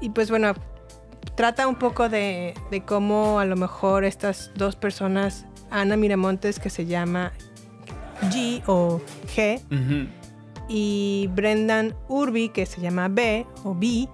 y 0.00 0.10
pues 0.10 0.30
bueno, 0.30 0.54
trata 1.34 1.68
un 1.68 1.76
poco 1.76 2.08
de, 2.08 2.54
de 2.70 2.80
cómo 2.82 3.38
a 3.38 3.44
lo 3.44 3.56
mejor 3.56 4.04
estas 4.04 4.50
dos 4.54 4.76
personas, 4.76 5.44
Ana 5.70 5.96
Miramontes, 5.96 6.58
que 6.58 6.70
se 6.70 6.86
llama 6.86 7.32
G 8.30 8.62
o 8.66 9.00
G, 9.34 9.60
y 10.68 11.28
Brendan 11.34 11.94
Urbi, 12.08 12.48
que 12.50 12.66
se 12.66 12.80
llama 12.80 13.08
B 13.08 13.46
o 13.64 13.74
B, 13.74 14.08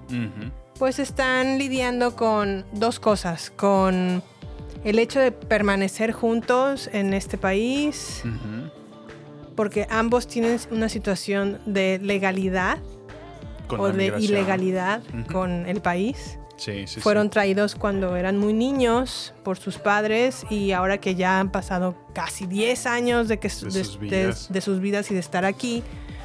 pues 0.79 0.99
están 0.99 1.59
lidiando 1.59 2.17
con 2.17 2.65
dos 2.73 3.01
cosas, 3.01 3.51
con 3.51 4.23
el 4.85 4.99
hecho 4.99 5.19
de 5.21 5.33
permanecer 5.33 6.13
juntos 6.13 6.89
en 6.93 7.15
este 7.15 7.39
país, 7.39 8.23
porque 9.57 9.87
ambos 9.91 10.27
tienen 10.27 10.59
una 10.71 10.89
situación 10.89 11.61
de 11.67 11.99
legalidad 12.03 12.79
con 13.67 13.81
o 13.81 13.93
de 13.93 14.13
ilegalidad 14.19 15.03
con 15.33 15.67
el 15.67 15.81
país. 15.81 16.39
Sí, 16.57 16.87
sí, 16.87 17.01
Fueron 17.01 17.27
sí. 17.27 17.31
traídos 17.31 17.75
cuando 17.75 18.15
eran 18.15 18.39
muy 18.39 18.53
niños 18.53 19.35
por 19.43 19.57
sus 19.59 19.79
padres 19.79 20.45
y 20.51 20.71
ahora 20.71 20.99
que 20.99 21.17
ya 21.17 21.41
han 21.41 21.51
pasado 21.51 21.97
casi 22.15 22.47
10 22.47 22.87
años 22.87 23.27
de, 23.27 23.39
que, 23.41 23.49
De 23.49 23.55
de, 23.71 23.85
sus 23.85 23.95
de- 23.99 24.07
vidas. 24.07 24.53
de 24.53 24.61
sus 24.61 24.79
vidas 24.81 25.11
y 25.11 25.15
de 25.15 25.21
estar 25.21 25.45
aquí, 25.45 25.83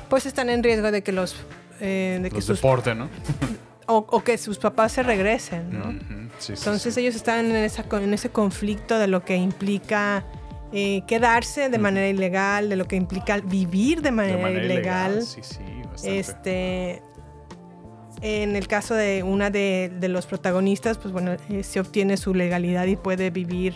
pues 0.07 0.27
están 0.27 0.49
en 0.49 0.61
riesgo 0.61 0.91
de 0.91 1.01
que 1.01 1.11
los... 1.11 1.35
eh, 1.79 2.19
de 2.21 2.29
que 2.29 2.35
Los 2.35 2.45
sus, 2.45 2.57
deporten, 2.57 2.99
¿no? 2.99 3.09
o, 3.87 4.05
o 4.07 4.23
que 4.23 4.37
sus 4.37 4.59
papás 4.59 4.91
se 4.91 5.01
regresen, 5.01 5.71
¿no? 5.79 5.95
Sí, 6.39 6.53
Entonces 6.53 6.93
sí. 6.95 7.01
ellos 7.01 7.15
están 7.15 7.45
en, 7.45 7.55
esa, 7.57 7.85
en 7.91 8.13
ese 8.13 8.29
conflicto 8.29 8.97
de 8.97 9.07
lo 9.07 9.23
que 9.23 9.35
implica 9.37 10.25
eh, 10.73 11.01
quedarse 11.07 11.69
de 11.69 11.77
manera 11.77 12.07
ilegal, 12.09 12.69
de 12.69 12.75
lo 12.75 12.85
que 12.87 12.95
implica 12.95 13.37
vivir 13.39 14.01
de 14.01 14.11
manera, 14.11 14.37
de 14.37 14.43
manera 14.43 14.65
ilegal. 14.65 15.11
ilegal. 15.11 15.25
Sí, 15.25 15.41
sí, 15.43 15.59
bastante. 15.89 16.19
Este, 16.19 17.01
en 18.21 18.55
el 18.55 18.67
caso 18.67 18.95
de 18.95 19.23
una 19.23 19.49
de, 19.49 19.91
de 19.99 20.09
los 20.09 20.25
protagonistas, 20.25 20.97
pues 20.97 21.13
bueno, 21.13 21.35
eh, 21.49 21.63
se 21.63 21.79
obtiene 21.79 22.17
su 22.17 22.33
legalidad 22.33 22.85
y 22.85 22.95
puede 22.97 23.29
vivir 23.29 23.75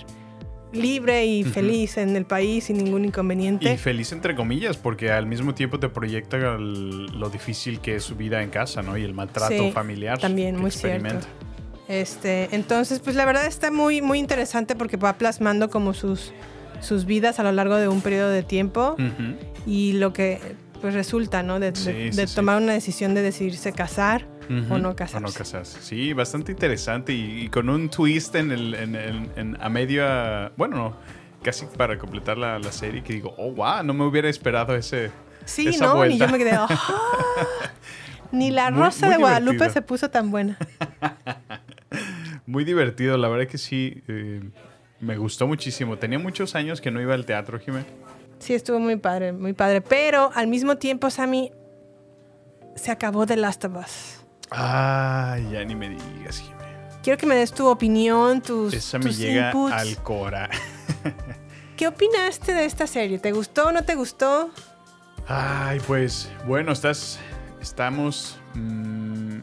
libre 0.74 1.26
y 1.26 1.44
feliz 1.44 1.98
en 1.98 2.16
el 2.16 2.26
país 2.26 2.64
sin 2.66 2.78
ningún 2.78 3.06
inconveniente. 3.06 3.72
Y 3.72 3.78
feliz 3.78 4.12
entre 4.12 4.36
comillas, 4.36 4.76
porque 4.76 5.12
al 5.12 5.28
mismo 5.28 5.54
tiempo 5.54 5.80
te 5.80 5.88
proyecta 5.88 6.36
el- 6.38 7.06
lo 7.20 7.30
difícil 7.30 7.80
que 7.80 7.96
es 7.98 8.04
su 8.04 8.16
vida 8.16 8.42
en 8.42 8.50
casa, 8.50 8.82
¿no? 8.82 8.98
Y 8.98 9.04
el 9.04 9.14
maltrato 9.14 9.54
Sí, 9.54 9.72
familiar. 9.72 10.18
también, 10.20 10.56
que 10.56 10.62
muy 10.62 10.70
experimenta. 10.70 11.22
cierto. 11.22 11.43
Este, 11.88 12.50
entonces, 12.56 13.00
pues 13.00 13.16
la 13.16 13.26
verdad 13.26 13.46
está 13.46 13.70
muy, 13.72 14.02
muy 14.02 14.20
interesante 14.20 14.76
porque 14.76 14.98
va 14.98 15.14
plasmando 15.18 15.70
como 15.70 15.94
sus, 15.94 16.32
sus 16.82 17.06
vidas 17.06 17.40
a 17.40 17.44
lo 17.44 17.52
largo 17.52 17.76
de 17.76 17.88
un 17.88 18.02
periodo 18.02 18.30
de 18.30 18.44
tiempo 18.44 18.96
y 19.66 19.94
lo 19.94 20.14
que 20.14 20.40
pues 20.82 20.94
resulta, 20.94 21.44
¿no? 21.44 21.60
De, 21.60 21.72
de- 21.72 21.76
Sí, 21.80 21.92
de 21.92 22.12
sí, 22.12 22.28
sí. 22.28 22.36
tomar 22.36 22.62
una 22.62 22.74
decisión 22.74 23.14
de 23.14 23.22
decidirse 23.22 23.72
casar 23.74 24.28
o 24.70 24.78
no 24.78 24.96
casarse. 24.96 25.18
O 25.18 25.20
no 25.22 25.32
casarse. 25.34 25.80
Sí, 25.82 26.12
bastante 26.14 26.52
interesante 26.52 27.14
y, 27.14 27.44
y 27.44 27.50
con 27.50 27.70
un 27.70 27.90
twist 27.90 28.36
en 28.36 28.52
el, 28.52 28.74
en, 28.76 28.96
en- 28.96 29.32
en- 29.38 29.58
a 29.62 29.70
media, 29.70 30.52
bueno, 30.58 30.76
no, 30.76 30.98
casi 31.42 31.66
para 31.66 31.98
completar 31.98 32.38
la, 32.38 32.60
la 32.60 32.72
serie 32.74 33.02
que 33.04 33.14
digo, 33.14 33.34
oh, 33.38 33.52
wow, 33.54 33.82
no 33.84 33.94
me 33.94 34.04
hubiera 34.06 34.30
esperado 34.30 34.76
ese. 34.76 35.12
Sí, 35.46 35.68
esa 35.70 35.86
no, 35.86 35.92
ni 35.94 35.98
vuelta. 36.18 36.26
yo 36.26 36.32
me 36.32 36.38
quedé. 36.38 36.52
"Ah". 36.54 36.68
Ni 38.34 38.50
la 38.50 38.72
Muy- 38.72 38.82
rosa 38.82 39.06
muy 39.06 39.16
de 39.16 39.22
Guadalupe 39.22 39.54
divertido. 39.54 39.74
se 39.74 39.82
puso 39.84 40.10
tan 40.10 40.32
buena. 40.32 40.58
Muy 42.46 42.64
divertido, 42.66 43.18
la 43.18 43.28
verdad 43.30 43.48
que 43.48 43.58
sí, 43.58 44.04
eh, 44.08 44.42
me 45.00 45.18
gustó 45.18 45.48
muchísimo. 45.48 45.98
Tenía 45.98 46.20
muchos 46.20 46.56
años 46.56 46.82
que 46.82 46.92
no 46.92 47.02
iba 47.02 47.14
al 47.14 47.26
teatro, 47.26 47.60
Jimé. 47.60 47.86
Sí, 48.40 48.54
estuvo 48.54 48.80
muy 48.80 48.98
padre, 48.98 49.32
muy 49.32 49.54
padre. 49.54 49.82
Pero 49.82 50.32
al 50.36 50.48
mismo 50.48 50.78
tiempo, 50.78 51.10
Sammy, 51.10 51.52
se 52.76 52.92
acabó 52.92 53.26
The 53.26 53.38
Last 53.38 53.64
of 53.66 53.78
Us. 53.78 54.26
Ay, 54.50 55.50
ya 55.52 55.64
ni 55.64 55.76
me 55.76 55.90
digas, 55.90 56.40
Jimé. 56.40 56.64
Quiero 57.02 57.18
que 57.18 57.26
me 57.26 57.36
des 57.36 57.52
tu 57.54 57.68
opinión, 57.68 58.42
tus, 58.42 58.74
Esa 58.74 58.98
me 58.98 59.06
tus 59.06 59.18
llega 59.18 59.48
inputs. 59.48 59.74
al 59.74 59.98
cora. 60.04 60.50
¿Qué 61.78 61.88
opinaste 61.88 62.54
de 62.54 62.66
esta 62.66 62.88
serie? 62.88 63.20
¿Te 63.20 63.32
gustó 63.32 63.68
o 63.68 63.72
no 63.72 63.84
te 63.84 63.96
gustó? 63.96 64.50
Ay, 65.28 65.80
pues 65.88 66.32
bueno, 66.48 66.72
estás, 66.72 67.20
estamos, 67.62 68.38
mm, 68.54 69.38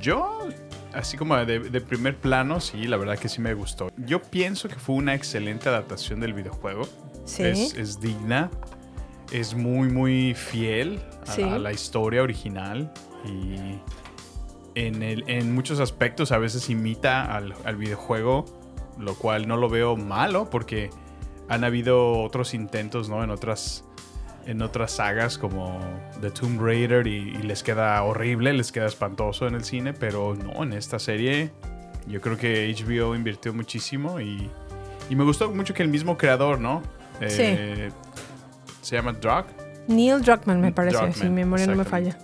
yo, 0.00 0.48
así 0.96 1.16
como 1.16 1.36
de, 1.36 1.58
de 1.60 1.80
primer 1.80 2.16
plano, 2.16 2.60
sí, 2.60 2.86
la 2.86 2.96
verdad 2.96 3.18
que 3.18 3.28
sí 3.28 3.40
me 3.40 3.54
gustó. 3.54 3.90
Yo 3.96 4.20
pienso 4.22 4.68
que 4.68 4.76
fue 4.76 4.96
una 4.96 5.14
excelente 5.14 5.68
adaptación 5.68 6.20
del 6.20 6.32
videojuego. 6.32 6.88
Sí. 7.24 7.42
Es, 7.42 7.74
es 7.74 8.00
digna, 8.00 8.50
es 9.32 9.54
muy, 9.54 9.88
muy 9.88 10.34
fiel 10.34 11.00
a, 11.26 11.32
Sí. 11.32 11.42
a 11.42 11.58
la 11.58 11.72
historia 11.72 12.22
original 12.22 12.92
y 13.24 13.80
en, 14.74 15.02
el, 15.02 15.24
en 15.26 15.54
muchos 15.54 15.80
aspectos 15.80 16.32
a 16.32 16.38
veces 16.38 16.68
imita 16.70 17.24
al, 17.34 17.54
al 17.64 17.76
videojuego, 17.76 18.44
lo 18.98 19.14
cual 19.16 19.48
no 19.48 19.56
lo 19.56 19.68
veo 19.68 19.96
malo 19.96 20.48
porque 20.50 20.90
han 21.48 21.64
habido 21.64 22.20
otros 22.22 22.54
intentos, 22.54 23.08
¿no? 23.08 23.24
En 23.24 23.30
otras, 23.30 23.84
en 24.46 24.62
otras 24.62 24.92
sagas 24.92 25.38
como 25.38 25.80
The 26.20 26.30
Tomb 26.30 26.60
Raider 26.60 27.06
y, 27.06 27.16
y 27.30 27.42
les 27.42 27.62
queda 27.62 28.02
horrible, 28.02 28.52
les 28.52 28.72
queda 28.72 28.86
espantoso 28.86 29.46
en 29.46 29.54
el 29.54 29.64
cine, 29.64 29.92
pero 29.92 30.34
no, 30.34 30.62
en 30.62 30.72
esta 30.72 30.98
serie 30.98 31.50
yo 32.06 32.20
creo 32.20 32.36
que 32.38 32.72
HBO 32.72 33.14
invirtió 33.14 33.52
muchísimo 33.52 34.20
y, 34.20 34.48
y 35.10 35.16
me 35.16 35.24
gustó 35.24 35.50
mucho 35.50 35.74
que 35.74 35.82
el 35.82 35.88
mismo 35.88 36.16
creador, 36.16 36.60
¿no? 36.60 36.82
Eh, 37.20 37.90
Se 38.82 38.96
llama 38.96 39.12
Drog. 39.12 39.46
Neil 39.88 40.20
Druckmann, 40.20 40.60
me 40.60 40.72
parece, 40.72 40.96
Druckmann, 40.96 41.14
si 41.14 41.24
mi 41.24 41.30
memoria 41.30 41.66
no 41.66 41.76
me 41.76 41.84
falla. 41.84 42.16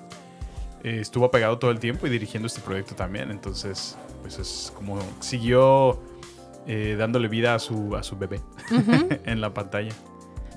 Eh, 0.84 0.98
estuvo 1.00 1.24
apegado 1.24 1.58
todo 1.58 1.70
el 1.70 1.78
tiempo 1.78 2.06
y 2.06 2.10
dirigiendo 2.10 2.46
este 2.46 2.60
proyecto 2.60 2.94
también. 2.94 3.30
Entonces, 3.30 3.96
pues 4.20 4.38
es 4.38 4.72
como 4.74 4.98
siguió 5.20 6.00
eh, 6.66 6.96
dándole 6.98 7.28
vida 7.28 7.54
a 7.54 7.58
su, 7.58 7.96
a 7.96 8.02
su 8.02 8.16
bebé 8.16 8.40
en 9.24 9.40
la 9.40 9.54
pantalla. 9.54 9.92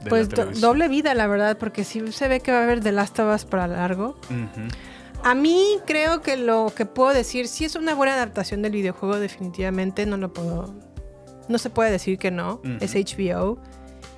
De 0.05 0.09
Pues 0.09 0.37
la 0.37 0.45
do- 0.45 0.51
doble 0.59 0.87
vida, 0.87 1.13
la 1.13 1.27
verdad, 1.27 1.57
porque 1.57 1.83
sí 1.83 2.01
se 2.11 2.27
ve 2.27 2.39
que 2.39 2.51
va 2.51 2.59
a 2.59 2.63
haber 2.63 2.79
The 2.81 2.91
Last 2.91 3.19
of 3.19 3.33
Us 3.35 3.45
para 3.45 3.67
largo. 3.67 4.17
A 5.23 5.33
mí 5.35 5.77
creo 5.87 6.21
que 6.21 6.37
lo 6.37 6.71
que 6.75 6.85
puedo 6.85 7.13
decir, 7.13 7.47
sí 7.47 7.65
es 7.65 7.75
una 7.75 7.95
buena 7.95 8.13
adaptación 8.13 8.61
del 8.61 8.71
videojuego, 8.73 9.19
definitivamente, 9.19 10.05
no 10.05 10.17
lo 10.17 10.31
puedo... 10.33 10.73
No 11.47 11.57
se 11.57 11.69
puede 11.69 11.91
decir 11.91 12.17
que 12.17 12.31
no, 12.31 12.61
es 12.79 12.95
HBO. 12.95 13.59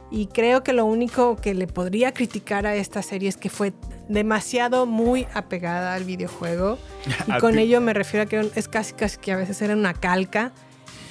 Y 0.09 0.27
creo 0.27 0.63
que 0.63 0.71
lo 0.71 0.85
único 0.85 1.35
que 1.35 1.53
le 1.53 1.67
podría 1.67 2.13
criticar 2.13 2.65
a 2.65 2.75
esta 2.75 3.01
serie 3.01 3.27
es 3.27 3.35
que 3.35 3.49
fue 3.49 3.73
demasiado 4.07 4.85
muy 4.85 5.27
apegada 5.33 5.93
al 5.93 6.03
videojuego. 6.05 6.77
Y 7.27 7.37
con 7.39 7.57
ello 7.59 7.81
me 7.81 7.93
refiero 7.93 8.23
a 8.23 8.25
que 8.27 8.49
es 8.55 8.67
casi, 8.69 8.93
casi 8.93 9.17
que 9.17 9.33
a 9.33 9.35
veces 9.35 9.61
era 9.61 9.73
una 9.73 9.93
calca 9.93 10.53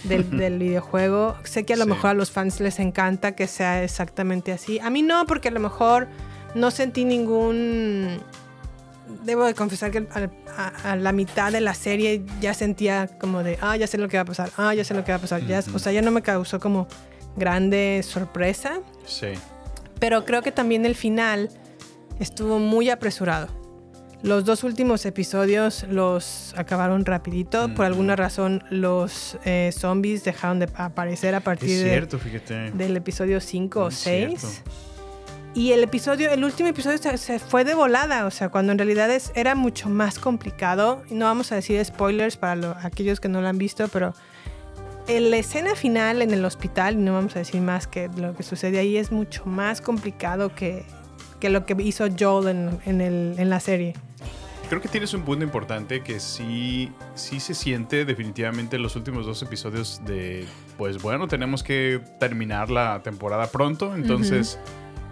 del, 0.09 0.31
del 0.37 0.59
videojuego. 0.59 1.37
Sé 1.45 1.65
que 1.65 1.75
a 1.75 1.77
lo 1.77 1.85
Sí. 1.85 1.91
mejor 1.91 2.11
a 2.11 2.15
los 2.15 2.31
fans 2.31 2.61
les 2.61 2.79
encanta 2.79 3.33
que 3.33 3.47
sea 3.47 3.83
exactamente 3.83 4.53
así. 4.53 4.79
A 4.81 4.91
mí 4.91 5.03
no, 5.03 5.27
porque 5.27 5.49
a 5.49 5.51
lo 5.51 5.61
mejor 5.61 6.09
no 6.55 6.71
sentí 6.71 7.05
ningún... 7.05 8.19
Debo 9.25 9.45
de 9.45 9.55
confesar 9.55 9.91
que 9.93 10.07
a, 10.57 10.69
a 10.93 10.97
la 10.97 11.13
mitad 11.13 11.53
de 11.53 11.61
la 11.61 11.75
serie 11.75 12.25
ya 12.41 12.55
sentía 12.55 13.07
como 13.21 13.43
de, 13.45 13.57
ah, 13.61 13.77
ya 13.77 13.87
sé 13.87 13.99
lo 13.99 14.09
que 14.09 14.17
va 14.17 14.23
a 14.23 14.27
pasar, 14.27 14.51
ah, 14.57 14.75
ya 14.75 14.83
sé 14.85 14.95
lo 14.95 15.05
que 15.05 15.13
va 15.13 15.19
a 15.19 15.21
pasar. 15.21 15.47
Ya, 15.47 15.61
o 15.73 15.79
sea, 15.79 15.93
ya 15.93 16.03
no 16.03 16.11
me 16.11 16.23
causó 16.23 16.59
como 16.59 16.89
grande 17.37 18.01
sorpresa. 18.03 18.81
Sí. 19.05 19.29
Pero 20.01 20.25
creo 20.25 20.43
que 20.43 20.51
también 20.53 20.85
el 20.87 20.97
final 20.97 21.51
estuvo 22.19 22.59
muy 22.59 22.91
apresurado. 22.91 23.49
Los 24.27 24.45
dos 24.45 24.65
últimos 24.65 25.07
episodios 25.07 25.85
los 25.89 26.53
acabaron 26.57 27.05
rapidito. 27.05 27.73
Por 27.75 27.85
alguna 27.87 28.17
razón 28.17 28.65
los 28.71 29.39
eh, 29.45 29.71
zombies 29.73 30.25
dejaron 30.25 30.59
de 30.59 30.69
aparecer 30.75 31.35
a 31.37 31.41
partir 31.41 31.71
Es 31.71 31.85
de- 31.85 31.91
cierto, 31.91 32.19
fíjate. 32.19 32.73
del 32.73 32.97
episodio 32.97 33.41
5 33.41 33.85
o 33.85 33.89
Es 33.89 33.95
6. 33.95 34.41
cierto. 34.41 34.71
Y 35.55 35.73
el 35.73 35.83
episodio, 35.85 36.31
el 36.33 36.43
último 36.45 36.69
episodio 36.69 36.99
se, 36.99 37.17
se 37.19 37.39
fue 37.39 37.65
de 37.65 37.75
volada, 37.75 38.27
o 38.27 38.31
sea, 38.31 38.49
cuando 38.51 38.73
en 38.73 38.79
realidad 38.79 39.11
es, 39.11 39.31
era 39.37 39.55
mucho 39.55 39.89
más 39.89 40.19
complicado. 40.19 41.03
No 41.09 41.25
vamos 41.27 41.53
a 41.53 41.55
decir 41.55 41.83
spoilers 41.85 42.37
para 42.37 42.57
lo- 42.57 42.77
aquellos 42.83 43.21
que 43.21 43.29
no 43.29 43.41
lo 43.41 43.47
han 43.49 43.59
visto, 43.59 43.87
pero 43.89 44.13
la 45.09 45.37
escena 45.37 45.77
final 45.77 46.21
en 46.21 46.33
el 46.35 46.45
hospital, 46.45 47.03
no 47.05 47.13
vamos 47.15 47.37
a 47.37 47.39
decir 47.39 47.61
más 47.61 47.87
que 47.87 48.11
lo 48.17 48.35
que 48.35 48.43
sucede 48.43 48.81
ahí, 48.81 48.97
es 48.97 49.13
mucho 49.13 49.47
más 49.47 49.81
complicado 49.81 50.53
que, 50.55 50.85
que 51.41 51.51
lo 51.51 51.67
que 51.67 51.77
hizo 51.81 52.07
Joel 52.19 52.49
en, 52.49 52.79
en 52.87 53.01
el- 53.01 53.35
en 53.39 53.51
la 53.51 53.61
serie. 53.61 53.95
Creo 54.69 54.81
que 54.83 54.89
tienes 54.89 55.15
un 55.15 55.23
punto 55.23 55.45
importante 55.45 56.01
que 56.03 56.19
sí, 56.19 56.91
sí 57.15 57.39
se 57.39 57.55
siente 57.55 58.05
definitivamente 58.05 58.75
en 58.77 58.83
los 58.83 58.97
últimos 58.97 59.25
dos 59.25 59.41
episodios 59.43 60.01
de, 60.05 60.45
pues 60.77 61.01
bueno, 61.01 61.29
tenemos 61.29 61.63
que 61.63 62.01
terminar 62.19 62.69
la 62.71 63.01
temporada 63.05 63.47
pronto, 63.47 63.95
entonces 63.95 64.59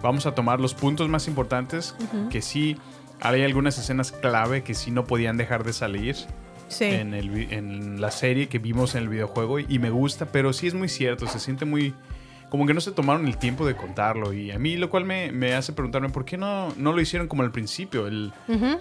vamos 0.01 0.25
a 0.25 0.35
tomar 0.35 0.59
los 0.59 0.73
puntos 0.73 1.07
más 1.07 1.29
importantes, 1.29 1.95
que 2.29 2.41
sí 2.41 2.75
hay 3.21 3.43
algunas 3.43 3.77
escenas 3.77 4.11
clave 4.11 4.61
que 4.61 4.73
sí 4.73 4.91
no 4.91 5.05
podían 5.05 5.37
dejar 5.37 5.63
de 5.63 5.71
salir 5.71 6.17
Sí. 6.67 6.85
en, 6.85 7.13
el, 7.13 7.53
en 7.53 8.01
la 8.01 8.09
serie 8.11 8.49
que 8.49 8.57
vimos 8.59 8.95
en 8.95 9.03
el 9.03 9.09
videojuego 9.09 9.59
y 9.59 9.79
me 9.79 9.91
gusta, 9.91 10.25
pero 10.25 10.51
sí 10.51 10.65
es 10.67 10.73
muy 10.73 10.89
cierto, 10.89 11.27
se 11.27 11.39
siente 11.39 11.63
muy... 11.63 11.93
Como 12.55 12.67
que 12.67 12.73
no 12.73 12.79
se 12.79 12.93
tomaron 12.93 13.27
el 13.27 13.37
tiempo 13.37 13.67
de 13.67 13.75
contarlo 13.75 14.31
y 14.31 14.49
a 14.51 14.57
mí 14.57 14.77
lo 14.77 14.89
cual 14.89 15.03
me, 15.03 15.29
me 15.33 15.55
hace 15.55 15.73
preguntarme 15.73 16.07
por 16.07 16.23
qué 16.23 16.37
no, 16.37 16.73
no 16.77 16.93
lo 16.93 17.01
hicieron 17.01 17.27
como 17.27 17.43
al 17.43 17.51
principio. 17.51 18.07
El, 18.07 18.31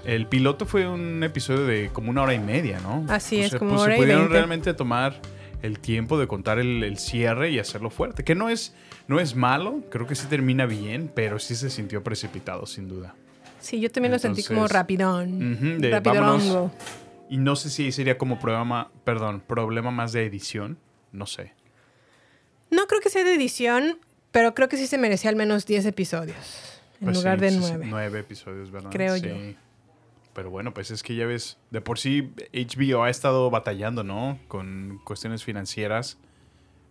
el 0.04 0.28
piloto 0.28 0.64
fue 0.64 0.87
un 0.87 1.24
episodio 1.24 1.66
de 1.66 1.90
como 1.92 2.10
una 2.10 2.22
hora 2.22 2.34
y 2.34 2.38
media, 2.38 2.78
¿no? 2.78 3.04
Así 3.08 3.40
es, 3.40 3.52
como 3.56 3.70
pues, 3.72 3.82
hora 3.82 3.94
y 3.94 3.96
se 3.96 4.02
pudieron 4.04 4.30
realmente 4.30 4.74
tomar 4.74 5.20
el 5.60 5.80
tiempo 5.80 6.20
de 6.20 6.28
contar 6.28 6.60
el, 6.60 6.84
el 6.84 6.98
cierre 6.98 7.50
y 7.50 7.58
hacerlo 7.58 7.90
fuerte. 7.90 8.22
Que 8.22 8.37
no 8.37 8.48
es, 8.48 8.76
no 9.08 9.18
es 9.18 9.34
malo, 9.34 9.82
creo 9.90 10.06
que 10.06 10.14
sí 10.14 10.28
termina 10.28 10.66
bien, 10.66 11.10
pero 11.12 11.40
sí 11.40 11.56
se 11.56 11.68
sintió 11.68 12.04
precipitado, 12.04 12.66
sin 12.66 12.87
duda. 12.87 13.16
Sí, 13.58 13.80
yo 13.80 13.90
también 13.90 14.12
lo 14.12 14.20
sentí 14.20 14.44
como 14.44 14.68
rapidón. 14.68 15.54
Ujú, 15.54 15.80
de 15.80 15.98
vámonos. 15.98 16.70
Y 17.28 17.38
no 17.38 17.56
sé 17.56 17.70
si 17.70 17.90
sería 17.90 18.18
como 18.18 18.38
problema, 18.38 18.92
perdón, 19.02 19.42
problema 19.44 19.90
más 19.90 20.12
de 20.12 20.26
edición, 20.26 20.78
no 21.10 21.26
sé. 21.26 21.54
No 22.74 22.87
creo 22.87 23.00
que 23.00 23.10
sea 23.10 23.24
de 23.24 23.34
edición, 23.34 23.98
pero 24.32 24.54
creo 24.54 24.68
que 24.68 24.76
sí 24.76 24.87
se 24.87 24.98
merecía 24.98 25.30
al 25.30 25.37
menos 25.37 25.66
10 25.66 25.87
episodios. 25.87 26.37
En 27.00 27.06
Pues 27.06 27.16
lugar 27.18 27.38
sí, 27.38 27.44
de 27.44 27.50
sí, 27.50 27.56
sí, 27.56 27.62
9. 27.70 27.87
Nueve 27.88 28.20
episodios, 28.20 28.70
¿verdad? 28.70 28.90
Creo 28.90 29.16
Sí. 29.16 29.28
yo. 29.28 29.34
Pero 30.34 30.50
bueno, 30.50 30.74
pues 30.74 30.90
es 30.90 31.02
que 31.04 31.14
ya 31.14 31.26
ves, 31.26 31.58
de 31.70 31.80
por 31.80 31.98
sí 31.98 32.32
HBO 32.52 33.04
ha 33.04 33.10
estado 33.10 33.48
batallando, 33.50 34.02
¿no? 34.02 34.38
Con 34.48 35.00
cuestiones 35.04 35.44
financieras. 35.44 36.18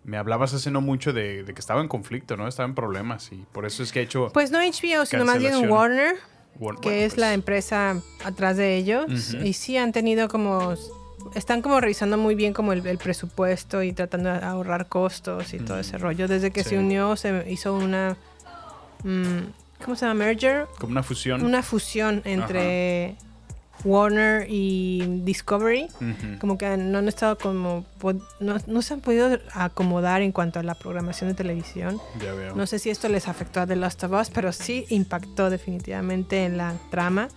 Me 0.06 0.17
hablabas 0.17 0.54
hace 0.54 0.72
no 0.72 0.80
mucho 0.82 1.12
de, 1.12 1.43
de 1.43 1.54
que 1.54 1.60
estaba 1.60 1.82
en 1.82 1.88
conflicto, 1.89 2.38
¿no? 2.38 2.48
Estaba 2.48 2.67
en 2.69 2.76
problemas 2.76 3.32
y 3.34 3.46
por 3.52 3.65
eso 3.65 3.84
es 3.84 3.91
que 3.91 4.00
ha 4.00 4.02
hecho... 4.04 4.30
Pues 4.34 4.52
no 4.52 4.60
HBO, 4.60 5.06
sino 5.06 5.26
más 5.26 5.39
bien. 5.39 5.69
Warner, 5.69 6.15
que 6.15 6.60
bueno, 6.60 6.80
es 6.91 7.17
la 7.17 7.28
pues, 7.28 7.36
empresa 7.36 8.02
atrás 8.24 8.56
de 8.58 8.78
ellos. 8.78 9.34
Y 9.34 9.54
sí 9.54 9.76
han 9.78 9.91
tenido 9.91 10.28
como... 10.30 10.76
Están 11.36 11.62
como 11.62 11.80
revisando 11.82 12.18
muy 12.18 12.36
bien 12.36 12.54
como 12.54 12.74
el, 12.74 12.86
el 12.86 12.98
presupuesto 12.98 13.82
y 13.84 13.94
tratando 13.94 14.32
de 14.32 14.44
ahorrar 14.46 14.88
costos 14.88 15.54
y 15.54 15.60
todo 15.60 15.80
ese 15.80 15.98
rollo. 15.98 16.28
Desde 16.28 16.52
que 16.52 16.64
Sí. 16.64 16.72
se 16.72 16.80
unió 16.80 17.16
se 17.16 17.46
hizo 17.52 17.74
una... 17.76 18.16
mm, 19.04 19.38
¿Cómo 19.84 19.96
se 19.96 20.06
llama? 20.06 20.26
Merger. 20.26 20.68
Como 20.80 20.92
una 20.92 21.04
fusión. 21.04 21.44
Una 21.44 21.62
fusión 21.64 22.22
entre 22.26 23.16
Warner 23.84 24.46
y 24.50 25.04
Discovery. 25.24 25.88
Como 26.40 26.58
que 26.58 26.78
no 26.78 27.00
han 27.00 27.08
estado 27.08 27.38
como... 27.38 27.86
No, 28.40 28.58
no 28.66 28.82
se 28.82 28.94
han 28.94 29.02
podido 29.02 29.38
acomodar 29.54 30.22
en 30.22 30.32
cuanto 30.32 30.60
a 30.60 30.64
la 30.64 30.76
programación 30.76 31.30
de 31.30 31.36
televisión. 31.36 32.00
Ya 32.22 32.34
veo. 32.34 32.56
No 32.56 32.66
sé 32.68 32.80
si 32.80 32.90
esto 32.90 33.10
les 33.10 33.28
afectó 33.28 33.62
a 33.62 33.68
The 33.68 33.76
Last 33.76 34.04
of 34.04 34.12
Us, 34.14 34.30
pero 34.30 34.52
sí 34.52 34.86
impactó 34.90 35.50
definitivamente 35.50 36.46
en 36.46 36.58
la 36.58 36.76
trama. 36.92 37.28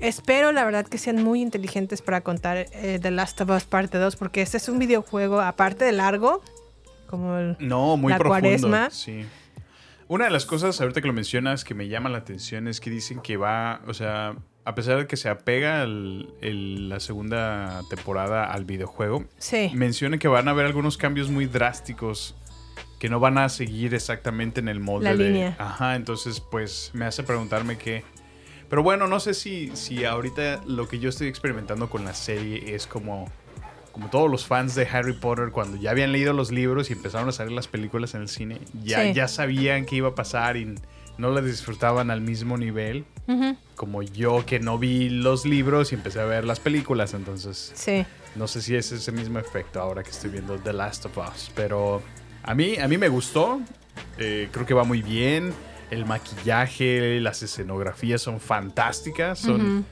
Espero, 0.00 0.52
la 0.52 0.64
verdad, 0.64 0.86
que 0.86 0.96
sean 0.96 1.22
muy 1.22 1.42
inteligentes 1.42 2.00
para 2.00 2.22
contar 2.22 2.66
eh, 2.72 2.98
The 3.02 3.10
Last 3.10 3.40
of 3.42 3.50
Us 3.50 3.64
parte 3.64 3.98
2, 3.98 4.16
porque 4.16 4.40
este 4.40 4.56
es 4.56 4.68
un 4.68 4.78
videojuego, 4.78 5.40
aparte 5.40 5.84
de 5.84 5.92
largo, 5.92 6.42
como 7.06 7.36
el... 7.36 7.56
No, 7.60 7.96
muy 7.98 8.12
La 8.12 8.18
profundo. 8.18 8.40
cuaresma. 8.40 8.88
Sí. 8.90 9.26
Una 10.08 10.24
de 10.24 10.30
las 10.30 10.46
cosas, 10.46 10.80
ahorita 10.80 11.02
que 11.02 11.06
lo 11.06 11.12
mencionas, 11.12 11.64
que 11.64 11.74
me 11.74 11.86
llama 11.88 12.08
la 12.08 12.18
atención 12.18 12.66
es 12.66 12.80
que 12.80 12.88
dicen 12.90 13.20
que 13.20 13.36
va, 13.36 13.80
o 13.86 13.92
sea, 13.94 14.34
a 14.64 14.74
pesar 14.74 14.98
de 14.98 15.06
que 15.06 15.16
se 15.16 15.28
apega 15.28 15.82
el- 15.82 16.28
el- 16.42 16.88
la 16.88 17.00
segunda 17.00 17.82
temporada 17.88 18.44
al 18.52 18.64
videojuego, 18.64 19.24
Sí. 19.38 19.70
menciona 19.74 20.18
que 20.18 20.28
van 20.28 20.48
a 20.48 20.50
haber 20.52 20.66
algunos 20.66 20.96
cambios 20.96 21.30
muy 21.30 21.46
drásticos 21.46 22.34
que 22.98 23.08
no 23.08 23.18
van 23.20 23.38
a 23.38 23.48
seguir 23.48 23.94
exactamente 23.94 24.60
en 24.60 24.68
el 24.68 24.78
molde 24.80 25.04
La 25.10 25.16
de- 25.16 25.24
línea. 25.30 25.56
Ajá, 25.58 25.96
entonces 25.96 26.40
pues 26.40 26.90
me 26.92 27.06
hace 27.06 27.22
preguntarme 27.22 27.78
qué. 27.78 28.04
Pero 28.68 28.82
bueno, 28.82 29.08
no 29.08 29.18
sé 29.18 29.34
si, 29.34 29.74
si 29.74 30.04
ahorita 30.04 30.60
lo 30.66 30.86
que 30.86 30.98
yo 30.98 31.08
estoy 31.08 31.26
experimentando 31.28 31.88
con 31.90 32.04
la 32.04 32.14
serie 32.14 32.74
es 32.74 32.86
como, 32.86 33.28
como 33.92 34.08
todos 34.10 34.30
los 34.30 34.46
fans 34.46 34.74
de 34.76 34.86
Harry 34.86 35.14
Potter 35.14 35.50
cuando 35.50 35.76
ya 35.78 35.90
habían 35.90 36.12
leído 36.12 36.32
los 36.34 36.52
libros 36.52 36.90
y 36.90 36.92
empezaron 36.92 37.28
a 37.28 37.32
salir 37.32 37.52
las 37.52 37.66
películas 37.66 38.14
en 38.14 38.20
el 38.20 38.28
cine, 38.28 38.60
ya, 38.84 39.02
Sí. 39.04 39.14
ya 39.14 39.26
sabían 39.26 39.86
qué 39.86 39.96
iba 39.96 40.10
a 40.10 40.14
pasar 40.14 40.56
y 40.56 40.74
no 41.20 41.30
las 41.30 41.44
disfrutaban 41.44 42.10
al 42.10 42.20
mismo 42.20 42.56
nivel 42.56 43.04
como 43.76 44.02
yo 44.02 44.44
que 44.44 44.58
no 44.58 44.76
vi 44.76 45.08
los 45.08 45.46
libros 45.46 45.92
y 45.92 45.94
empecé 45.94 46.20
a 46.20 46.24
ver 46.24 46.44
las 46.44 46.58
películas, 46.58 47.14
entonces 47.14 47.70
Sí. 47.76 48.04
no 48.34 48.48
sé 48.48 48.60
si 48.60 48.74
es 48.74 48.90
ese 48.90 49.12
mismo 49.12 49.38
efecto 49.38 49.80
ahora 49.80 50.02
que 50.02 50.10
estoy 50.10 50.30
viendo 50.30 50.58
The 50.58 50.72
Last 50.72 51.06
of 51.06 51.16
Us, 51.18 51.50
pero 51.54 52.02
a 52.42 52.54
mí, 52.54 52.76
a 52.78 52.88
mí 52.88 52.98
me 52.98 53.08
gustó. 53.08 53.60
Eh, 54.18 54.48
creo 54.50 54.66
que 54.66 54.74
va 54.74 54.82
muy 54.84 55.02
bien. 55.02 55.52
El 55.90 56.06
maquillaje, 56.06 57.20
las 57.20 57.42
escenografías 57.42 58.20
son 58.22 58.40
fantásticas. 58.40 59.38
Son, 59.38 59.84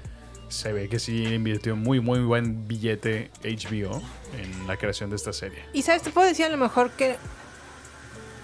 Se 0.48 0.72
ve 0.72 0.88
que 0.88 0.98
sí 0.98 1.24
invirtió 1.26 1.76
muy, 1.76 2.00
muy 2.00 2.20
buen 2.20 2.66
billete 2.66 3.30
HBO 3.44 4.00
en 4.38 4.66
la 4.66 4.76
creación 4.78 5.10
de 5.10 5.16
esta 5.16 5.32
serie. 5.32 5.58
Y 5.74 5.82
sabes, 5.82 6.02
te 6.02 6.10
puedo 6.10 6.26
decir 6.26 6.46
a 6.46 6.48
lo 6.48 6.56
mejor 6.56 6.90
que, 6.92 7.16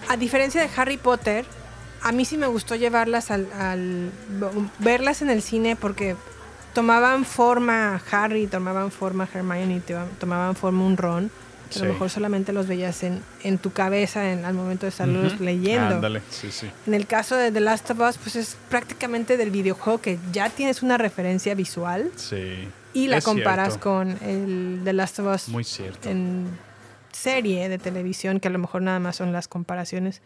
a 0.07 0.15
diferencia 0.17 0.61
de 0.61 0.69
Harry 0.77 0.97
Potter, 0.97 1.45
a 2.05 2.11
mí 2.11 2.23
sí 2.23 2.37
me 2.37 2.47
gustó 2.47 2.75
llevarlas 2.75 3.31
al, 3.31 3.47
al- 3.53 4.11
verlas 4.79 5.21
en 5.21 5.29
el 5.29 5.41
cine 5.41 5.75
porque 5.75 6.15
tomaban 6.73 7.25
forma 7.25 8.01
Harry, 8.11 8.47
tomaban 8.47 8.91
forma 8.91 9.27
Hermione, 9.33 9.81
to- 9.81 10.07
tomaban 10.19 10.55
forma 10.55 10.85
un 10.85 10.97
Ron. 10.97 11.31
Que 11.73 11.79
a 11.79 11.83
lo 11.85 11.93
mejor 11.93 12.11
solamente 12.11 12.53
los 12.53 12.67
veías 12.67 13.01
en, 13.01 13.23
en 13.41 13.57
tu 13.57 13.71
cabeza 13.73 14.31
en, 14.31 14.45
al 14.45 14.53
momento 14.53 14.85
de 14.85 14.91
estarlos 14.91 15.39
leyendo. 15.41 15.95
Ándale, 15.95 16.21
sí, 16.29 16.51
sí. 16.51 16.69
En 16.85 16.93
el 16.93 17.07
caso 17.07 17.35
de 17.35 17.51
The 17.51 17.59
Last 17.59 17.89
of 17.89 17.99
Us, 18.01 18.17
pues 18.19 18.35
es 18.35 18.55
prácticamente 18.69 19.35
del 19.35 19.49
videojuego 19.49 19.99
que 19.99 20.19
ya 20.31 20.51
tienes 20.51 20.83
una 20.83 20.99
referencia 20.99 21.55
visual 21.55 22.11
Sí. 22.17 22.67
y 22.93 23.07
la 23.07 23.17
Es 23.17 23.25
comparas 23.25 23.69
cierto. 23.69 23.89
con 23.89 24.09
el 24.21 24.81
The 24.83 24.93
Last 24.93 25.19
of 25.19 25.33
Us 25.35 25.49
Muy 25.49 25.63
cierto. 25.63 26.07
en 26.07 26.45
serie 27.11 27.67
de 27.67 27.79
televisión, 27.79 28.39
que 28.39 28.47
a 28.47 28.51
lo 28.51 28.59
mejor 28.59 28.83
nada 28.83 28.99
más 28.99 29.15
son 29.15 29.33
las 29.33 29.47
comparaciones. 29.47 30.21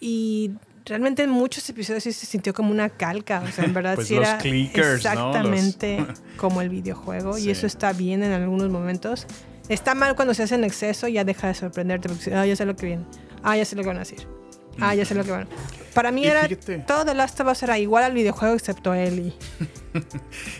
Y 0.00 0.50
realmente 0.84 1.22
en 1.22 1.30
muchos 1.30 1.68
episodios 1.68 2.02
sí 2.04 2.12
se 2.12 2.26
sintió 2.26 2.52
como 2.54 2.70
una 2.70 2.88
calca. 2.90 3.42
O 3.46 3.50
sea, 3.52 3.64
en 3.64 3.74
verdad 3.74 3.94
Pues 3.96 4.08
sí 4.08 4.14
los 4.16 4.28
era 4.28 4.38
clickers, 4.38 4.86
¿no? 5.04 5.10
exactamente 5.10 6.00
Los- 6.06 6.22
como 6.36 6.60
el 6.62 6.68
videojuego. 6.68 7.34
Sí. 7.34 7.46
Y 7.46 7.50
eso 7.50 7.66
está 7.66 7.92
bien 7.92 8.22
en 8.22 8.32
algunos 8.32 8.70
momentos. 8.70 9.26
Está 9.68 9.94
mal 9.94 10.14
cuando 10.14 10.34
se 10.34 10.42
hace 10.42 10.56
en 10.56 10.64
exceso, 10.64 11.08
ya 11.08 11.24
deja 11.24 11.48
de 11.48 11.54
sorprenderte. 11.54 12.08
Porque 12.08 12.34
ah, 12.34 12.44
ya 12.46 12.54
sé 12.56 12.64
lo 12.66 12.76
que 12.76 12.86
viene. 12.86 13.04
Ah, 13.42 13.56
ya 13.56 13.64
sé 13.64 13.76
lo 13.76 13.82
que 13.82 13.88
van 13.88 13.96
a 13.96 14.00
decir. 14.00 14.26
Ah, 14.80 14.94
ya 14.94 15.04
sé 15.04 15.14
lo 15.14 15.22
que 15.24 15.30
van. 15.30 15.46
Para 15.94 16.10
mí 16.10 16.22
Y 16.22 16.26
era 16.26 16.48
fíjate- 16.48 16.78
todo 16.86 17.04
The 17.04 17.14
Last 17.14 17.38
of 17.40 17.48
Us 17.52 17.62
era 17.62 17.78
igual 17.78 18.02
al 18.02 18.12
videojuego 18.12 18.54
excepto 18.54 18.92
Ellie. 18.94 19.32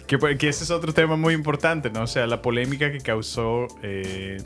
Que, 0.06 0.16
que 0.38 0.48
ese 0.48 0.62
es 0.62 0.70
otro 0.70 0.94
tema 0.94 1.16
muy 1.16 1.34
importante, 1.34 1.90
¿no? 1.90 2.02
O 2.02 2.06
sea, 2.06 2.26
la 2.28 2.40
polémica 2.40 2.92
que 2.92 2.98
causó 3.00 3.66
eh, 3.82 4.40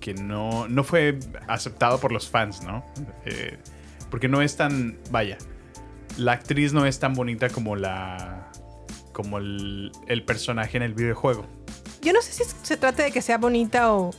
que 0.00 0.14
no, 0.14 0.66
no 0.66 0.82
fue 0.82 1.18
aceptado 1.46 1.98
por 2.00 2.10
los 2.10 2.28
fans, 2.28 2.62
¿no? 2.64 2.84
Eh, 3.24 3.56
porque 4.12 4.28
no 4.28 4.42
es 4.42 4.56
tan, 4.56 4.98
vaya, 5.10 5.38
la 6.18 6.32
actriz 6.32 6.72
no 6.74 6.84
es 6.86 6.98
tan 7.00 7.14
bonita 7.14 7.48
como 7.48 7.74
la 7.74 8.52
como 9.12 9.38
el, 9.38 9.90
el 10.06 10.22
personaje 10.24 10.76
en 10.76 10.82
el 10.82 10.92
videojuego. 10.94 11.46
Yo 12.02 12.12
no 12.12 12.20
sé 12.22 12.32
si 12.32 12.44
se 12.62 12.76
trata 12.76 13.02
de 13.04 13.10
que 13.10 13.22
sea 13.22 13.38
bonita 13.38 13.92
o, 13.94 14.10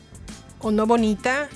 o 0.59 0.71
no 0.71 0.85
bonita. 0.87 1.47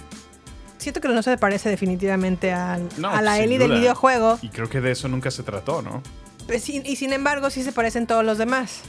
Siento 0.78 1.02
que 1.02 1.08
no 1.08 1.22
se 1.24 1.36
parece 1.38 1.70
definitivamente 1.70 2.54
al- 2.54 2.88
No, 2.98 3.10
a 3.10 3.22
la 3.24 3.40
Ellie 3.40 3.58
del 3.58 3.72
videojuego. 3.72 4.38
Y 4.44 4.50
creo 4.50 4.70
que 4.70 4.82
de 4.82 4.92
eso 4.92 5.08
nunca 5.08 5.32
se 5.32 5.42
trató, 5.44 5.82
¿no? 5.82 6.04
Pues 6.46 6.64
sí, 6.64 6.82
y 6.86 6.96
sin 6.96 7.12
embargo, 7.14 7.50
sí 7.50 7.64
se 7.64 7.72
parecen 7.72 8.06
todos 8.08 8.24
los 8.24 8.38
demás. 8.38 8.82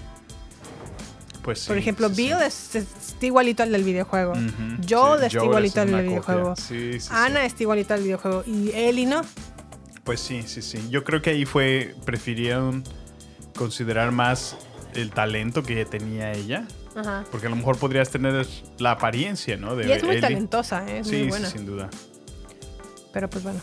Pues 1.49 1.61
sí, 1.61 1.69
Por 1.69 1.79
ejemplo, 1.79 2.09
sí, 2.11 2.15
sí. 2.15 2.23
Bill 2.25 2.37
es, 2.43 2.75
está 2.75 3.25
igualito 3.25 3.63
al 3.63 3.73
del 3.73 3.83
videojuego. 3.83 4.33
Ujú, 4.33 4.43
Joel 4.87 5.21
sí, 5.21 5.27
está 5.27 5.39
Joel 5.39 5.45
igualito 5.49 5.81
es 5.81 5.87
al 5.87 5.91
del 5.93 6.07
videojuego. 6.07 6.57
Sí, 6.57 6.93
sí, 6.93 7.01
sí. 7.01 7.09
Ana 7.11 7.45
está 7.47 7.63
igualito 7.63 7.95
al 7.95 8.03
videojuego. 8.03 8.45
Y 8.47 8.71
Ellie 8.75 9.07
no. 9.07 9.23
Pues 10.05 10.21
sí, 10.21 10.43
sí, 10.47 10.61
sí. 10.61 10.91
Yo 10.91 11.05
creo 11.05 11.23
que 11.23 11.31
ahí 11.31 11.47
fue, 11.47 11.95
prefirieron 12.05 12.85
considerar 13.57 14.13
más 14.13 14.59
el 14.93 15.11
talento 15.11 15.63
que 15.63 15.87
tenía 15.87 16.33
ella. 16.33 16.67
Ajá. 16.95 17.25
Porque 17.31 17.47
a 17.47 17.51
lo 17.51 17.57
mejor 17.57 17.79
podrías 17.79 18.11
tener 18.11 18.47
la 18.79 18.91
apariencia, 18.91 19.57
¿no? 19.57 19.75
De 19.75 19.89
Y 19.89 19.93
es 19.93 20.03
muy 20.03 20.17
Ellie. 20.17 20.21
talentosa, 20.21 20.87
¿eh? 20.87 20.99
es 20.99 21.07
Sí, 21.09 21.15
muy 21.17 21.23
sí, 21.25 21.29
buena. 21.31 21.49
sin 21.49 21.65
duda. 21.65 21.89
Pero 23.15 23.31
pues 23.31 23.43
bueno. 23.43 23.61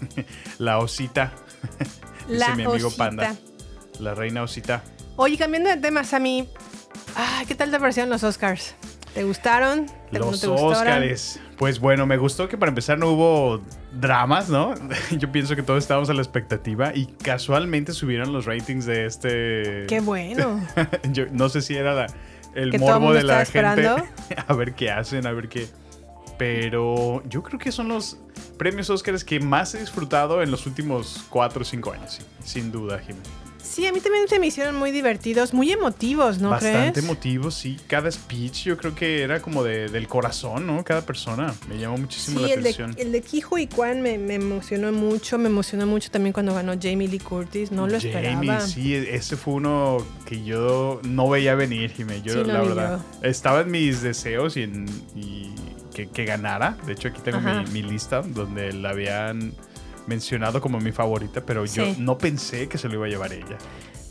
La 0.58 0.78
osita. 0.80 1.32
Dice 2.26 2.38
La 2.40 2.56
mi 2.56 2.64
amigo 2.64 2.88
osita. 2.88 3.04
Panda. 3.04 3.36
La 4.00 4.12
reina 4.16 4.42
osita. 4.42 4.82
Oye, 5.14 5.36
cambiando 5.38 5.70
de 5.70 5.76
temas 5.76 6.12
a 6.14 6.18
Ay, 7.14 7.46
¿qué 7.46 7.54
tal 7.54 7.70
te 7.70 7.78
parecieron 7.78 8.10
los 8.10 8.22
Oscars? 8.24 8.74
¿Te 9.14 9.24
gustaron? 9.24 9.86
¿Te- 10.10 10.18
Los 10.18 10.40
te? 10.40 10.46
Óscares. 10.46 11.40
Pues 11.58 11.78
bueno, 11.78 12.06
me 12.06 12.16
gustó 12.16 12.48
que 12.48 12.56
para 12.56 12.70
empezar 12.70 12.98
no 12.98 13.10
hubo 13.10 13.60
dramas, 13.92 14.48
¿no? 14.48 14.74
Yo 15.18 15.30
pienso 15.30 15.54
que 15.54 15.62
todos 15.62 15.82
estábamos 15.84 16.08
a 16.10 16.14
la 16.14 16.22
expectativa 16.22 16.92
y 16.94 17.06
casualmente 17.06 17.92
subieron 17.92 18.32
los 18.32 18.46
ratings 18.46 18.86
de 18.86 19.06
este... 19.06 19.84
Qué 19.88 20.00
bueno. 20.00 20.60
Yo 21.12 21.26
no 21.30 21.48
sé 21.50 21.60
si 21.60 21.76
era 21.76 21.92
la- 21.94 22.06
el 22.54 22.72
morbo 22.78 23.12
de 23.12 23.22
la 23.22 23.44
gente. 23.44 24.04
a 24.46 24.54
ver 24.54 24.74
qué 24.74 24.90
hacen, 24.90 25.26
a 25.26 25.32
ver 25.32 25.48
qué. 25.48 25.68
Pero 26.38 27.22
yo 27.28 27.42
creo 27.42 27.58
que 27.58 27.70
son 27.70 27.88
los 27.88 28.18
premios 28.58 28.90
Óscares 28.90 29.22
que 29.24 29.38
más 29.38 29.74
he 29.74 29.80
disfrutado 29.80 30.42
en 30.42 30.50
los 30.50 30.66
últimos 30.66 31.24
4 31.30 31.62
o 31.62 31.64
5 31.64 31.92
años, 31.92 32.14
sí, 32.14 32.24
sin 32.44 32.72
duda, 32.72 32.98
Jimmy. 32.98 33.20
Sí, 33.72 33.86
a 33.86 33.92
mí 33.92 34.00
también 34.00 34.28
se 34.28 34.38
me 34.38 34.46
hicieron 34.48 34.76
muy 34.76 34.90
divertidos, 34.90 35.54
muy 35.54 35.72
emotivos, 35.72 36.38
¿no 36.38 36.50
Bastante 36.50 36.92
crees? 36.92 37.04
emotivo, 37.06 37.50
sí. 37.50 37.78
Cada 37.86 38.10
speech 38.12 38.64
yo 38.64 38.76
creo 38.76 38.94
que 38.94 39.22
era 39.22 39.40
como 39.40 39.64
de- 39.64 39.88
del 39.88 40.08
corazón, 40.08 40.66
¿no? 40.66 40.84
Cada 40.84 41.06
persona. 41.06 41.54
Me 41.70 41.78
llamó 41.78 41.96
muchísimo 41.96 42.40
Sí, 42.40 42.46
la 42.48 42.52
el 42.54 42.62
de, 42.62 42.68
atención. 42.68 42.94
el 42.98 43.12
de 43.12 43.22
Kijo 43.22 43.56
y 43.56 43.66
Kwan 43.68 44.02
me, 44.02 44.18
me 44.18 44.34
emocionó 44.34 44.92
mucho. 44.92 45.38
Me 45.38 45.46
emocionó 45.48 45.86
mucho 45.86 46.10
también 46.10 46.34
cuando 46.34 46.52
ganó 46.54 46.74
Jamie 46.78 47.08
Lee 47.08 47.18
Curtis. 47.18 47.72
No 47.72 47.86
lo 47.86 47.96
esperaba. 47.96 48.34
Jamie, 48.34 48.60
sí, 48.60 48.94
ese 48.94 49.38
fue 49.38 49.54
uno 49.54 50.06
que 50.26 50.44
yo 50.44 51.00
no 51.04 51.30
veía 51.30 51.54
venir, 51.54 51.92
Jimmy. 51.92 52.20
Yo, 52.22 52.44
Sí, 52.44 52.50
la 52.50 52.60
verdad, 52.60 53.00
estaba 53.22 53.62
en 53.62 53.70
mis 53.70 54.02
deseos 54.02 54.58
y, 54.58 54.64
en- 54.64 54.84
y 55.14 55.50
que, 55.94 56.08
que 56.10 56.26
ganara. 56.26 56.76
De 56.84 56.92
hecho, 56.92 57.08
aquí 57.08 57.22
tengo 57.22 57.40
mi, 57.40 57.64
mi 57.70 57.82
lista 57.82 58.20
donde 58.20 58.72
la 58.74 58.90
habían 58.90 59.54
mencionado 60.06 60.60
como 60.60 60.80
mi 60.80 60.92
favorita, 60.92 61.40
pero 61.44 61.64
yo 61.64 61.84
no 61.98 62.18
pensé 62.18 62.68
que 62.68 62.78
se 62.78 62.88
lo 62.88 62.94
iba 62.94 63.06
a 63.06 63.08
llevar 63.08 63.32
ella. 63.32 63.56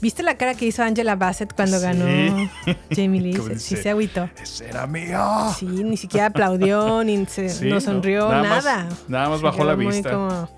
¿Viste 0.01 0.23
la 0.23 0.35
cara 0.35 0.55
que 0.55 0.65
hizo 0.65 0.81
Angela 0.81 1.15
Bassett 1.15 1.53
cuando 1.53 1.77
Sí. 1.77 1.83
ganó 1.83 2.05
Jamie 2.95 3.21
Lee? 3.21 3.33
Se- 3.35 3.59
sí, 3.59 3.75
se 3.77 3.89
agüitó. 3.91 4.29
¡Ese 4.41 4.67
era 4.69 4.87
mío! 4.87 5.19
Sí, 5.59 5.65
ni 5.65 5.95
siquiera 5.95 6.27
aplaudió, 6.27 7.03
ni 7.05 7.23
se, 7.27 7.49
Sí, 7.49 7.65
no 7.69 7.75
no, 7.75 7.81
sonrió, 7.81 8.27
nada 8.29 8.43
más- 8.43 8.65
nada. 8.65 8.89
nada 9.07 9.29
más 9.29 9.41
bajó 9.41 9.63
la 9.63 9.75
muy 9.75 9.85
vista. 9.87 10.11
Como, 10.11 10.49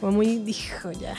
como 0.00 0.12
muy, 0.12 0.36
dijo 0.38 0.90
ya. 0.92 1.14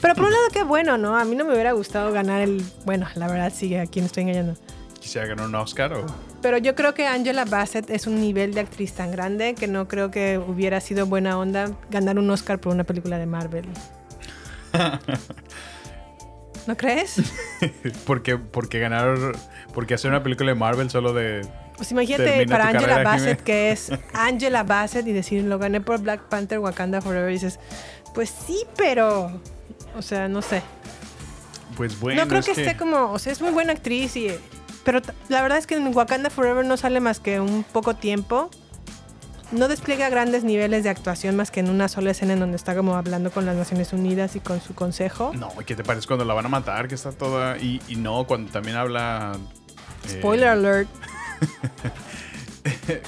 Pero 0.00 0.14
por 0.14 0.24
un 0.24 0.30
lado, 0.32 0.44
qué 0.52 0.62
bueno, 0.64 0.96
¿no? 0.98 1.16
A 1.16 1.24
mí 1.24 1.34
no 1.36 1.44
me 1.44 1.52
hubiera 1.52 1.72
gustado 1.72 2.10
ganar 2.12 2.40
el. 2.40 2.62
Bueno, 2.86 3.06
la 3.16 3.28
verdad, 3.28 3.52
sí, 3.54 3.74
a 3.76 3.86
quién 3.86 4.04
estoy 4.06 4.22
engañando. 4.24 4.54
Quisiera 5.02 5.26
ganar 5.26 5.46
un 5.46 5.54
Oscar 5.56 5.92
o. 5.94 6.06
Pero 6.42 6.58
yo 6.58 6.76
creo 6.76 6.94
que 6.94 7.08
Angela 7.08 7.44
Bassett 7.44 7.90
es 7.90 8.06
un 8.06 8.20
nivel 8.20 8.54
de 8.54 8.60
actriz 8.60 8.92
tan 8.92 9.10
grande 9.10 9.56
que 9.56 9.66
no 9.66 9.88
creo 9.88 10.12
que 10.12 10.38
hubiera 10.38 10.80
sido 10.80 11.06
buena 11.06 11.36
onda 11.36 11.72
ganar 11.90 12.20
un 12.20 12.30
Oscar 12.30 12.60
por 12.60 12.72
una 12.72 12.84
película 12.84 13.18
de 13.18 13.26
Marvel. 13.26 13.66
¿No 16.68 16.76
crees? 16.76 17.20
porque, 18.06 18.38
porque 18.38 18.78
ganar. 18.78 19.16
Porque 19.74 19.94
hacer 19.94 20.08
una 20.08 20.22
película 20.22 20.52
de 20.52 20.54
Marvel 20.54 20.88
solo 20.88 21.12
de. 21.12 21.44
Pues 21.76 21.90
imagínate 21.90 22.46
para 22.46 22.68
Angela 22.68 23.02
Bassett, 23.02 23.42
que 23.42 23.72
es 23.72 23.90
Angela 24.12 24.62
Bassett, 24.62 25.04
y 25.08 25.12
decir, 25.12 25.42
lo 25.42 25.58
gané 25.58 25.80
por 25.80 26.00
Black 26.00 26.28
Panther 26.28 26.60
Wakanda 26.60 27.00
Forever. 27.00 27.28
Y 27.28 27.34
dices, 27.34 27.58
pues 28.14 28.30
sí, 28.30 28.64
pero. 28.76 29.40
O 29.96 30.02
sea, 30.02 30.28
no 30.28 30.42
sé. 30.42 30.62
Pues 31.76 31.98
bueno. 31.98 32.22
no 32.22 32.28
creo 32.28 32.38
es 32.38 32.46
que, 32.46 32.52
esté 32.52 32.76
como. 32.76 33.10
O 33.10 33.18
sea, 33.18 33.32
es 33.32 33.40
muy 33.40 33.50
buena 33.50 33.72
actriz, 33.72 34.14
y, 34.14 34.28
pero 34.84 35.00
la 35.28 35.42
verdad 35.42 35.58
es 35.58 35.66
que 35.66 35.74
en 35.76 35.94
Wakanda 35.96 36.30
Forever 36.30 36.64
no 36.64 36.76
sale 36.76 37.00
más 37.00 37.20
que 37.20 37.40
un 37.40 37.64
poco 37.64 37.94
tiempo. 37.94 38.50
No 39.52 39.68
despliega 39.68 40.08
grandes 40.08 40.44
niveles 40.44 40.82
de 40.82 40.88
actuación 40.88 41.36
más 41.36 41.50
que 41.50 41.60
en 41.60 41.68
una 41.68 41.86
sola 41.88 42.10
escena 42.12 42.32
en 42.32 42.40
donde 42.40 42.56
está 42.56 42.74
como 42.74 42.94
hablando 42.96 43.30
con 43.30 43.44
las 43.44 43.54
Naciones 43.54 43.92
Unidas 43.92 44.34
y 44.34 44.40
con 44.40 44.62
su 44.62 44.74
consejo. 44.74 45.32
No, 45.34 45.50
¿y 45.60 45.64
¿qué 45.64 45.76
te 45.76 45.84
parece 45.84 46.06
cuando 46.06 46.24
la 46.24 46.32
van 46.32 46.46
a 46.46 46.48
matar? 46.48 46.88
Que 46.88 46.94
está 46.94 47.12
toda. 47.12 47.58
Y, 47.58 47.82
y 47.86 47.96
no, 47.96 48.26
cuando 48.26 48.50
también 48.50 48.76
habla. 48.78 49.32
eh, 50.06 50.08
Spoiler 50.18 50.48
alert. 50.48 50.88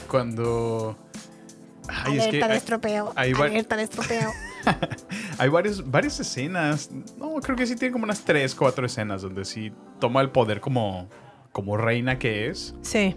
Cuando. 0.08 0.96
Ay, 1.88 2.18
es 2.18 2.22
que 2.24 2.28
Alerta 2.28 2.46
de 2.48 2.52
hay- 2.52 2.58
estropeo. 2.58 3.12
hay 3.16 3.32
Alerta 3.32 3.76
de 3.76 3.82
estropeo. 3.84 4.32
Hay 5.38 5.50
varios, 5.50 5.90
varias 5.90 6.18
escenas. 6.20 6.88
No, 7.18 7.34
creo 7.42 7.54
que 7.54 7.66
sí 7.66 7.76
tiene 7.76 7.92
como 7.92 8.04
unas 8.04 8.20
tres, 8.24 8.54
cuatro 8.54 8.86
escenas 8.86 9.20
donde 9.20 9.44
sí 9.44 9.70
toma 10.00 10.22
el 10.22 10.30
poder 10.30 10.60
como, 10.62 11.06
como 11.54 11.76
reina 11.76 12.18
que 12.18 12.48
es. 12.48 12.74
Sí. 12.82 13.14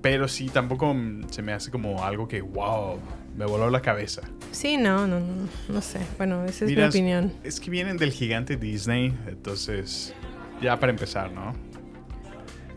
Pero 0.00 0.28
sí, 0.28 0.48
tampoco 0.48 0.94
se 1.30 1.42
me 1.42 1.52
hace 1.52 1.70
como 1.72 2.04
algo 2.04 2.28
que, 2.28 2.40
wow, 2.40 2.98
me 3.36 3.44
voló 3.44 3.68
la 3.70 3.82
cabeza. 3.82 4.22
Sí, 4.52 4.76
no, 4.76 5.06
no, 5.08 5.18
no. 5.18 5.26
No 5.68 5.80
sé. 5.82 5.98
Bueno, 6.16 6.44
esa 6.44 6.64
es 6.64 6.70
Mira, 6.70 6.84
mi 6.84 6.88
opinión. 6.90 7.32
Es 7.42 7.58
que 7.58 7.68
vienen 7.70 7.96
del 7.96 8.12
gigante 8.12 8.56
Disney, 8.56 9.12
entonces, 9.26 10.14
ya 10.62 10.78
para 10.78 10.90
empezar, 10.92 11.32
¿no? 11.32 11.54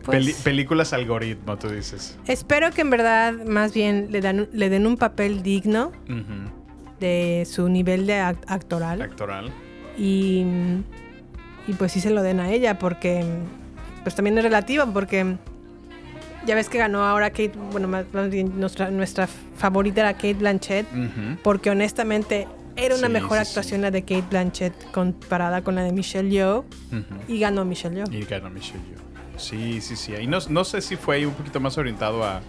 Pues, 0.02 0.18
Peli- 0.24 0.34
películas 0.42 0.92
algoritmo, 0.92 1.56
tú 1.56 1.68
dices. 1.68 2.18
espero 2.26 2.72
que 2.72 2.80
en 2.80 2.90
verdad 2.90 3.32
más 3.46 3.72
bien 3.72 4.08
le, 4.10 4.20
dan, 4.20 4.48
le 4.52 4.68
den 4.70 4.86
un 4.88 4.96
papel 4.96 5.42
digno 5.44 5.92
de 6.98 7.46
su 7.48 7.68
nivel 7.68 8.06
de 8.06 8.14
act- 8.20 8.44
actoral. 8.48 9.02
Actoral. 9.02 9.52
y, 9.96 10.44
y 11.68 11.72
pues 11.78 11.92
sí 11.92 12.00
se 12.00 12.10
lo 12.10 12.22
den 12.22 12.40
a 12.40 12.50
ella 12.50 12.78
porque 12.78 13.22
pues 14.02 14.14
también 14.14 14.36
es 14.38 14.44
relativo 14.44 14.86
porque 14.92 15.36
ya 16.46 16.54
ves 16.54 16.68
que 16.68 16.78
ganó 16.78 17.04
ahora 17.04 17.30
Kate, 17.30 17.52
bueno, 17.70 17.88
más, 17.88 18.06
bien 18.30 18.58
nuestra, 18.58 18.90
nuestra 18.90 19.26
favorita 19.26 20.00
era 20.00 20.14
Kate 20.14 20.34
Blanchett 20.34 20.86
porque 21.42 21.70
honestamente 21.70 22.48
era 22.76 22.94
una 22.94 23.08
Sí, 23.08 23.12
mejor 23.12 23.38
sí, 23.38 23.48
actuación 23.48 23.82
la 23.82 23.90
de 23.90 24.02
Kate 24.02 24.24
Blanchett 24.30 24.90
comparada 24.90 25.62
con 25.62 25.74
la 25.74 25.82
de 25.82 25.92
Michelle 25.92 26.30
Yeoh 26.30 26.64
y 27.28 27.38
ganó 27.38 27.64
Michelle 27.64 27.96
Yeoh. 27.96 28.10
Y 28.10 28.24
ganó 28.24 28.48
Michelle 28.48 28.82
Yeoh. 28.88 29.00
Sí, 29.36 29.80
sí, 29.80 29.96
sí. 29.96 30.14
Y 30.14 30.26
no, 30.26 30.38
no 30.48 30.64
sé 30.64 30.80
si 30.80 30.96
fue 30.96 31.16
ahí 31.16 31.24
un 31.24 31.34
poquito 31.34 31.60
más 31.60 31.76
orientado 31.78 32.24
a 32.24 32.40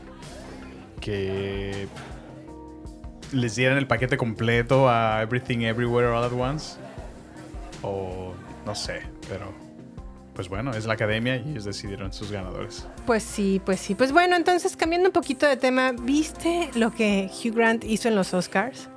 que 1.00 1.88
les 3.34 3.56
dieran 3.56 3.78
el 3.78 3.88
paquete 3.88 4.18
completo 4.18 4.90
a 4.90 5.22
Everything 5.22 5.60
Everywhere 5.60 6.08
All 6.08 6.24
at 6.24 6.34
Once. 6.34 6.78
O 7.82 8.34
no 8.66 8.76
sé, 8.76 9.02
pero 9.28 9.52
pues 10.34 10.48
bueno, 10.50 10.72
es 10.72 10.86
la 10.86 10.94
academia 10.94 11.36
y 11.36 11.50
ellos 11.52 11.66
decidieron 11.66 12.14
sus 12.14 12.32
ganadores. 12.32 12.88
Pues 13.06 13.24
sí, 13.24 13.62
pues 13.66 13.80
sí. 13.80 13.96
Pues 13.96 14.12
bueno, 14.12 14.36
entonces 14.36 14.76
cambiando 14.78 15.10
un 15.10 15.14
poquito 15.14 15.46
de 15.46 15.58
tema, 15.58 15.92
¿viste 15.92 16.70
lo 16.76 16.92
que 16.94 17.30
Hugh 17.44 17.54
Grant 17.56 17.84
hizo 17.84 18.08
en 18.08 18.16
los 18.16 18.34
Oscars? 18.34 18.88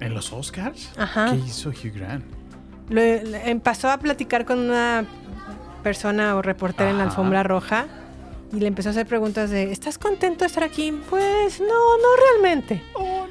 ¿En 0.00 0.14
los 0.14 0.32
Oscars? 0.32 0.90
Ajá. 0.96 1.30
¿Qué 1.30 1.36
hizo 1.36 1.70
Hugh 1.70 1.92
Grant? 1.94 2.24
Lo- 2.88 3.00
le- 3.00 3.50
em, 3.50 3.60
pasó 3.60 3.88
a 3.90 3.98
platicar 3.98 4.44
con 4.44 4.58
una 4.58 5.04
persona 5.82 6.36
o 6.36 6.42
reportera 6.42 6.90
en 6.90 6.98
la 6.98 7.04
alfombra 7.04 7.42
roja 7.42 7.86
y 8.54 8.60
le 8.60 8.66
empezó 8.68 8.90
a 8.90 8.92
hacer 8.92 9.06
preguntas 9.06 9.50
de 9.50 9.72
¿estás 9.72 9.98
contento 9.98 10.40
de 10.40 10.46
estar 10.46 10.62
aquí? 10.64 10.92
Pues 11.10 11.60
no, 11.60 11.66
no 11.66 12.08
realmente. 12.30 12.82
Oh, 12.94 13.26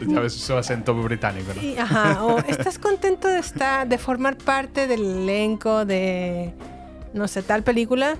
no. 0.00 0.12
Ya 0.14 0.20
ves 0.20 0.34
su 0.34 0.54
acento 0.54 0.94
británico, 0.94 1.52
¿no? 1.54 1.62
Y, 1.62 1.76
ajá, 1.78 2.24
o 2.24 2.38
¿estás 2.40 2.78
contento 2.78 3.28
de 3.28 3.38
estar, 3.38 3.88
de 3.88 3.98
formar 3.98 4.36
parte 4.36 4.86
del 4.86 5.02
elenco 5.22 5.84
de 5.84 6.52
no 7.14 7.26
sé, 7.28 7.42
tal 7.42 7.62
película? 7.62 8.16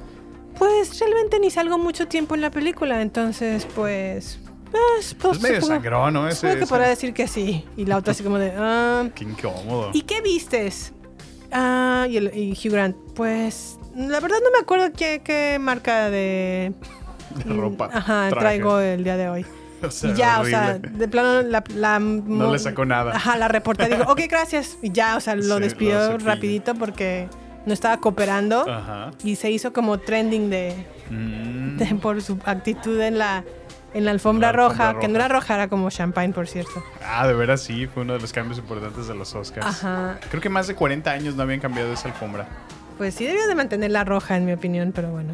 Pues 0.59 0.99
realmente 0.99 1.39
ni 1.39 1.51
salgo 1.51 1.79
mucho 1.79 2.09
tiempo 2.09 2.35
en 2.35 2.41
la 2.41 2.51
película, 2.51 3.01
entonces 3.03 3.67
pues 3.75 4.41
pues, 4.71 5.15
pues, 5.15 5.37
Es 5.37 5.43
medio 5.43 5.63
sangrón, 5.63 6.13
¿no? 6.15 6.29
Ese- 6.29 6.37
supongo 6.37 6.55
que 6.57 6.63
ese- 6.65 6.69
podrá 6.71 6.89
decir 6.89 7.15
que 7.15 7.27
sí. 7.29 7.65
Y 7.77 7.87
la 7.87 7.97
otra 7.97 8.11
así 8.11 8.23
como 8.23 8.39
de, 8.39 8.53
ah, 8.57 9.09
Qué 9.15 9.25
incómodo. 9.25 9.91
¿Y 9.95 10.03
qué 10.03 10.21
vistes? 10.21 10.93
Ah, 11.53 12.07
y, 12.09 12.17
el- 12.17 12.37
y 12.37 12.53
Hugh 12.53 12.73
Grant, 12.73 12.97
pues 13.15 13.79
la 13.97 14.21
verdad 14.21 14.37
no 14.45 14.51
me 14.51 14.59
acuerdo 14.61 14.93
qué, 14.97 15.21
qué 15.25 15.59
marca 15.61 16.11
de 16.11 16.73
De 17.45 17.55
ropa. 17.55 17.91
Ajá, 17.93 18.29
traje. 18.29 18.41
traigo 18.41 18.79
el 18.81 19.05
día 19.05 19.17
de 19.17 19.29
hoy. 19.29 19.47
O 19.81 19.93
sea, 19.93 20.11
y 20.11 20.15
ya, 20.15 20.41
o 20.41 20.45
sea, 20.45 20.77
de 20.77 21.07
plano 21.07 21.41
la, 21.43 21.63
la- 21.73 22.01
No 22.01 22.51
le 22.53 22.59
sacó 22.59 22.85
nada. 22.85 23.13
Ajá, 23.15 23.37
la 23.37 23.47
reportera 23.47 23.97
dijo, 23.97 24.11
ok, 24.11 24.23
gracias. 24.29 24.77
Y 24.83 24.91
ya, 24.91 25.17
o 25.17 25.21
sea, 25.21 25.37
lo 25.37 25.59
Sí, 25.59 25.63
despidió 25.63 26.11
lo 26.11 26.19
rapidito 26.19 26.75
porque 26.75 27.29
no 27.65 27.73
estaba 27.73 27.99
cooperando. 28.01 28.69
Ajá. 28.69 29.13
Y 29.23 29.37
se 29.37 29.53
hizo 29.53 29.73
como 29.73 29.99
trending 29.99 30.51
de, 30.51 30.75
Mm. 31.11 31.77
de- 31.77 31.95
por 32.03 32.21
su 32.23 32.41
actitud 32.45 33.01
en 33.01 33.19
la, 33.19 33.45
en 33.95 34.05
la 34.05 34.11
alfombra, 34.11 34.53
La 34.53 34.63
alfombra 34.65 34.87
roja, 34.93 35.01
que 35.01 35.09
no 35.09 35.17
era 35.17 35.29
roja, 35.29 35.55
era 35.55 35.69
como 35.69 35.89
champagne, 35.91 36.33
por 36.33 36.47
cierto. 36.47 36.83
Ah, 37.05 37.27
de 37.27 37.35
veras 37.35 37.63
sí, 37.63 37.87
fue 37.87 38.03
uno 38.03 38.13
de 38.15 38.21
los 38.21 38.33
cambios 38.33 38.59
importantes 38.59 39.07
de 39.09 39.15
los 39.15 39.35
Oscars. 39.35 39.67
Ajá. 39.67 40.19
Creo 40.31 40.41
que 40.43 40.49
más 40.51 40.67
de 40.67 40.75
40 40.75 41.11
años 41.11 41.35
no 41.37 41.43
habían 41.43 41.61
cambiado 41.61 41.93
esa 41.93 42.09
alfombra. 42.09 42.47
Pues 42.99 43.15
sí 43.15 43.25
debía 43.27 43.47
de 43.47 43.55
mantenerla 43.55 44.05
roja, 44.05 44.37
en 44.37 44.45
mi 44.45 44.53
opinión, 44.53 44.93
pero 44.95 45.11
bueno. 45.11 45.33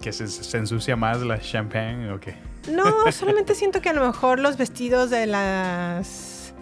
¿Que 0.00 0.12
se, 0.12 0.26
se 0.28 0.56
ensucia 0.58 0.94
más 0.96 1.20
la 1.22 1.40
champagne 1.40 2.10
o 2.12 2.20
qué? 2.20 2.34
No, 2.70 2.84
solamente 3.12 3.54
siento 3.54 3.80
que 3.80 3.88
a 3.88 3.92
lo 3.92 4.06
mejor 4.06 4.38
los 4.38 4.56
vestidos 4.56 5.10
de 5.10 5.26
las 5.26 6.54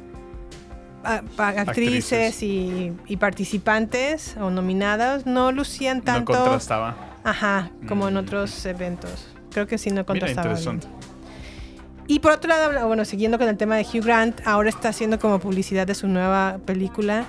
a- 1.05 1.23
actrices, 1.39 1.69
Actrices. 1.69 2.43
Y, 2.43 2.93
y 3.07 3.17
participantes 3.17 4.37
o 4.41 4.51
nominadas 4.51 5.27
no 5.27 5.53
lucían 5.53 5.99
No 5.99 6.05
tanto. 6.05 6.33
contrastaba. 6.33 6.97
Ajá, 7.25 7.71
como 7.89 8.09
en 8.09 8.15
Mm. 8.15 8.19
otros 8.19 8.65
eventos. 8.67 9.27
Creo 9.53 9.67
que 9.67 9.79
sí 9.79 9.91
no 9.91 9.95
Mira, 9.97 10.05
contrastaba. 10.07 10.49
bien. 10.55 10.59
interesante. 10.59 10.87
Y 12.07 12.19
por 12.19 12.33
otro 12.33 12.49
lado, 12.49 12.87
bueno, 12.89 13.05
siguiendo 13.05 13.39
con 13.39 13.49
el 13.49 13.57
tema 13.57 13.77
de 13.77 13.83
Hugh 13.83 14.05
Grant, 14.05 14.41
ahora 14.45 14.69
está 14.69 14.89
haciendo 14.89 15.19
como 15.21 15.39
publicidad 15.39 15.87
de 15.87 15.95
su 15.95 16.09
nueva 16.09 16.59
película. 16.65 17.25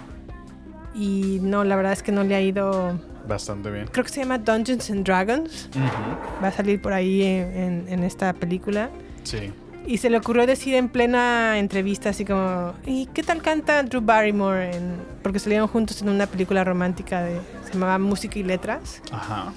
Y 0.96 1.40
no, 1.42 1.64
la 1.64 1.76
verdad 1.76 1.94
es 1.94 2.04
que 2.04 2.12
no 2.12 2.24
le 2.24 2.36
ha 2.36 2.42
ido. 2.42 3.00
Bastante 3.28 3.70
bien. 3.70 3.88
Creo 3.92 4.04
que 4.04 4.10
se 4.12 4.22
llama 4.22 4.40
Dungeons 4.40 4.90
and 4.90 5.06
Dragons. 5.06 5.70
Ujú. 5.76 6.44
Va 6.44 6.48
a 6.48 6.52
salir 6.52 6.82
por 6.82 6.94
ahí 6.94 7.22
en- 7.24 7.56
en- 7.56 7.86
en 7.90 8.04
esta 8.04 8.34
película. 8.34 8.90
Sí. 9.24 9.54
Y 9.86 9.98
se 9.98 10.10
le 10.10 10.18
ocurrió 10.18 10.46
decir 10.46 10.74
en 10.76 10.90
plena 10.90 11.58
entrevista 11.60 12.10
así 12.10 12.26
como, 12.26 12.74
¿y 12.86 13.06
qué 13.08 13.24
tal 13.24 13.42
canta 13.42 13.82
Drew 13.84 14.02
Barrymore? 14.02 14.76
En- 14.76 14.96
porque 15.24 15.40
salieron 15.40 15.68
juntos 15.68 16.02
en 16.02 16.10
una 16.10 16.26
película 16.26 16.64
romántica 16.64 17.22
de, 17.22 17.40
se 17.66 17.74
llamaba 17.74 17.98
Música 18.00 18.38
y 18.40 18.44
Letras. 18.44 19.02
Ajá. 19.12 19.54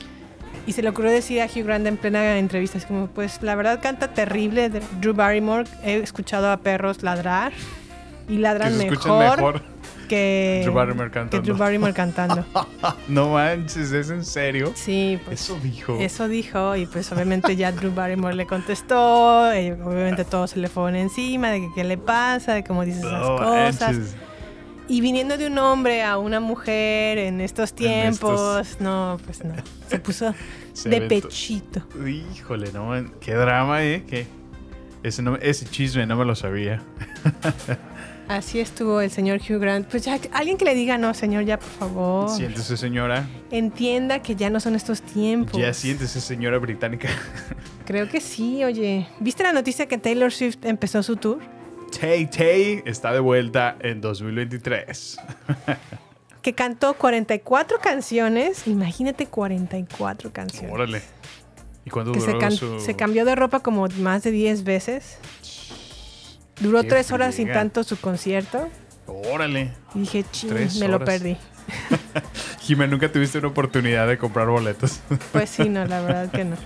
Y 0.67 0.73
se 0.73 0.83
le 0.83 0.89
ocurrió 0.89 1.11
decir 1.11 1.43
a 1.43 1.47
Hugh 1.47 1.65
Grant 1.65 1.87
en 1.87 1.97
plena 1.97 2.39
entrevista 2.39 2.79
así 2.79 2.87
como, 2.87 3.07
pues 3.09 3.43
la 3.43 3.55
verdad 3.55 3.81
canta 3.83 4.09
terrible 4.09 4.71
Drew 5.01 5.13
Barrymore. 5.15 5.65
He 5.85 5.97
escuchado 5.99 6.51
a 6.51 6.57
perros 6.57 7.03
ladrar 7.03 7.53
y 8.29 8.37
Que 8.37 8.41
ladran 8.41 8.73
escuchen 8.81 9.19
mejor, 9.19 9.37
mejor. 9.37 9.63
que 10.09 10.61
Drew 10.65 10.73
Barrymore 10.73 11.09
que 11.11 11.15
cantando. 11.15 11.43
Drew 11.45 11.57
Barrymore 11.57 11.93
cantando. 11.93 12.45
No 13.09 13.29
manches, 13.35 13.93
¿es 13.93 14.09
en 14.09 14.25
serio? 14.25 14.73
Sí, 14.75 15.19
pues 15.27 15.43
Eso 15.43 15.59
dijo. 15.63 15.99
Eso 16.01 16.29
dijo 16.29 16.77
y 16.77 16.87
pues 16.87 17.13
obviamente 17.13 17.55
ya 17.57 17.71
Drew 17.71 17.93
Barrymore 17.95 18.35
le 18.35 18.47
contestó, 18.47 19.53
y 19.55 19.71
obviamente 19.73 20.25
todos 20.25 20.51
se 20.53 20.59
le 20.59 20.69
fueron 20.69 20.97
encima 20.97 21.51
de 21.51 21.61
que 21.61 21.69
qué 21.75 21.85
le 21.85 21.99
pasa, 21.99 22.55
de 22.55 22.65
cómo 22.65 22.85
dice 22.87 23.01
esas 23.01 23.13
No 23.21 23.37
cosas. 23.37 23.81
manches. 23.83 24.17
Y 24.87 25.01
viniendo 25.01 25.39
de 25.39 25.47
un 25.47 25.57
hombre 25.59 26.03
a 26.03 26.19
una 26.19 26.41
mujer 26.41 27.17
en 27.19 27.41
estos 27.41 27.73
tiempos, 27.73 28.67
estos- 28.67 28.81
no, 28.83 29.19
pues 29.25 29.43
no, 29.45 29.55
se 29.89 29.99
puso 29.99 30.35
Se 30.75 30.89
de 30.91 30.97
aventó. 30.97 31.29
pechito. 31.29 31.83
Híjole, 32.07 32.71
no, 32.73 32.93
qué 33.21 33.33
drama, 33.35 33.83
¿eh? 33.83 34.05
¿Qué? 34.07 34.27
Ese, 35.03 35.23
no- 35.23 35.37
ese 35.37 35.65
chisme 35.67 36.07
no 36.07 36.17
me 36.17 36.25
lo 36.25 36.35
sabía. 36.35 36.83
Así 38.29 38.59
estuvo 38.59 39.03
el 39.03 39.11
señor 39.11 39.39
Hugh 39.41 39.59
Grant. 39.61 39.87
Pues 39.89 40.03
ya, 40.05 40.19
alguien 40.33 40.57
que 40.57 40.65
le 40.65 40.75
diga, 40.75 40.97
no, 40.97 41.13
señor, 41.13 41.45
ya 41.45 41.59
por 41.59 41.69
favor. 41.69 42.31
Siéntese, 42.31 42.77
señora. 42.79 43.27
Entienda 43.51 44.23
que 44.23 44.35
ya 44.35 44.49
no 44.49 44.61
son 44.61 44.75
estos 44.75 45.03
tiempos. 45.03 45.61
Ya 45.61 45.75
siéntese, 45.75 46.21
señora 46.23 46.57
británica. 46.59 47.09
Creo 47.87 48.09
que 48.09 48.23
sí, 48.23 48.65
oye. 48.65 49.07
¿Viste 49.21 49.43
la 49.43 49.53
noticia 49.53 49.87
que 49.87 49.99
Taylor 49.99 50.33
Swift 50.33 50.57
empezó 50.65 51.03
su 51.03 51.17
tour? 51.17 51.39
Tay 52.01 52.27
Tay 52.27 52.83
está 52.85 53.13
de 53.13 53.21
vuelta 53.21 53.77
en 53.81 54.01
2023. 54.01 55.19
Que 56.43 56.53
cantó 56.55 56.95
44 56.95 57.79
canciones. 57.81 58.67
Imagínate 58.67 59.27
44 59.27 60.33
canciones. 60.33 60.73
Órale. 60.73 61.03
¿Y 61.85 61.91
que 61.91 62.21
se, 62.21 62.27
duró 62.27 62.39
can- 62.39 62.53
su...? 62.53 62.81
se 62.81 62.97
cambió 62.97 63.25
de 63.25 63.35
ropa 63.35 63.61
como 63.61 63.87
más 63.99 64.23
de 64.23 64.31
10 64.31 64.65
veces. 64.65 65.19
Duró 66.61 66.83
Qué 66.83 66.89
tres 66.89 67.13
horas 67.13 67.35
sin 67.35 67.53
tanto 67.53 67.83
su 67.85 67.99
concierto. 67.99 68.69
Órale. 69.07 69.73
Y 69.95 70.01
dije, 70.01 70.25
ching, 70.31 70.53
me 70.81 70.89
lo 70.89 71.05
perdí. 71.05 71.37
Jimé, 72.61 72.87
nunca 72.89 73.11
tuviste 73.11 73.39
una 73.39 73.49
oportunidad 73.49 74.07
de 74.09 74.19
comprar 74.19 74.47
boletos. 74.49 75.01
Pues 75.33 75.51
sí, 75.51 75.69
no, 75.69 75.85
la 75.85 76.01
verdad 76.01 76.31
que 76.31 76.45
no. 76.45 76.57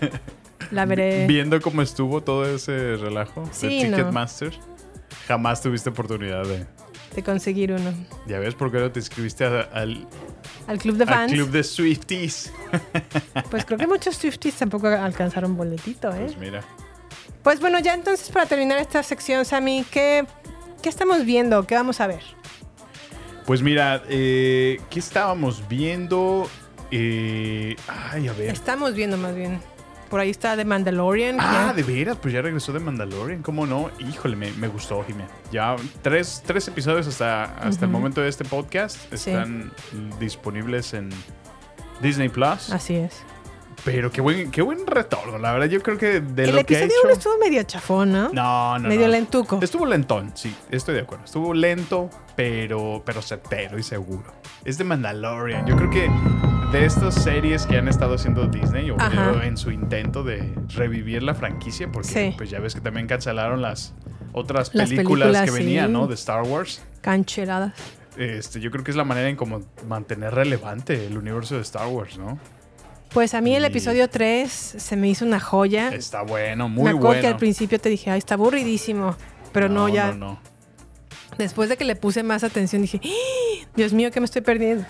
La 0.70 0.84
veré. 0.84 1.26
Viendo 1.26 1.60
cómo 1.60 1.82
estuvo 1.82 2.22
todo 2.22 2.44
ese 2.46 2.96
relajo 2.96 3.48
Sí, 3.52 3.82
de 3.82 3.88
no. 3.88 3.96
Ticketmaster, 3.96 4.52
jamás 5.26 5.60
tuviste 5.62 5.90
oportunidad 5.90 6.44
de... 6.44 6.66
de 7.14 7.22
conseguir 7.22 7.72
uno. 7.72 7.92
Ya 8.26 8.38
ves 8.38 8.54
por 8.54 8.70
qué 8.70 8.78
no 8.78 8.90
te 8.92 9.00
inscribiste 9.00 9.44
a- 9.44 9.60
al, 9.72 10.06
Al 10.66 10.78
club 10.78 10.96
de 10.96 11.04
al 11.04 11.08
fans. 11.08 11.32
club 11.32 11.50
de 11.50 11.62
Swifties. 11.64 12.52
Pues 13.50 13.64
creo 13.64 13.78
que 13.78 13.86
muchos 13.86 14.16
Swifties 14.16 14.54
tampoco 14.56 14.88
alcanzaron 14.88 15.56
boletito, 15.56 16.10
¿eh? 16.14 16.22
Pues 16.26 16.36
mira. 16.38 16.62
Pues 17.42 17.60
bueno, 17.60 17.78
ya 17.78 17.94
entonces 17.94 18.28
para 18.30 18.44
terminar 18.46 18.78
esta 18.78 19.02
sección, 19.02 19.44
Sammy, 19.46 19.84
¿qué, 19.90 20.26
qué 20.82 20.88
estamos 20.90 21.24
viendo? 21.24 21.66
¿Qué 21.66 21.74
vamos 21.76 22.00
a 22.00 22.06
ver? 22.08 22.20
Pues 23.46 23.62
mira, 23.62 24.02
eh, 24.08 24.78
¿qué 24.90 24.98
estábamos 24.98 25.66
viendo? 25.68 26.50
Eh, 26.90 27.76
ay, 28.12 28.28
a 28.28 28.32
ver. 28.34 28.50
Estamos 28.50 28.94
viendo 28.94 29.16
más 29.16 29.34
bien. 29.34 29.60
Por 30.08 30.20
ahí 30.20 30.30
está 30.30 30.56
The 30.56 30.64
Mandalorian. 30.64 31.36
Ah, 31.38 31.72
de 31.76 31.82
veras, 31.82 32.16
pues 32.20 32.32
ya 32.32 32.40
regresó 32.42 32.72
de 32.72 32.80
Mandalorian, 32.80 33.42
¿cómo 33.42 33.66
no? 33.66 33.90
Híjole, 33.98 34.36
me, 34.36 34.50
me 34.52 34.68
gustó, 34.68 35.04
Jimé. 35.04 35.24
Ya 35.52 35.76
tres, 36.02 36.42
tres 36.46 36.66
episodios 36.68 37.06
hasta, 37.06 37.44
hasta 37.58 37.84
el 37.84 37.90
Ujú. 37.90 37.98
momento 37.98 38.20
de 38.22 38.28
este 38.28 38.44
podcast 38.44 38.96
Sí. 39.14 39.30
están 39.30 39.70
disponibles 40.18 40.94
en 40.94 41.10
Disney 42.00 42.28
Plus. 42.30 42.70
Así 42.70 42.94
es. 42.96 43.22
Pero 43.84 44.10
qué 44.10 44.20
buen, 44.20 44.50
qué 44.50 44.60
buen 44.60 44.86
retorno, 44.86 45.38
la 45.38 45.52
verdad. 45.52 45.66
Yo 45.68 45.80
creo 45.82 45.96
que 45.98 46.20
de 46.20 46.44
El 46.44 46.56
lo 46.56 46.64
que 46.64 46.76
ha 46.76 46.80
episodio 46.80 46.86
hecho... 46.86 47.06
1 47.08 47.12
estuvo 47.12 47.38
medio 47.38 47.62
chafón, 47.62 48.10
¿no? 48.12 48.28
No, 48.32 48.78
no, 48.78 48.88
medio 48.88 49.06
no. 49.06 49.12
lentuco. 49.12 49.60
Estuvo 49.62 49.86
lentón, 49.86 50.32
sí, 50.34 50.54
estoy 50.70 50.94
de 50.96 51.02
acuerdo. 51.02 51.24
Estuvo 51.24 51.54
lento, 51.54 52.10
pero, 52.34 53.02
pero 53.04 53.22
certero 53.22 53.78
y 53.78 53.82
seguro. 53.84 54.32
Es 54.64 54.78
de 54.78 54.84
Mandalorian. 54.84 55.64
Yo 55.66 55.76
creo 55.76 55.90
que 55.90 56.10
de 56.72 56.84
estas 56.84 57.14
series 57.14 57.64
que 57.66 57.78
han 57.78 57.88
estado 57.88 58.14
haciendo 58.14 58.46
Disney, 58.46 58.90
o 58.90 58.96
en 59.42 59.56
su 59.56 59.70
intento 59.70 60.22
de 60.22 60.52
revivir 60.74 61.22
la 61.22 61.34
franquicia, 61.34 61.90
porque 61.90 62.08
Sí. 62.08 62.34
pues 62.36 62.50
ya 62.50 62.60
ves 62.60 62.74
que 62.74 62.80
también 62.80 63.06
cancelaron 63.06 63.62
las 63.62 63.94
otras 64.32 64.74
Las 64.74 64.90
películas, 64.90 65.28
películas, 65.28 65.44
que 65.44 65.50
venían. 65.50 65.92
¿no? 65.92 66.06
De 66.06 66.14
Star 66.14 66.42
Wars. 66.42 66.82
Cancheradas. 67.00 67.72
Este, 68.18 68.60
yo 68.60 68.70
creo 68.70 68.84
que 68.84 68.90
es 68.90 68.96
la 68.96 69.04
manera 69.04 69.28
en 69.28 69.36
cómo 69.36 69.62
mantener 69.86 70.34
relevante 70.34 71.06
el 71.06 71.16
universo 71.16 71.54
de 71.54 71.62
Star 71.62 71.86
Wars, 71.86 72.18
¿no? 72.18 72.38
Pues 73.14 73.32
a 73.32 73.40
mí 73.40 73.54
el 73.56 73.62
Y- 73.62 73.66
episodio 73.66 74.08
3 74.10 74.50
se 74.52 74.96
me 74.96 75.08
hizo 75.08 75.24
una 75.24 75.40
joya. 75.40 75.88
Está 75.88 76.22
bueno, 76.22 76.68
muy 76.68 76.84
me 76.84 76.90
acuerdo 76.90 77.06
bueno. 77.06 77.20
que 77.22 77.26
al 77.28 77.36
principio 77.36 77.80
te 77.80 77.88
dije, 77.88 78.10
ay, 78.10 78.18
está 78.18 78.34
aburridísimo. 78.34 79.16
Pero 79.52 79.70
no, 79.70 79.88
ya. 79.88 80.08
No, 80.08 80.14
no. 80.32 80.40
Después 81.38 81.68
de 81.70 81.76
que 81.78 81.84
le 81.84 81.96
puse 81.96 82.22
más 82.22 82.44
atención, 82.44 82.82
dije, 82.82 83.00
¡Ah! 83.02 83.66
Dios 83.76 83.92
mío, 83.94 84.10
¿qué 84.10 84.20
me 84.20 84.26
estoy 84.26 84.42
perdiendo? 84.42 84.84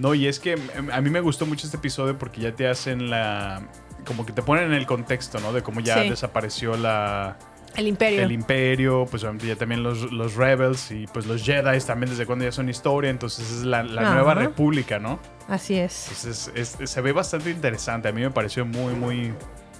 No, 0.00 0.14
y 0.14 0.26
es 0.26 0.40
que 0.40 0.52
em, 0.52 0.90
a 0.90 1.00
mí 1.00 1.10
me 1.10 1.20
gustó 1.20 1.44
mucho 1.46 1.66
este 1.66 1.76
episodio 1.76 2.16
porque 2.18 2.40
ya 2.40 2.52
te 2.52 2.66
hacen 2.66 3.10
la. 3.10 3.62
Como 4.06 4.24
que 4.24 4.32
te 4.32 4.40
ponen 4.42 4.64
en 4.64 4.72
el 4.72 4.86
contexto, 4.86 5.38
¿no? 5.40 5.52
De 5.52 5.62
cómo 5.62 5.80
ya 5.80 6.02
Sí. 6.02 6.08
desapareció 6.08 6.74
la, 6.76 7.36
El 7.76 7.86
Imperio. 7.86 8.22
el 8.22 8.32
Imperio, 8.32 9.06
pues 9.10 9.22
obviamente 9.24 9.46
ya 9.46 9.56
también 9.56 9.82
los, 9.82 10.10
los 10.10 10.36
Rebels 10.36 10.90
y 10.90 11.06
pues 11.06 11.26
los 11.26 11.42
Jedi 11.44 11.78
también 11.80 12.08
desde 12.10 12.24
cuando 12.24 12.46
ya 12.46 12.52
son 12.52 12.70
historia. 12.70 13.10
Entonces 13.10 13.50
es 13.50 13.62
la, 13.64 13.82
la 13.82 14.14
nueva 14.14 14.32
república, 14.34 14.98
¿no? 14.98 15.20
Así 15.48 15.74
es. 15.78 16.04
Entonces 16.08 16.50
es- 16.54 16.76
es- 16.80 16.90
se 16.90 17.00
ve 17.02 17.12
bastante 17.12 17.50
interesante. 17.50 18.08
A 18.08 18.12
mí 18.12 18.22
me 18.22 18.30
pareció 18.30 18.64
muy, 18.64 18.94
muy, 18.94 19.34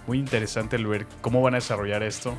muy 0.07 0.19
interesante 0.19 0.77
el 0.77 0.87
ver 0.87 1.07
cómo 1.23 1.41
van 1.41 1.55
a 1.55 1.57
desarrollar 1.57 2.03
esto. 2.03 2.37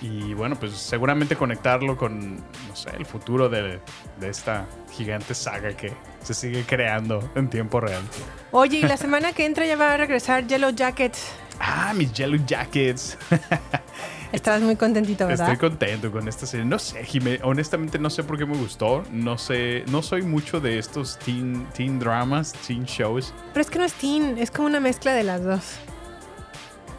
Y 0.00 0.34
bueno, 0.34 0.56
pues 0.56 0.72
seguramente 0.72 1.36
conectarlo 1.36 1.96
con, 1.96 2.36
no 2.36 2.76
sé, 2.76 2.90
el 2.96 3.06
futuro 3.06 3.48
de, 3.48 3.80
de 4.20 4.28
esta 4.28 4.66
gigante 4.92 5.34
saga 5.34 5.76
que 5.76 5.92
se 6.22 6.34
sigue 6.34 6.64
creando 6.64 7.30
en 7.34 7.48
tiempo 7.48 7.80
real. 7.80 8.02
Oye, 8.50 8.78
y 8.78 8.82
la 8.82 8.96
semana 8.96 9.32
que 9.32 9.46
entra 9.46 9.66
ya 9.66 9.76
va 9.76 9.94
a 9.94 9.96
regresar 9.96 10.46
Yellow 10.46 10.70
Jacket. 10.70 11.16
Ah, 11.60 11.92
mis 11.94 12.12
Yellow 12.12 12.44
Jackets. 12.44 13.16
Estarás 14.32 14.62
muy 14.62 14.74
contentito, 14.74 15.28
¿verdad? 15.28 15.52
Estoy 15.52 15.70
contento 15.70 16.10
con 16.10 16.26
esta 16.26 16.44
serie. 16.44 16.66
No 16.66 16.80
sé, 16.80 17.04
Jimé, 17.04 17.38
honestamente 17.44 18.00
no 18.00 18.10
sé 18.10 18.24
por 18.24 18.36
qué 18.36 18.44
me 18.44 18.56
gustó. 18.56 19.04
No 19.12 19.38
sé, 19.38 19.84
no 19.86 20.02
soy 20.02 20.22
mucho 20.22 20.58
de 20.58 20.78
estos 20.80 21.18
teen, 21.20 21.64
teen 21.72 22.00
dramas, 22.00 22.52
teen 22.66 22.84
shows. 22.84 23.32
Pero 23.52 23.60
es 23.60 23.70
que 23.70 23.78
no 23.78 23.84
es 23.84 23.92
teen, 23.92 24.36
es 24.38 24.50
como 24.50 24.66
una 24.66 24.80
mezcla 24.80 25.12
de 25.12 25.22
las 25.22 25.44
dos. 25.44 25.78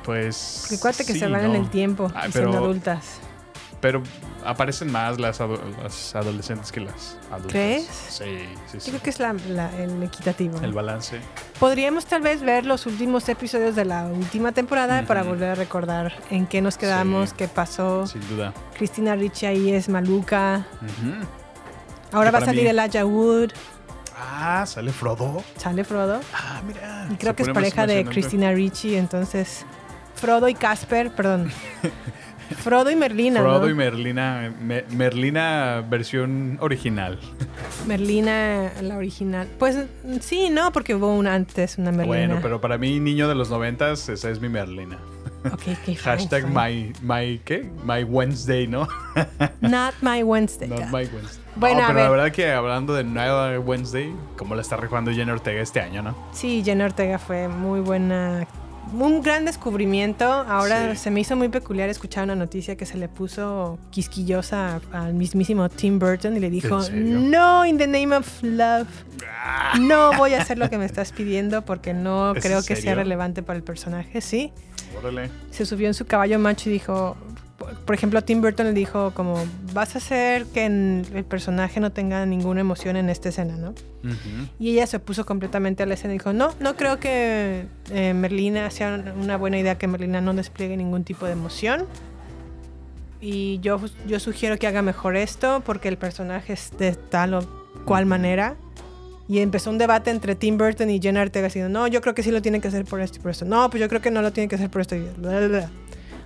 Pues. 0.06 0.78
Porque 0.82 1.04
que 1.06 1.14
sí, 1.14 1.20
se 1.20 1.28
van 1.28 1.46
en 1.46 1.56
el 1.56 1.70
tiempo 1.70 2.12
Ay, 2.16 2.30
y 2.30 2.32
son 2.32 2.44
pero- 2.46 2.58
adultas. 2.58 3.20
Pero 3.82 4.02
aparecen 4.44 4.92
más 4.92 5.20
las, 5.20 5.42
ado- 5.42 5.60
las 5.84 6.16
adolescentes 6.16 6.72
que 6.72 6.80
las 6.80 7.18
adultas. 7.30 7.52
¿Crees? 7.52 7.86
Sí, 7.86 8.24
sí, 8.72 8.80
sí. 8.80 8.86
Yo 8.86 8.92
creo 8.94 9.02
que 9.04 9.10
es 9.12 9.20
la- 9.20 9.34
la- 9.50 9.76
el 9.78 10.02
equitativo. 10.02 10.60
El 10.62 10.74
balance. 10.74 11.20
Podríamos 11.60 12.06
tal 12.06 12.22
vez 12.22 12.42
ver 12.42 12.66
los 12.66 12.86
últimos 12.88 13.28
episodios 13.30 13.76
de 13.76 13.86
la 13.86 14.06
última 14.08 14.54
temporada 14.54 15.04
para 15.06 15.22
volver 15.24 15.50
a 15.52 15.56
recordar 15.56 16.14
en 16.32 16.48
qué 16.48 16.62
nos 16.62 16.78
quedamos, 16.78 17.30
Sí. 17.32 17.36
qué 17.38 17.48
pasó. 17.48 18.08
Sin 18.08 18.28
duda. 18.28 18.54
Cristina 18.76 19.16
Ricci 19.16 19.46
ahí 19.46 19.72
es 19.72 19.88
maluca. 19.90 20.66
Ahora 22.12 22.32
va 22.32 22.40
a 22.40 22.46
salir 22.46 22.64
mí- 22.64 22.70
Elijah 22.70 23.06
Wood. 23.06 23.52
Ah, 24.18 24.64
sale 24.66 24.92
Frodo. 24.94 25.44
Sale 25.58 25.84
Frodo. 25.84 26.22
Ah, 26.34 26.62
mira. 26.66 27.08
Y 27.12 27.16
creo 27.16 27.36
que 27.36 27.44
es 27.44 27.50
pareja 27.50 27.86
de. 27.86 28.06
Cristina 28.06 28.52
Ricci, 28.52 28.96
entonces 28.96 29.66
Frodo 30.26 30.50
y 30.50 30.56
Casper, 30.56 31.12
perdón. 31.12 31.52
Frodo 32.64 32.90
y 32.92 32.96
Merlina. 32.96 33.42
Frodo 33.42 33.62
¿no? 33.62 33.70
y 33.70 33.74
Merlina. 33.76 34.54
Me- 34.62 34.84
Merlina 34.92 35.84
versión 35.88 36.58
original. 36.62 37.20
Merlina, 37.88 38.72
la 38.82 38.98
original. 38.98 39.48
Pues 39.60 39.78
sí, 40.22 40.50
no, 40.50 40.72
porque 40.72 40.96
hubo 40.96 41.14
una 41.16 41.34
antes, 41.36 41.78
una 41.78 41.92
Merlina. 41.92 42.08
Bueno, 42.08 42.40
pero 42.42 42.62
para 42.62 42.78
mí, 42.78 43.00
niño 43.00 43.28
de 43.28 43.36
los 43.36 43.50
noventas, 43.50 44.10
esa 44.10 44.30
es 44.30 44.40
mi 44.42 44.50
Merlina. 44.50 44.98
Ok, 45.46 45.54
ok, 45.54 45.64
fine, 45.86 45.96
Hashtag 45.98 46.44
fine. 46.48 46.54
my, 46.54 46.94
my, 47.02 47.40
¿qué? 47.46 47.70
My 47.84 48.04
Wednesday, 48.04 48.68
¿no? 48.68 48.88
Not 49.62 49.94
my 50.02 50.24
Wednesday. 50.24 50.68
Not 50.68 50.80
God. 50.80 50.88
my 50.88 51.06
Wednesday. 51.06 51.44
Bueno, 51.56 51.82
No, 51.82 51.84
a 51.84 51.88
pero 51.88 52.00
la 52.00 52.10
ver. 52.10 52.12
verdad 52.20 52.32
que 52.36 52.52
hablando 52.52 52.94
de 52.96 53.04
nueva 53.04 53.60
Wednesday, 53.60 54.12
como 54.38 54.56
la 54.56 54.62
está 54.62 54.76
rifando 54.78 55.12
Jenna 55.12 55.34
Ortega 55.34 55.62
este 55.62 55.82
año, 55.82 56.02
¿no? 56.02 56.16
Sí, 56.34 56.62
Jenna 56.66 56.86
Ortega 56.86 57.20
fue 57.20 57.48
muy 57.48 57.80
buena. 57.80 58.48
Un 58.94 59.22
gran 59.22 59.46
descubrimiento. 59.46 60.26
Ahora 60.26 60.92
Sí. 60.92 60.98
se 60.98 61.12
me 61.12 61.20
hizo 61.20 61.36
muy 61.36 61.50
peculiar 61.50 61.90
escuchar 61.90 62.24
una 62.26 62.36
noticia 62.36 62.76
que 62.78 62.86
se 62.86 62.98
le 62.98 63.10
puso 63.10 63.78
quisquillosa 63.92 64.80
al 64.94 65.14
mismísimo 65.14 65.68
Tim 65.70 66.00
Burton 66.00 66.38
y 66.38 66.40
le 66.40 66.50
dijo, 66.50 66.80
no, 66.94 67.66
in 67.66 67.78
the 67.78 67.88
name 67.88 68.16
of 68.16 68.28
love. 68.44 68.88
No 69.82 70.16
voy 70.18 70.34
a 70.34 70.42
hacer 70.42 70.58
lo 70.58 70.70
que 70.70 70.78
me 70.78 70.86
estás 70.86 71.12
pidiendo 71.12 71.64
porque 71.64 71.94
no 71.94 72.34
¿Es 72.36 72.44
creo 72.44 72.64
que 72.64 72.76
sea 72.76 72.96
relevante 72.96 73.44
para 73.44 73.58
el 73.58 73.64
personaje. 73.64 74.22
Sí, 74.22 74.52
Órale. 74.98 75.30
se 75.52 75.66
subió 75.66 75.88
en 75.88 75.94
su 75.94 76.06
caballo 76.06 76.40
macho 76.40 76.70
y 76.70 76.74
dijo, 76.74 77.18
por- 77.58 77.96
ejemplo, 77.96 78.22
Tim 78.24 78.42
Burton 78.42 78.66
le 78.68 78.74
dijo 78.74 79.12
como, 79.12 79.44
vas 79.74 79.96
a 79.96 80.00
hacer 80.00 80.46
que 80.48 80.66
el 80.66 81.26
personaje 81.28 81.80
no 81.80 81.92
tenga 81.92 82.26
ninguna 82.26 82.62
emoción 82.62 82.96
en 82.98 83.10
esta 83.10 83.30
escena, 83.30 83.56
¿no? 83.56 83.70
Ujú. 83.70 84.50
Y 84.60 84.72
ella 84.72 84.88
se 84.88 84.98
opuso 84.98 85.26
completamente 85.26 85.82
a 85.84 85.86
la 85.86 85.94
escena 85.94 86.14
y 86.14 86.18
dijo, 86.18 86.34
no, 86.34 86.50
no 86.60 86.76
creo 86.76 87.00
que 87.00 87.66
eh, 87.92 88.14
Merlina 88.14 88.70
sea 88.72 89.14
una 89.22 89.38
buena 89.38 89.58
idea 89.58 89.78
que 89.78 89.88
Merlina 89.88 90.22
no 90.22 90.34
despliegue 90.34 90.76
ningún 90.78 91.04
tipo 91.04 91.26
de 91.26 91.32
emoción. 91.32 91.86
Y 93.22 93.60
yo, 93.62 93.80
yo 94.08 94.20
sugiero 94.20 94.58
que 94.58 94.68
haga 94.68 94.82
mejor 94.82 95.16
esto 95.16 95.64
porque 95.66 95.88
el 95.88 95.98
personaje 95.98 96.54
es 96.54 96.72
de 96.78 96.92
tal 96.94 97.34
o 97.36 97.40
cual 97.86 98.06
manera. 98.06 98.56
Y 99.28 99.40
empezó 99.40 99.72
un 99.72 99.80
debate 99.80 100.12
entre 100.12 100.36
Tim 100.36 100.58
Burton 100.60 100.88
y 100.92 101.02
Jenna 101.02 101.22
Ortega 101.22 101.48
diciendo, 101.48 101.70
no, 101.70 101.88
yo 101.88 102.00
creo 102.02 102.14
que 102.14 102.22
sí 102.22 102.30
lo 102.30 102.44
tiene 102.44 102.62
que 102.62 102.68
hacer 102.68 102.86
por 102.86 103.02
esto 103.02 103.18
y 103.18 103.22
por 103.22 103.32
esto. 103.32 103.44
No, 103.46 103.68
pues 103.72 103.82
yo 103.82 103.90
creo 103.90 104.00
que 104.02 104.12
no 104.12 104.22
lo 104.22 104.32
tiene 104.32 104.48
que 104.48 104.54
hacer 104.56 104.70
por 104.70 104.82
esto. 104.82 104.96
Y 104.96 105.00
bla, 105.18 105.40
bla, 105.40 105.48
bla. 105.48 105.70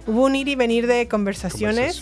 Hubo 0.08 0.26
un 0.26 0.36
ir 0.36 0.48
y 0.48 0.56
venir 0.56 0.88
de 0.88 1.08
conversaciones 1.08 2.02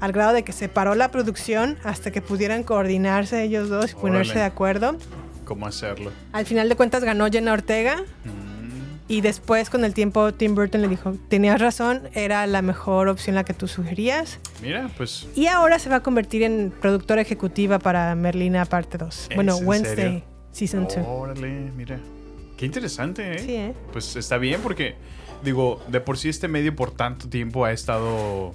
al 0.00 0.12
grado 0.12 0.32
de 0.32 0.44
que 0.44 0.52
se 0.52 0.68
paró 0.68 0.94
la 0.94 1.10
producción 1.10 1.76
hasta 1.84 2.10
que 2.10 2.22
pudieran 2.22 2.62
coordinarse 2.62 3.42
ellos 3.42 3.68
dos 3.68 3.92
y 3.92 3.94
ponerse 3.94 4.32
Órale. 4.32 4.40
de 4.40 4.46
acuerdo. 4.46 4.96
¿Cómo 5.44 5.66
hacerlo? 5.66 6.12
Al 6.32 6.46
final 6.46 6.68
de 6.68 6.76
cuentas 6.76 7.02
ganó 7.04 7.26
Jenna 7.30 7.52
Ortega 7.52 7.96
Mm, 8.24 9.10
y 9.10 9.22
después 9.22 9.70
con 9.70 9.84
el 9.84 9.94
tiempo 9.94 10.32
Tim 10.34 10.54
Burton 10.54 10.82
le 10.82 10.88
dijo, 10.88 11.14
tenías 11.28 11.58
razón, 11.60 12.02
era 12.12 12.46
la 12.46 12.60
mejor 12.62 13.08
opción 13.08 13.34
la 13.34 13.44
que 13.44 13.54
tú 13.54 13.66
sugerías. 13.66 14.38
Mira, 14.62 14.90
pues 14.96 15.26
Y 15.34 15.46
ahora 15.46 15.78
se 15.78 15.88
va 15.88 15.96
a 15.96 16.00
convertir 16.02 16.42
en 16.42 16.70
productora 16.80 17.22
ejecutiva 17.22 17.78
para 17.78 18.14
Merlina 18.14 18.66
parte 18.66 18.98
2. 18.98 19.28
¿Es 19.30 19.34
Bueno, 19.34 19.56
en 19.58 19.66
Wednesday 19.66 19.96
serio? 19.96 20.22
Season 20.52 20.84
2. 20.84 20.98
Órale, 21.06 21.48
mira. 21.76 21.98
Qué 22.58 22.66
interesante, 22.66 23.34
¿eh? 23.36 23.38
Sí, 23.38 23.54
¿eh? 23.54 23.74
Pues 23.92 24.14
está 24.16 24.36
bien 24.36 24.60
porque, 24.62 24.96
digo, 25.44 25.82
de 25.88 26.00
por 26.00 26.18
sí 26.18 26.28
este 26.28 26.48
medio 26.48 26.74
por 26.74 26.90
tanto 26.90 27.28
tiempo 27.28 27.64
ha 27.64 27.72
estado 27.72 28.54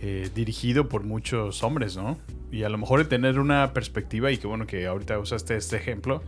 eh, 0.00 0.30
dirigido 0.34 0.88
por 0.88 1.04
muchos 1.04 1.62
hombres, 1.62 1.96
¿no? 1.96 2.16
Y 2.50 2.62
a 2.62 2.68
lo 2.68 2.78
mejor 2.78 3.00
de 3.00 3.04
tener 3.04 3.38
una 3.38 3.72
perspectiva, 3.74 4.30
y 4.30 4.38
que 4.38 4.46
bueno 4.46 4.66
que 4.66 4.86
ahorita 4.86 5.18
usaste 5.18 5.56
este 5.56 5.76
ejemplo, 5.76 6.22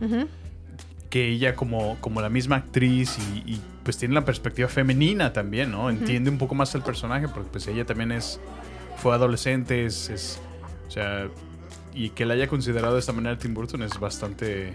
que 1.09 1.27
ella 1.29 1.55
como, 1.55 1.97
como 1.99 2.21
la 2.21 2.29
misma 2.29 2.57
actriz 2.57 3.17
y, 3.45 3.53
y, 3.53 3.61
pues 3.83 3.97
tiene 3.97 4.13
la 4.13 4.23
perspectiva 4.23 4.67
femenina 4.69 5.33
también, 5.33 5.71
¿no? 5.71 5.89
Entiende 5.89 6.29
un 6.29 6.37
poco 6.37 6.53
más 6.55 6.73
el 6.75 6.83
personaje, 6.83 7.27
porque 7.27 7.49
pues 7.51 7.67
ella 7.67 7.85
también 7.85 8.11
es, 8.11 8.39
fue 8.97 9.13
adolescente, 9.15 9.85
es, 9.85 10.09
es- 10.09 10.39
o 10.87 10.91
sea, 10.91 11.27
y 11.93 12.09
que 12.11 12.25
la 12.25 12.35
haya 12.35 12.47
considerado 12.47 12.93
de 12.93 12.99
esta 12.99 13.13
manera 13.13 13.37
Tim 13.37 13.53
Burton 13.53 13.81
es 13.83 13.99
bastante 13.99 14.73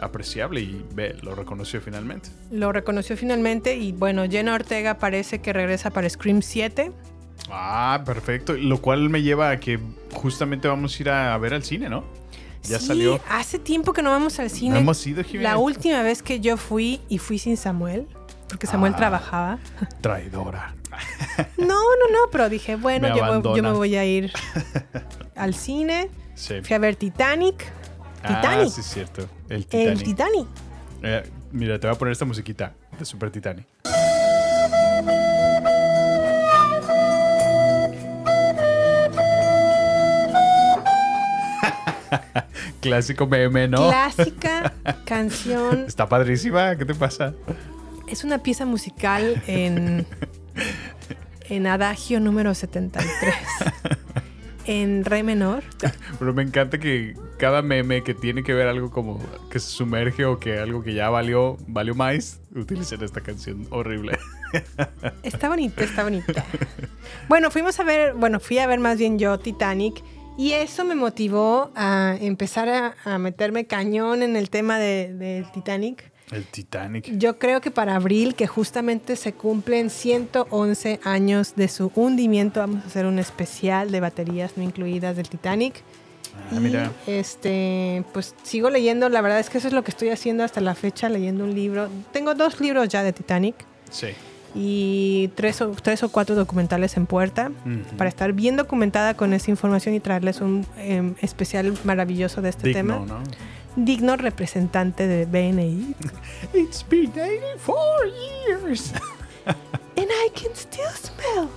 apreciable 0.00 0.60
y 0.60 0.84
ve, 0.94 1.16
lo 1.22 1.34
reconoció 1.34 1.80
finalmente. 1.80 2.30
Lo 2.50 2.72
reconoció 2.72 3.16
finalmente 3.16 3.76
y 3.76 3.92
bueno, 3.92 4.24
Jenna 4.28 4.54
Ortega 4.54 4.98
parece 4.98 5.40
que 5.40 5.52
regresa 5.52 5.90
para 5.90 6.08
Scream 6.08 6.42
7. 6.42 6.92
Ah, 7.50 8.02
perfecto. 8.04 8.52
Lo 8.54 8.80
cual 8.80 9.08
me 9.10 9.22
lleva 9.22 9.50
a 9.50 9.60
que 9.60 9.78
justamente 10.12 10.68
vamos 10.68 10.98
a 10.98 11.02
ir 11.02 11.10
a, 11.10 11.38
ver 11.38 11.54
al 11.54 11.62
cine, 11.64 11.88
¿no? 11.88 12.04
Ya 12.64 12.78
Sí, 12.78 12.86
salió. 12.88 13.20
Hace 13.30 13.58
tiempo 13.58 13.92
que 13.92 14.02
no 14.02 14.10
vamos 14.10 14.38
al 14.40 14.50
cine. 14.50 14.74
No 14.74 14.80
hemos 14.80 15.06
ido, 15.06 15.22
Jimena. 15.24 15.50
La 15.50 15.58
última 15.58 16.02
vez 16.02 16.22
que 16.22 16.40
yo 16.40 16.56
fui 16.56 17.00
y 17.08 17.18
fui 17.18 17.38
sin 17.38 17.56
Samuel, 17.56 18.06
porque 18.48 18.66
Samuel 18.66 18.92
Ah. 18.94 18.98
trabajaba. 18.98 19.58
Traidora. 20.00 20.74
No, 21.56 21.66
no, 21.66 22.08
no, 22.12 22.30
pero 22.32 22.48
dije, 22.48 22.74
bueno, 22.76 23.08
Me 23.08 23.16
yo, 23.16 23.40
voy- 23.42 23.56
yo 23.56 23.62
me 23.62 23.72
voy 23.72 23.94
a 23.96 24.04
ir 24.04 24.32
al 25.36 25.54
cine. 25.54 26.10
Sí. 26.34 26.54
Fui 26.62 26.74
a 26.74 26.78
ver 26.78 26.96
Titanic. 26.96 27.64
Ah, 28.22 28.40
Titanic. 28.40 28.68
sí, 28.70 28.80
es 28.80 28.86
cierto. 28.86 29.28
El 29.48 29.66
Titanic. 29.66 29.88
El 29.98 30.02
Titanic. 30.02 30.46
Eh, 31.02 31.30
mira, 31.52 31.78
te 31.78 31.86
voy 31.86 31.94
a 31.94 31.98
poner 31.98 32.12
esta 32.12 32.24
musiquita 32.24 32.74
de 32.98 33.04
Super 33.04 33.30
Titanic. 33.30 33.66
Clásico 42.80 43.26
meme, 43.26 43.68
¿no? 43.68 43.88
Clásica 43.88 44.72
canción. 45.04 45.84
Está 45.86 46.08
padrísima. 46.08 46.76
¿Qué 46.76 46.84
te 46.84 46.94
pasa? 46.94 47.34
Es 48.08 48.24
una 48.24 48.38
pieza 48.38 48.64
musical 48.64 49.42
en, 49.46 50.06
en 51.48 51.66
adagio 51.66 52.20
número 52.20 52.54
73. 52.54 53.34
En 54.66 55.04
re 55.04 55.22
menor. 55.22 55.62
Pero 56.18 56.34
me 56.34 56.42
encanta 56.42 56.78
que 56.78 57.14
cada 57.38 57.62
meme 57.62 58.02
que 58.02 58.14
tiene 58.14 58.42
que 58.42 58.52
ver 58.52 58.66
algo 58.66 58.90
como 58.90 59.18
que 59.50 59.60
se 59.60 59.70
sumerge 59.70 60.26
o 60.26 60.38
que 60.38 60.58
algo 60.58 60.82
que 60.82 60.92
ya 60.92 61.08
valió, 61.08 61.56
valió 61.66 61.94
más, 61.94 62.40
utilicen 62.54 63.02
esta 63.02 63.20
canción 63.20 63.66
horrible. 63.70 64.18
Está 65.22 65.48
bonita, 65.48 65.84
está 65.84 66.04
bonita. 66.04 66.44
Bueno, 67.28 67.50
fuimos 67.50 67.78
a 67.80 67.84
ver, 67.84 68.14
bueno, 68.14 68.40
fui 68.40 68.58
a 68.58 68.66
ver 68.66 68.80
más 68.80 68.96
bien 68.98 69.18
yo 69.18 69.38
Titanic 69.38 70.02
y 70.38 70.52
eso 70.52 70.84
me 70.84 70.94
motivó 70.94 71.70
a 71.74 72.16
empezar 72.18 72.68
a, 72.70 72.94
a 73.04 73.18
meterme 73.18 73.66
cañón 73.66 74.22
en 74.22 74.36
el 74.36 74.48
tema 74.48 74.78
de, 74.78 75.12
de 75.12 75.46
Titanic. 75.52 76.10
El 76.30 76.46
Titanic. 76.46 77.10
Yo 77.18 77.38
creo 77.38 77.60
que 77.60 77.70
para 77.70 77.96
abril, 77.96 78.34
que 78.34 78.46
justamente 78.46 79.16
se 79.16 79.32
cumplen 79.32 79.90
111 79.90 81.00
años 81.04 81.54
de 81.56 81.68
su 81.68 81.90
hundimiento, 81.94 82.60
vamos 82.60 82.84
a 82.84 82.86
hacer 82.86 83.06
un 83.06 83.18
especial 83.18 83.90
de 83.90 84.00
baterías 84.00 84.56
no 84.56 84.62
incluidas 84.62 85.16
del 85.16 85.28
Titanic. 85.28 85.82
Ah, 86.50 86.54
y 86.56 86.60
mira. 86.60 86.92
este, 87.06 88.04
pues 88.12 88.34
sigo 88.42 88.70
leyendo, 88.70 89.08
la 89.08 89.20
verdad 89.20 89.38
es 89.40 89.50
que 89.50 89.58
eso 89.58 89.68
es 89.68 89.74
lo 89.74 89.82
que 89.84 89.90
estoy 89.90 90.08
haciendo 90.10 90.44
hasta 90.44 90.60
la 90.60 90.74
fecha, 90.74 91.08
leyendo 91.08 91.44
un 91.44 91.54
libro. 91.54 91.88
Tengo 92.12 92.34
dos 92.34 92.60
libros 92.60 92.88
ya 92.88 93.02
de 93.02 93.12
Titanic 93.12 93.54
Sí. 93.90 94.08
y 94.54 95.28
tres 95.34 95.60
o, 95.60 95.70
tres 95.70 96.02
o 96.02 96.08
cuatro 96.10 96.34
documentales 96.34 96.96
en 96.96 97.06
puerta 97.06 97.50
Ujú. 97.66 97.96
para 97.96 98.08
estar 98.08 98.32
bien 98.32 98.56
documentada 98.56 99.14
con 99.14 99.32
esa 99.34 99.50
información 99.50 99.94
y 99.94 100.00
traerles 100.00 100.40
un 100.40 100.66
em, 100.78 101.14
especial 101.20 101.74
maravilloso 101.84 102.40
de 102.42 102.48
este 102.50 102.68
Digno, 102.68 102.94
tema. 103.02 103.06
¿no? 103.06 103.22
Digno 103.76 104.16
representante 104.16 105.06
de 105.06 105.26
BNI. 105.26 105.94
It's 106.54 106.84
been 106.88 107.10
84 107.10 107.76
years. 108.48 108.92
And 109.96 110.06
I 110.10 110.30
can 110.34 110.54
still 110.54 110.90
smell. 110.94 111.48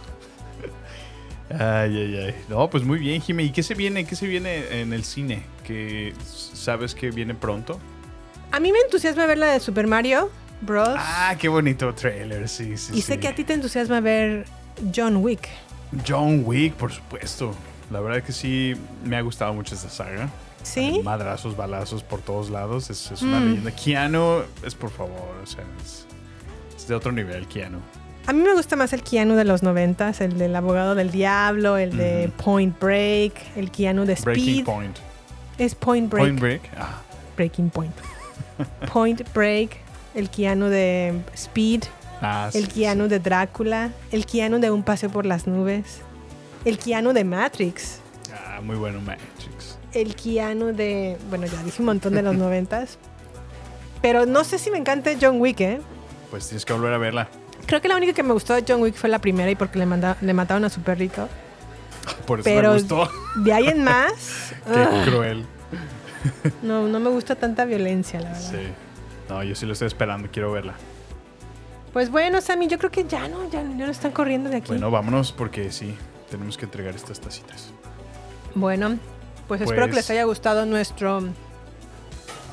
Ay, 1.60 1.97
ay, 1.97 2.18
ay. 2.28 2.36
No, 2.49 2.70
pues 2.70 2.84
muy 2.84 2.99
bien, 2.99 3.22
Jimmy. 3.22 3.43
¿Y 3.45 3.52
qué 3.52 3.64
se 3.64 3.74
viene? 3.76 4.06
¿Qué 4.06 4.16
se 4.16 4.28
viene 4.28 4.82
en 4.82 4.93
el 4.93 5.04
cine? 5.04 5.43
¿Que 5.66 6.14
sabes 6.26 6.95
que 6.95 7.12
viene 7.12 7.34
pronto? 7.34 7.80
A 8.52 8.60
mí 8.60 8.72
me 8.72 8.80
entusiasma 8.80 9.26
ver 9.26 9.38
la 9.38 9.47
de 9.54 9.60
Super 9.60 9.88
Mario 9.88 10.30
Bros. 10.62 10.89
Ah, 10.97 11.36
qué 11.39 11.47
bonito 11.47 11.93
trailer, 11.95 12.47
sí, 12.49 12.78
sí. 12.78 12.91
y 12.95 13.02
sé 13.02 13.14
sí. 13.14 13.20
que 13.20 13.28
a 13.28 13.36
ti 13.36 13.43
te 13.43 13.54
entusiasma 13.54 13.99
ver 13.99 14.45
John 14.95 15.18
Wick. 15.18 15.47
John 16.08 16.43
Wick, 16.45 16.74
por 16.76 16.91
supuesto. 16.91 17.54
La 17.89 17.99
verdad 17.99 18.24
que 18.24 18.32
sí 18.32 18.74
me 19.04 19.18
ha 19.18 19.22
gustado 19.22 19.54
mucho 19.54 19.76
esta 19.76 19.89
saga. 19.89 20.30
¿Sí? 20.64 21.02
Madrazos, 21.04 21.58
balazos 21.58 22.04
por 22.04 22.22
todos 22.22 22.49
lados. 22.52 22.89
Es, 22.89 23.10
es 23.12 23.22
una 23.24 23.39
Mm. 23.39 23.45
leyenda. 23.49 23.72
Keanu 23.72 24.43
es 24.64 24.76
por 24.76 24.91
favor, 24.91 25.36
o 25.41 25.45
sea, 25.47 25.64
es, 25.84 26.06
es 26.78 26.88
de 26.88 26.93
otro 26.95 27.12
nivel, 27.12 27.47
Keanu. 27.47 27.80
A 28.28 28.34
mí 28.34 28.42
me 28.42 28.54
gusta 28.54 28.76
más 28.76 28.94
el 28.94 29.04
Keanu 29.04 29.36
de 29.36 29.44
los 29.46 29.64
noventas, 29.64 30.22
el 30.22 30.38
del 30.38 30.56
abogado 30.56 30.96
del 30.96 31.12
diablo, 31.12 31.78
el 31.78 31.98
de. 31.98 32.32
Point 32.44 32.80
Break, 32.80 33.34
el 33.58 33.72
Keanu 33.72 34.06
de 34.06 34.16
Breaking 34.16 34.44
Speed. 34.50 34.66
Point. 34.66 34.98
Es 35.58 35.76
Point 35.76 36.10
Break. 36.10 36.24
Point 36.26 36.40
Break. 36.40 36.62
Ah, 36.78 37.02
Breaking 37.36 37.70
Point. 37.70 37.94
Point 38.94 39.22
Break, 39.34 39.78
el 40.14 40.30
Keanu 40.30 40.68
de 40.68 41.20
Speed, 41.36 41.84
ah, 42.22 42.50
el 42.54 42.68
Keanu 42.68 43.06
sí. 43.06 43.10
de 43.10 43.20
Drácula, 43.20 43.90
el 44.12 44.26
Keanu 44.26 44.60
de 44.60 44.70
Un 44.72 44.84
Paseo 44.84 45.10
por 45.10 45.26
las 45.26 45.48
Nubes, 45.48 46.02
el 46.64 46.78
Keanu 46.78 47.14
de 47.14 47.24
Matrix, 47.24 48.00
Ah, 48.34 48.62
muy 48.62 48.76
bueno, 48.76 49.02
Matrix. 49.02 49.78
el 49.94 50.16
Keanu 50.16 50.68
de... 50.68 51.18
Bueno, 51.30 51.48
ya 51.48 51.62
dije 51.64 51.82
un 51.82 51.88
montón 51.88 52.14
de 52.14 52.22
los 52.22 52.36
noventas. 52.38 52.98
Pero 54.02 54.26
no 54.26 54.44
sé 54.44 54.58
si 54.58 54.72
me 54.72 54.78
encanta 54.78 55.12
John 55.20 55.42
Wick, 55.42 55.60
¿eh? 55.62 55.82
Pues 56.30 56.48
tienes 56.48 56.64
que 56.66 56.74
volver 56.74 56.94
a 56.94 56.98
verla. 56.98 57.28
Creo 57.66 57.82
que 57.82 57.88
la 57.88 57.95
única 57.95 58.14
que 58.14 58.24
me 58.24 58.34
gustó 58.34 58.53
de 58.53 58.64
John 58.68 58.82
Wick 58.82 58.95
fue 58.95 59.09
la 59.09 59.20
primera 59.20 59.49
y 59.49 59.55
porque 59.55 59.80
le, 59.80 59.86
manda- 59.86 60.18
le 60.22 60.34
mataron 60.34 60.66
a 60.66 60.70
su 60.70 60.82
perrito. 60.82 61.28
Por 62.26 62.39
eso 62.39 62.43
Pero 62.45 62.70
me 62.74 62.80
gustó. 62.80 63.09
de 63.36 63.53
ahí 63.53 63.68
en 63.68 63.84
más, 63.84 64.53
Qué 64.66 64.80
ah, 64.80 65.03
cruel. 65.05 65.45
no, 66.62 66.88
no 66.88 66.99
me 66.99 67.09
gusta 67.09 67.36
tanta 67.36 67.66
violencia, 67.66 68.20
la 68.20 68.30
verdad. 68.32 68.51
Sí. 68.51 68.68
No, 69.30 69.43
yo 69.43 69.55
sí 69.55 69.66
lo 69.66 69.74
estoy 69.74 69.88
esperando, 69.88 70.28
quiero 70.32 70.51
verla. 70.51 70.74
Pues 71.93 72.09
bueno, 72.09 72.41
Sammy, 72.41 72.68
yo 72.68 72.78
creo 72.78 72.89
que 72.91 73.05
ya 73.05 73.28
no, 73.28 73.49
ya, 73.49 73.62
ya 73.62 73.86
no 73.86 73.91
están 73.91 74.12
corriendo 74.12 74.49
de 74.49 74.57
aquí. 74.57 74.68
Bueno, 74.70 74.91
vámonos 74.91 75.32
porque 75.32 75.72
sí, 75.72 75.95
tenemos 76.30 76.57
que 76.57 76.66
entregar 76.66 76.95
estas 76.95 77.20
tacitas. 77.20 77.70
Bueno, 78.55 78.97
pues, 79.47 79.62
espero 79.62 79.82
que 79.86 79.93
Pues- 79.93 79.95
les 79.97 80.09
haya 80.09 80.24
gustado 80.24 80.66
nuestro 80.66 81.24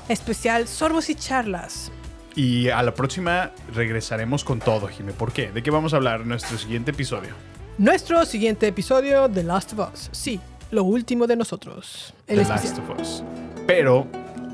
especial 0.08 0.66
Sorbos 0.68 1.08
y 1.10 1.14
Charlas. 1.14 1.90
Y 2.38 2.68
a 2.68 2.84
la 2.84 2.94
próxima 2.94 3.50
regresaremos 3.74 4.44
con 4.44 4.60
todo, 4.60 4.86
Jimé. 4.86 5.12
¿Por 5.12 5.32
qué? 5.32 5.50
¿De 5.50 5.60
qué 5.60 5.72
vamos 5.72 5.92
a 5.92 5.96
hablar 5.96 6.20
en 6.20 6.28
nuestro 6.28 6.56
siguiente 6.56 6.92
episodio? 6.92 7.30
Nuestro 7.78 8.24
siguiente 8.24 8.68
episodio 8.68 9.26
de 9.26 9.42
Last 9.42 9.72
of 9.72 9.90
Us. 9.92 10.08
Sí, 10.12 10.38
lo 10.70 10.84
último 10.84 11.26
de 11.26 11.34
nosotros. 11.34 12.14
El 12.28 12.40
The. 12.44 12.48
Last 12.48 12.78
of 12.78 13.00
Us. 13.00 13.24
Pero 13.66 14.06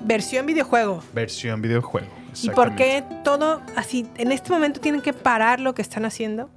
Versión 0.07 0.47
videojuego. 0.47 1.03
versión 1.13 1.61
videojuego. 1.61 2.07
¿Y 2.43 2.49
por 2.49 2.75
qué 2.75 3.05
todo 3.23 3.61
así? 3.77 4.07
En 4.17 4.33
este 4.33 4.51
momento 4.51 4.81
tienen 4.81 5.03
que 5.03 5.13
parar 5.13 5.61
lo 5.61 5.75
que 5.75 5.83
están 5.83 6.07
haciendo 6.07 6.49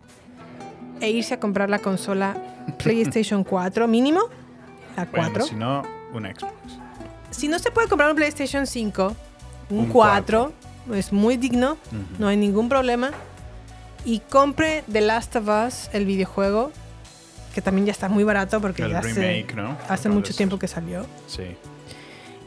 e 1.01 1.09
irse 1.09 1.33
a 1.33 1.41
comprar 1.41 1.69
la 1.69 1.79
consola 1.79 2.37
PlayStation 2.81 3.43
4 3.43 3.85
mínimo. 3.89 4.21
La 4.95 5.05
4. 5.05 5.29
Bueno, 5.31 5.45
si 5.45 5.55
no, 5.55 5.83
una 6.13 6.29
Xbox. 6.33 6.53
si 7.31 7.49
no 7.49 7.59
se 7.59 7.69
puede 7.69 7.89
comprar 7.89 8.09
un 8.11 8.15
PlayStation 8.15 8.65
5, 8.65 9.13
un, 9.71 9.79
Un 9.79 9.85
4, 9.87 10.53
es 10.93 11.11
muy 11.13 11.37
digno, 11.37 11.77
no 12.19 12.27
hay 12.27 12.37
ningún 12.37 12.69
problema. 12.69 13.11
Y 14.05 14.19
compre 14.19 14.83
The 14.91 15.01
Last 15.01 15.35
of 15.35 15.47
Us, 15.47 15.89
el 15.93 16.05
videojuego, 16.05 16.71
que 17.53 17.61
también 17.61 17.85
ya 17.87 17.91
está 17.91 18.07
muy 18.07 18.23
barato 18.23 18.61
porque 18.61 18.83
El 18.83 18.91
ya 18.91 19.01
remake, 19.01 19.45
hace, 19.47 19.55
¿no? 19.55 19.77
hace 19.89 20.09
mucho 20.09 20.33
tiempo 20.33 20.57
que 20.59 20.67
salió. 20.67 21.05
Sí. 21.27 21.55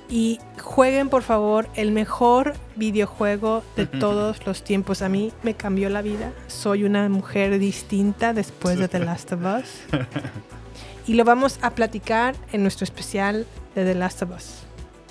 Y 0.08 0.40
jueguen, 0.60 1.08
por 1.08 1.22
favor, 1.22 1.68
el 1.74 1.92
mejor 1.92 2.54
videojuego 2.76 3.62
de 3.76 3.86
todos 3.86 4.44
los 4.46 4.64
tiempos. 4.64 5.02
A 5.02 5.08
mí 5.08 5.32
me 5.42 5.54
cambió 5.54 5.88
la 5.88 6.02
vida. 6.02 6.32
Soy 6.48 6.84
una 6.84 7.08
mujer 7.08 7.58
distinta 7.58 8.32
después 8.32 8.78
de 8.78 8.88
The 8.88 8.98
Last 9.00 9.32
of 9.32 9.40
Us. 9.42 10.00
Y 11.06 11.14
lo 11.14 11.24
vamos 11.24 11.58
a 11.62 11.70
platicar 11.70 12.36
en 12.52 12.62
nuestro 12.62 12.84
especial 12.84 13.44
de 13.74 13.84
The 13.84 13.94
Last 13.96 14.22
of 14.22 14.30
Us. 14.36 14.50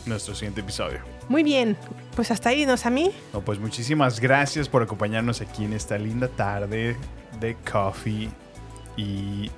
Nuestro 0.05 0.33
siguiente 0.33 0.61
episodio. 0.61 0.99
Muy 1.29 1.43
bien, 1.43 1.77
pues 2.15 2.31
hasta 2.31 2.49
ahí, 2.49 2.65
¿nos 2.65 2.85
a 2.87 2.89
mí? 2.89 3.11
No, 3.33 3.41
pues 3.41 3.59
muchísimas 3.59 4.19
gracias 4.19 4.67
por 4.67 4.81
acompañarnos 4.81 5.41
aquí 5.41 5.63
en 5.63 5.73
esta 5.73 5.97
linda 5.97 6.27
tarde 6.27 6.97
de 7.39 7.55
coffee 7.71 8.29
y 8.97 9.49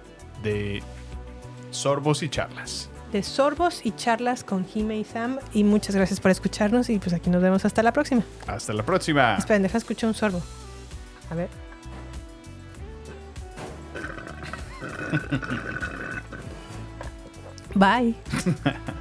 de 0.44 0.84
sorbos 1.72 2.24
y 2.24 2.30
charlas. 2.30 2.90
De 3.14 3.24
sorbos 3.24 3.86
y 3.86 3.92
charlas 3.92 4.44
con 4.44 4.66
Jime 4.66 4.98
y 5.00 5.06
Sam. 5.06 5.40
Y 5.54 5.64
muchas 5.64 5.96
gracias 5.96 6.20
por 6.20 6.32
escucharnos. 6.32 6.90
Y 6.90 7.00
pues 7.00 7.14
aquí 7.14 7.30
nos 7.30 7.42
vemos 7.42 7.66
hasta 7.66 7.84
la 7.84 7.92
próxima. 7.92 8.24
Hasta 8.48 8.74
la 8.74 8.84
próxima. 8.84 9.36
Esperen, 9.38 9.64
deja 9.64 9.78
escuchar 9.78 10.10
un 10.10 10.14
sorbo. 10.14 10.42
A 11.30 11.36
ver. 11.36 11.50
Bye. 17.76 18.16